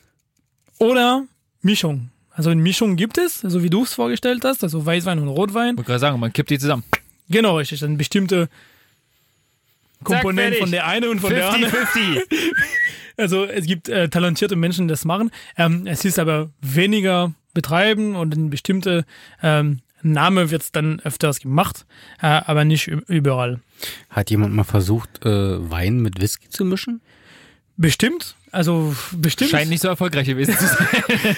Oder 0.79 1.23
Mischung. 1.61 2.09
Also 2.31 2.49
eine 2.51 2.61
Mischung 2.61 2.95
gibt 2.97 3.17
es, 3.17 3.39
so 3.39 3.63
wie 3.63 3.69
du 3.69 3.83
es 3.83 3.93
vorgestellt 3.93 4.43
hast, 4.45 4.63
also 4.63 4.85
Weißwein 4.85 5.19
und 5.19 5.27
Rotwein. 5.29 5.71
Ich 5.71 5.77
wollte 5.77 5.87
gerade 5.87 5.99
sagen, 5.99 6.19
man 6.19 6.31
kippt 6.33 6.49
die 6.51 6.59
zusammen. 6.59 6.83
Genau, 7.29 7.57
richtig. 7.57 7.79
Dann 7.79 7.97
bestimmte 7.97 8.47
Komponenten 10.03 10.35
fertig. 10.35 10.59
von 10.59 10.71
der 10.71 10.87
einen 10.87 11.09
und 11.09 11.19
von 11.19 11.33
der 11.33 11.49
anderen. 11.49 11.73
50-50. 11.73 12.21
Also 13.19 13.45
es 13.45 13.65
gibt 13.65 13.89
äh, 13.89 14.09
talentierte 14.09 14.55
Menschen, 14.55 14.87
die 14.87 14.91
das 14.91 15.03
machen. 15.03 15.31
Ähm, 15.57 15.87
es 15.87 16.05
ist 16.05 16.19
aber 16.19 16.51
weniger 16.61 17.33
betreiben 17.55 18.15
und 18.15 18.35
ein 18.35 18.51
bestimmter 18.51 19.05
ähm, 19.41 19.79
Name 20.03 20.51
wird 20.51 20.61
es 20.61 20.71
dann 20.71 20.99
öfters 20.99 21.39
gemacht, 21.39 21.87
äh, 22.21 22.27
aber 22.27 22.63
nicht 22.63 22.87
überall. 22.87 23.59
Hat 24.11 24.29
jemand 24.29 24.53
mal 24.53 24.63
versucht, 24.63 25.25
äh, 25.25 25.69
Wein 25.69 26.01
mit 26.01 26.21
Whisky 26.21 26.49
zu 26.49 26.63
mischen? 26.63 27.01
Bestimmt, 27.79 28.35
also 28.51 28.95
bestimmt. 29.11 29.51
Scheint 29.51 29.69
nicht 29.69 29.81
so 29.81 29.87
erfolgreich 29.87 30.25
gewesen 30.25 30.57
zu 30.57 30.65
sein. 30.65 30.87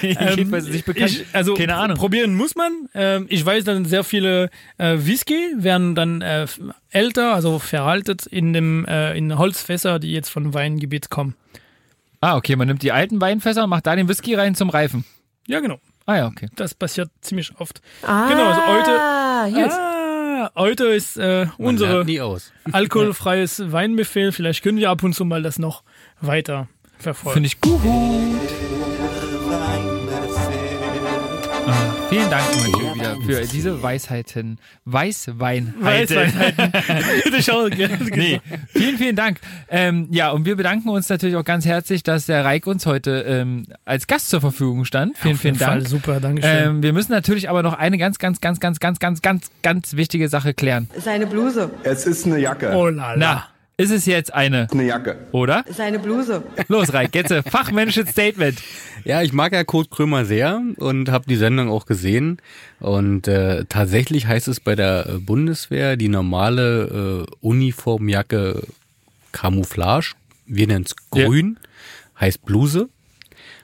Jedenfalls 0.36 0.68
nicht 0.68 0.86
bekannt. 0.86 1.10
Ich, 1.10 1.26
also 1.34 1.54
Keine 1.54 1.74
Ahnung. 1.76 1.98
probieren 1.98 2.34
muss 2.34 2.54
man. 2.56 2.72
Ähm, 2.94 3.26
ich 3.28 3.44
weiß, 3.44 3.64
dann 3.64 3.84
sehr 3.84 4.04
viele 4.04 4.48
äh, 4.78 4.96
Whisky 4.98 5.52
werden 5.56 5.94
dann 5.94 6.22
äh, 6.22 6.46
älter, 6.90 7.34
also 7.34 7.58
veraltet 7.58 8.24
in 8.26 8.54
dem 8.54 8.86
äh, 8.86 9.16
in 9.18 9.36
Holzfässer, 9.36 9.98
die 9.98 10.12
jetzt 10.12 10.30
von 10.30 10.54
Weingebiet 10.54 11.10
kommen. 11.10 11.34
Ah, 12.22 12.36
okay, 12.36 12.56
man 12.56 12.68
nimmt 12.68 12.82
die 12.82 12.92
alten 12.92 13.20
Weinfässer 13.20 13.64
und 13.64 13.70
macht 13.70 13.86
da 13.86 13.94
den 13.94 14.08
Whisky 14.08 14.34
rein 14.34 14.54
zum 14.54 14.70
Reifen. 14.70 15.04
Ja, 15.46 15.60
genau. 15.60 15.78
Ah 16.06 16.16
ja, 16.16 16.26
okay. 16.26 16.48
Das 16.56 16.74
passiert 16.74 17.10
ziemlich 17.20 17.52
oft. 17.58 17.82
Ah, 18.02 18.28
Genau, 18.28 18.46
also 18.48 18.66
heute- 18.66 19.62
Gut. 19.62 19.72
Ah, 19.72 20.50
heute 20.56 20.84
ist 20.86 21.16
äh, 21.18 21.46
unsere 21.58 22.04
alkoholfreies 22.72 23.72
Weinbefehl. 23.72 24.32
Vielleicht 24.32 24.62
können 24.62 24.78
wir 24.78 24.90
ab 24.90 25.02
und 25.02 25.14
zu 25.14 25.24
mal 25.24 25.42
das 25.42 25.58
noch 25.58 25.82
weiter 26.20 26.68
verfolgen. 26.98 27.34
Finde 27.34 27.46
ich 27.48 27.60
gut. 27.60 27.80
Ah, 31.66 31.92
vielen 32.08 32.30
Dank, 32.30 32.44
Mathieu, 32.56 32.94
wieder 32.94 33.16
für 33.24 33.46
diese 33.46 33.82
Weisheiten. 33.82 34.58
Weißweinheiten. 34.86 36.16
Weißweinheiten. 36.16 36.72
Gesagt. 37.30 38.16
Nee, 38.16 38.40
vielen, 38.68 38.98
vielen 38.98 39.16
Dank. 39.16 39.38
Ähm, 39.68 40.08
ja, 40.10 40.30
und 40.30 40.46
wir 40.46 40.56
bedanken 40.56 40.88
uns 40.88 41.08
natürlich 41.08 41.36
auch 41.36 41.44
ganz 41.44 41.66
herzlich, 41.66 42.02
dass 42.02 42.26
der 42.26 42.44
Reik 42.44 42.66
uns 42.66 42.86
heute 42.86 43.24
ähm, 43.26 43.66
als 43.84 44.06
Gast 44.06 44.30
zur 44.30 44.40
Verfügung 44.40 44.84
stand. 44.84 45.16
Vielen, 45.18 45.36
vielen 45.36 45.58
Dank. 45.58 45.72
Fall, 45.72 45.86
super, 45.86 46.20
Dankeschön. 46.20 46.50
Ähm, 46.50 46.82
wir 46.82 46.92
müssen 46.92 47.12
natürlich 47.12 47.48
aber 47.48 47.62
noch 47.62 47.74
eine 47.74 47.98
ganz, 47.98 48.18
ganz, 48.18 48.40
ganz, 48.40 48.58
ganz, 48.58 48.80
ganz, 48.80 48.98
ganz, 48.98 49.22
ganz, 49.22 49.50
ganz 49.62 49.94
wichtige 49.94 50.28
Sache 50.28 50.54
klären. 50.54 50.88
Seine 50.96 51.26
Bluse. 51.26 51.70
Es 51.84 52.06
ist 52.06 52.26
eine 52.26 52.38
Jacke. 52.38 52.72
oh 52.74 52.88
la 52.88 53.14
la. 53.14 53.16
Na, 53.16 53.48
ist 53.80 53.90
es 53.90 54.06
jetzt 54.06 54.32
eine, 54.34 54.68
Eine 54.70 54.84
Jacke. 54.84 55.16
oder? 55.32 55.64
Seine 55.68 55.98
Bluse. 55.98 56.42
Los, 56.68 56.92
Reik, 56.92 57.14
jetzt 57.14 57.30
äh, 57.30 57.42
fachmännisches 57.48 58.10
Statement. 58.10 58.58
Ja, 59.04 59.22
ich 59.22 59.32
mag 59.32 59.52
ja 59.52 59.64
Kurt 59.64 59.90
Krömer 59.90 60.24
sehr 60.24 60.60
und 60.76 61.10
habe 61.10 61.24
die 61.28 61.36
Sendung 61.36 61.68
auch 61.70 61.86
gesehen. 61.86 62.38
Und 62.80 63.28
äh, 63.28 63.64
tatsächlich 63.68 64.26
heißt 64.26 64.48
es 64.48 64.60
bei 64.60 64.74
der 64.76 65.06
äh, 65.06 65.12
Bundeswehr 65.18 65.96
die 65.96 66.08
normale 66.08 67.26
äh, 67.26 67.34
Uniformjacke 67.40 68.62
Camouflage. 69.32 70.12
Wir 70.46 70.66
nennen 70.66 70.84
es 70.86 70.94
Ja. 71.14 71.26
grün, 71.26 71.58
heißt 72.20 72.44
Bluse. 72.44 72.88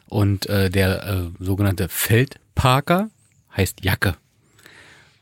Und 0.08 0.46
äh, 0.46 0.70
der 0.70 1.04
äh, 1.40 1.44
sogenannte 1.44 1.88
Feldparker 1.88 3.10
heißt 3.56 3.84
Jacke. 3.84 4.14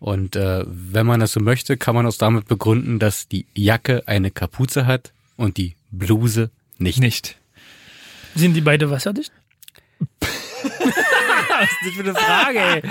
Und 0.04 0.36
äh, 0.36 0.64
wenn 0.66 1.06
man 1.06 1.20
das 1.20 1.32
so 1.32 1.40
möchte, 1.40 1.78
kann 1.78 1.94
man 1.94 2.04
es 2.04 2.18
damit 2.18 2.46
begründen, 2.46 2.98
dass 2.98 3.26
die 3.26 3.46
Jacke 3.54 4.02
eine 4.04 4.30
Kapuze 4.30 4.84
hat 4.84 5.14
und 5.38 5.56
die 5.56 5.76
Bluse 5.92 6.50
nicht. 6.76 6.98
Nicht. 6.98 7.38
Sind 8.34 8.52
die 8.52 8.60
beide 8.60 8.90
wasserdicht? 8.90 9.32
Was 10.20 10.28
ist 10.28 11.78
das 11.86 11.92
für 11.94 12.00
eine 12.00 12.14
Frage, 12.14 12.58
ey? 12.58 12.82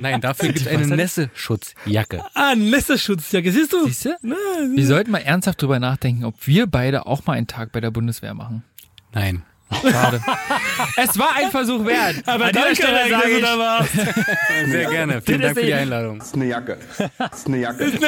Nein, 0.00 0.20
dafür 0.20 0.48
gibt 0.48 0.62
es 0.62 0.66
eine 0.66 0.88
Nässeschutzjacke. 0.88 2.24
Ah, 2.34 2.50
ein 2.50 2.68
Nässerschutzjacke, 2.68 3.52
siehst 3.52 3.72
du? 3.72 3.86
Siehst 3.86 4.06
du? 4.06 4.16
Nein. 4.22 4.72
Wir 4.74 4.86
sollten 4.88 5.12
mal 5.12 5.18
ernsthaft 5.18 5.62
drüber 5.62 5.78
nachdenken, 5.78 6.24
ob 6.24 6.48
wir 6.48 6.66
beide 6.66 7.06
auch 7.06 7.26
mal 7.26 7.34
einen 7.34 7.46
Tag 7.46 7.70
bei 7.70 7.80
der 7.80 7.92
Bundeswehr 7.92 8.34
machen. 8.34 8.64
Nein. 9.12 9.44
Schade. 9.82 10.20
es 10.96 11.18
war 11.18 11.30
ein 11.36 11.50
Versuch 11.50 11.84
wert. 11.84 12.16
Aber 12.26 12.46
An 12.46 12.52
danke, 12.52 12.76
Stelle 12.76 12.98
sage 12.98 13.10
dass 13.10 13.22
du 13.24 13.30
ich, 13.30 13.42
da 13.42 13.58
warst. 13.58 13.90
Sehr 14.70 14.88
gerne. 14.90 15.20
Vielen 15.26 15.40
Das 15.40 15.46
Dank 15.48 15.54
für 15.56 15.60
die 15.62 15.66
die- 15.66 15.74
Einladung. 15.74 16.18
ist 16.20 16.34
eine 16.34 16.44
Jacke. 16.46 16.78
ist 17.32 17.46
eine 17.46 17.56
Jacke. 17.58 17.84
ist 17.84 18.02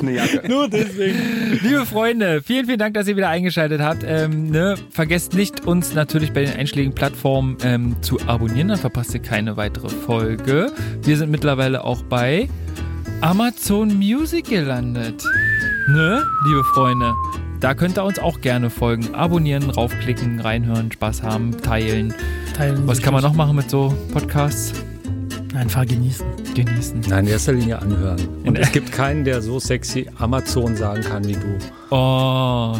eine 0.00 0.12
Jacke. 0.12 0.48
Nur 0.48 0.68
deswegen. 0.68 1.58
Liebe 1.62 1.84
Freunde, 1.86 2.40
vielen, 2.42 2.66
vielen 2.66 2.78
Dank, 2.78 2.94
dass 2.94 3.08
ihr 3.08 3.16
wieder 3.16 3.28
eingeschaltet 3.28 3.80
habt. 3.80 4.04
Ähm, 4.06 4.50
ne, 4.50 4.76
vergesst 4.90 5.34
nicht, 5.34 5.66
uns 5.66 5.94
natürlich 5.94 6.32
bei 6.32 6.44
den 6.44 6.56
einschlägigen 6.56 6.94
Plattformen 6.94 7.56
ähm, 7.64 7.96
zu 8.02 8.18
abonnieren, 8.26 8.68
dann 8.68 8.78
verpasst 8.78 9.12
ihr 9.14 9.20
keine 9.20 9.56
weitere 9.56 9.88
Folge. 9.88 10.72
Wir 11.02 11.16
sind 11.16 11.30
mittlerweile 11.30 11.82
auch 11.84 12.02
bei 12.02 12.48
Amazon 13.22 13.94
Music 13.96 14.46
gelandet. 14.48 15.24
Ne, 15.88 16.22
liebe 16.46 16.64
Freunde? 16.74 17.12
Da 17.66 17.74
könnt 17.74 17.98
ihr 17.98 18.04
uns 18.04 18.20
auch 18.20 18.40
gerne 18.42 18.70
folgen. 18.70 19.12
Abonnieren, 19.16 19.70
raufklicken, 19.70 20.38
reinhören, 20.38 20.92
Spaß 20.92 21.24
haben, 21.24 21.50
teilen. 21.62 22.14
Teilen 22.56 22.86
Was 22.86 23.02
kann 23.02 23.12
man 23.12 23.24
noch 23.24 23.32
machen 23.32 23.56
mit 23.56 23.68
so 23.68 23.92
Podcasts? 24.12 24.72
Einfach 25.52 25.84
genießen. 25.84 26.24
Genießen. 26.54 27.00
Nein, 27.08 27.26
in 27.26 27.32
erster 27.32 27.54
Linie 27.54 27.80
anhören. 27.80 28.20
Und 28.44 28.56
es 28.56 28.70
gibt 28.70 28.92
keinen, 28.92 29.24
der 29.24 29.42
so 29.42 29.58
sexy 29.58 30.06
Amazon 30.16 30.76
sagen 30.76 31.02
kann 31.02 31.24
wie 31.26 31.32
du. 31.32 31.58
Oh, 31.90 32.76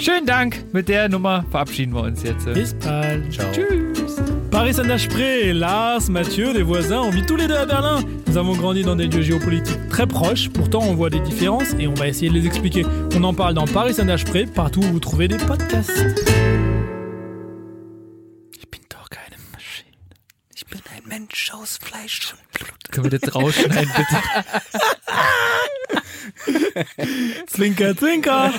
schönen 0.00 0.26
Dank. 0.26 0.72
Mit 0.72 0.88
der 0.88 1.08
Nummer 1.08 1.44
verabschieden 1.50 1.94
wir 1.94 2.02
uns 2.02 2.22
jetzt. 2.22 2.46
Bis 2.46 2.74
bald. 2.74 3.32
Ciao. 3.32 3.50
Tschüss. 3.52 4.16
Paris 4.50 4.76
Saint-Desprez, 4.76 5.52
Lars, 5.52 6.08
Mathieu, 6.08 6.52
des 6.52 6.62
voisins, 6.62 7.00
on 7.00 7.10
vit 7.10 7.24
tous 7.24 7.36
les 7.36 7.46
deux 7.46 7.56
à 7.56 7.66
Berlin. 7.66 8.02
Nous 8.26 8.36
avons 8.36 8.56
grandi 8.56 8.82
dans 8.82 8.96
des 8.96 9.06
lieux 9.06 9.22
géopolitiques 9.22 9.88
très 9.88 10.06
proches, 10.06 10.48
pourtant 10.50 10.80
on 10.82 10.94
voit 10.94 11.10
des 11.10 11.20
différences 11.20 11.74
et 11.78 11.86
on 11.86 11.94
va 11.94 12.08
essayer 12.08 12.28
de 12.28 12.34
les 12.34 12.46
expliquer. 12.46 12.84
On 13.14 13.22
en 13.22 13.32
parle 13.32 13.54
dans 13.54 13.66
Paris 13.66 13.94
Saint-Desprez, 13.94 14.46
partout 14.46 14.80
où 14.80 14.92
vous 14.92 15.00
trouvez 15.00 15.28
des 15.28 15.36
podcasts. 15.36 15.90
Ich 18.58 18.68
bin 18.68 18.80
doch 18.88 19.08
keine 19.08 19.36
Maschine. 19.52 19.94
Ich 20.54 20.66
bin 20.66 20.80
ein 20.96 21.08
Mensch 21.08 21.52
aus 21.54 21.78
Fleisch 21.80 22.32
und 22.32 22.58
Blut. 22.58 22.90
Können 22.90 23.10
wir 23.10 23.18
das 23.18 23.34
rausschneiden, 23.34 23.90
bitte? 23.96 24.16
Zwinker, 27.46 27.96
zwinker. 27.96 28.52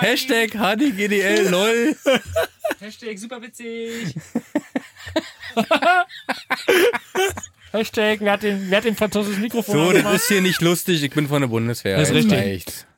Hashtag 0.00 0.52
HDGDL, 0.52 1.48
lol. 1.50 1.96
Hashtag 2.80 3.18
super 3.18 3.42
witzig. 3.42 4.14
Hashtag, 7.72 8.20
wer 8.20 8.32
hat 8.32 8.42
den, 8.42 8.70
wer 8.70 8.78
hat 8.78 8.84
den 8.84 8.96
französischen 8.96 9.42
Mikrofon 9.42 9.74
So, 9.74 9.92
das 9.92 10.14
ist 10.22 10.28
hier 10.28 10.40
nicht 10.40 10.60
lustig. 10.60 11.02
Ich 11.02 11.10
bin 11.10 11.26
von 11.28 11.42
der 11.42 11.48
Bundeswehr. 11.48 11.98
Das 11.98 12.08
ist 12.08 12.14
richtig. 12.14 12.38
reicht's. 12.38 12.86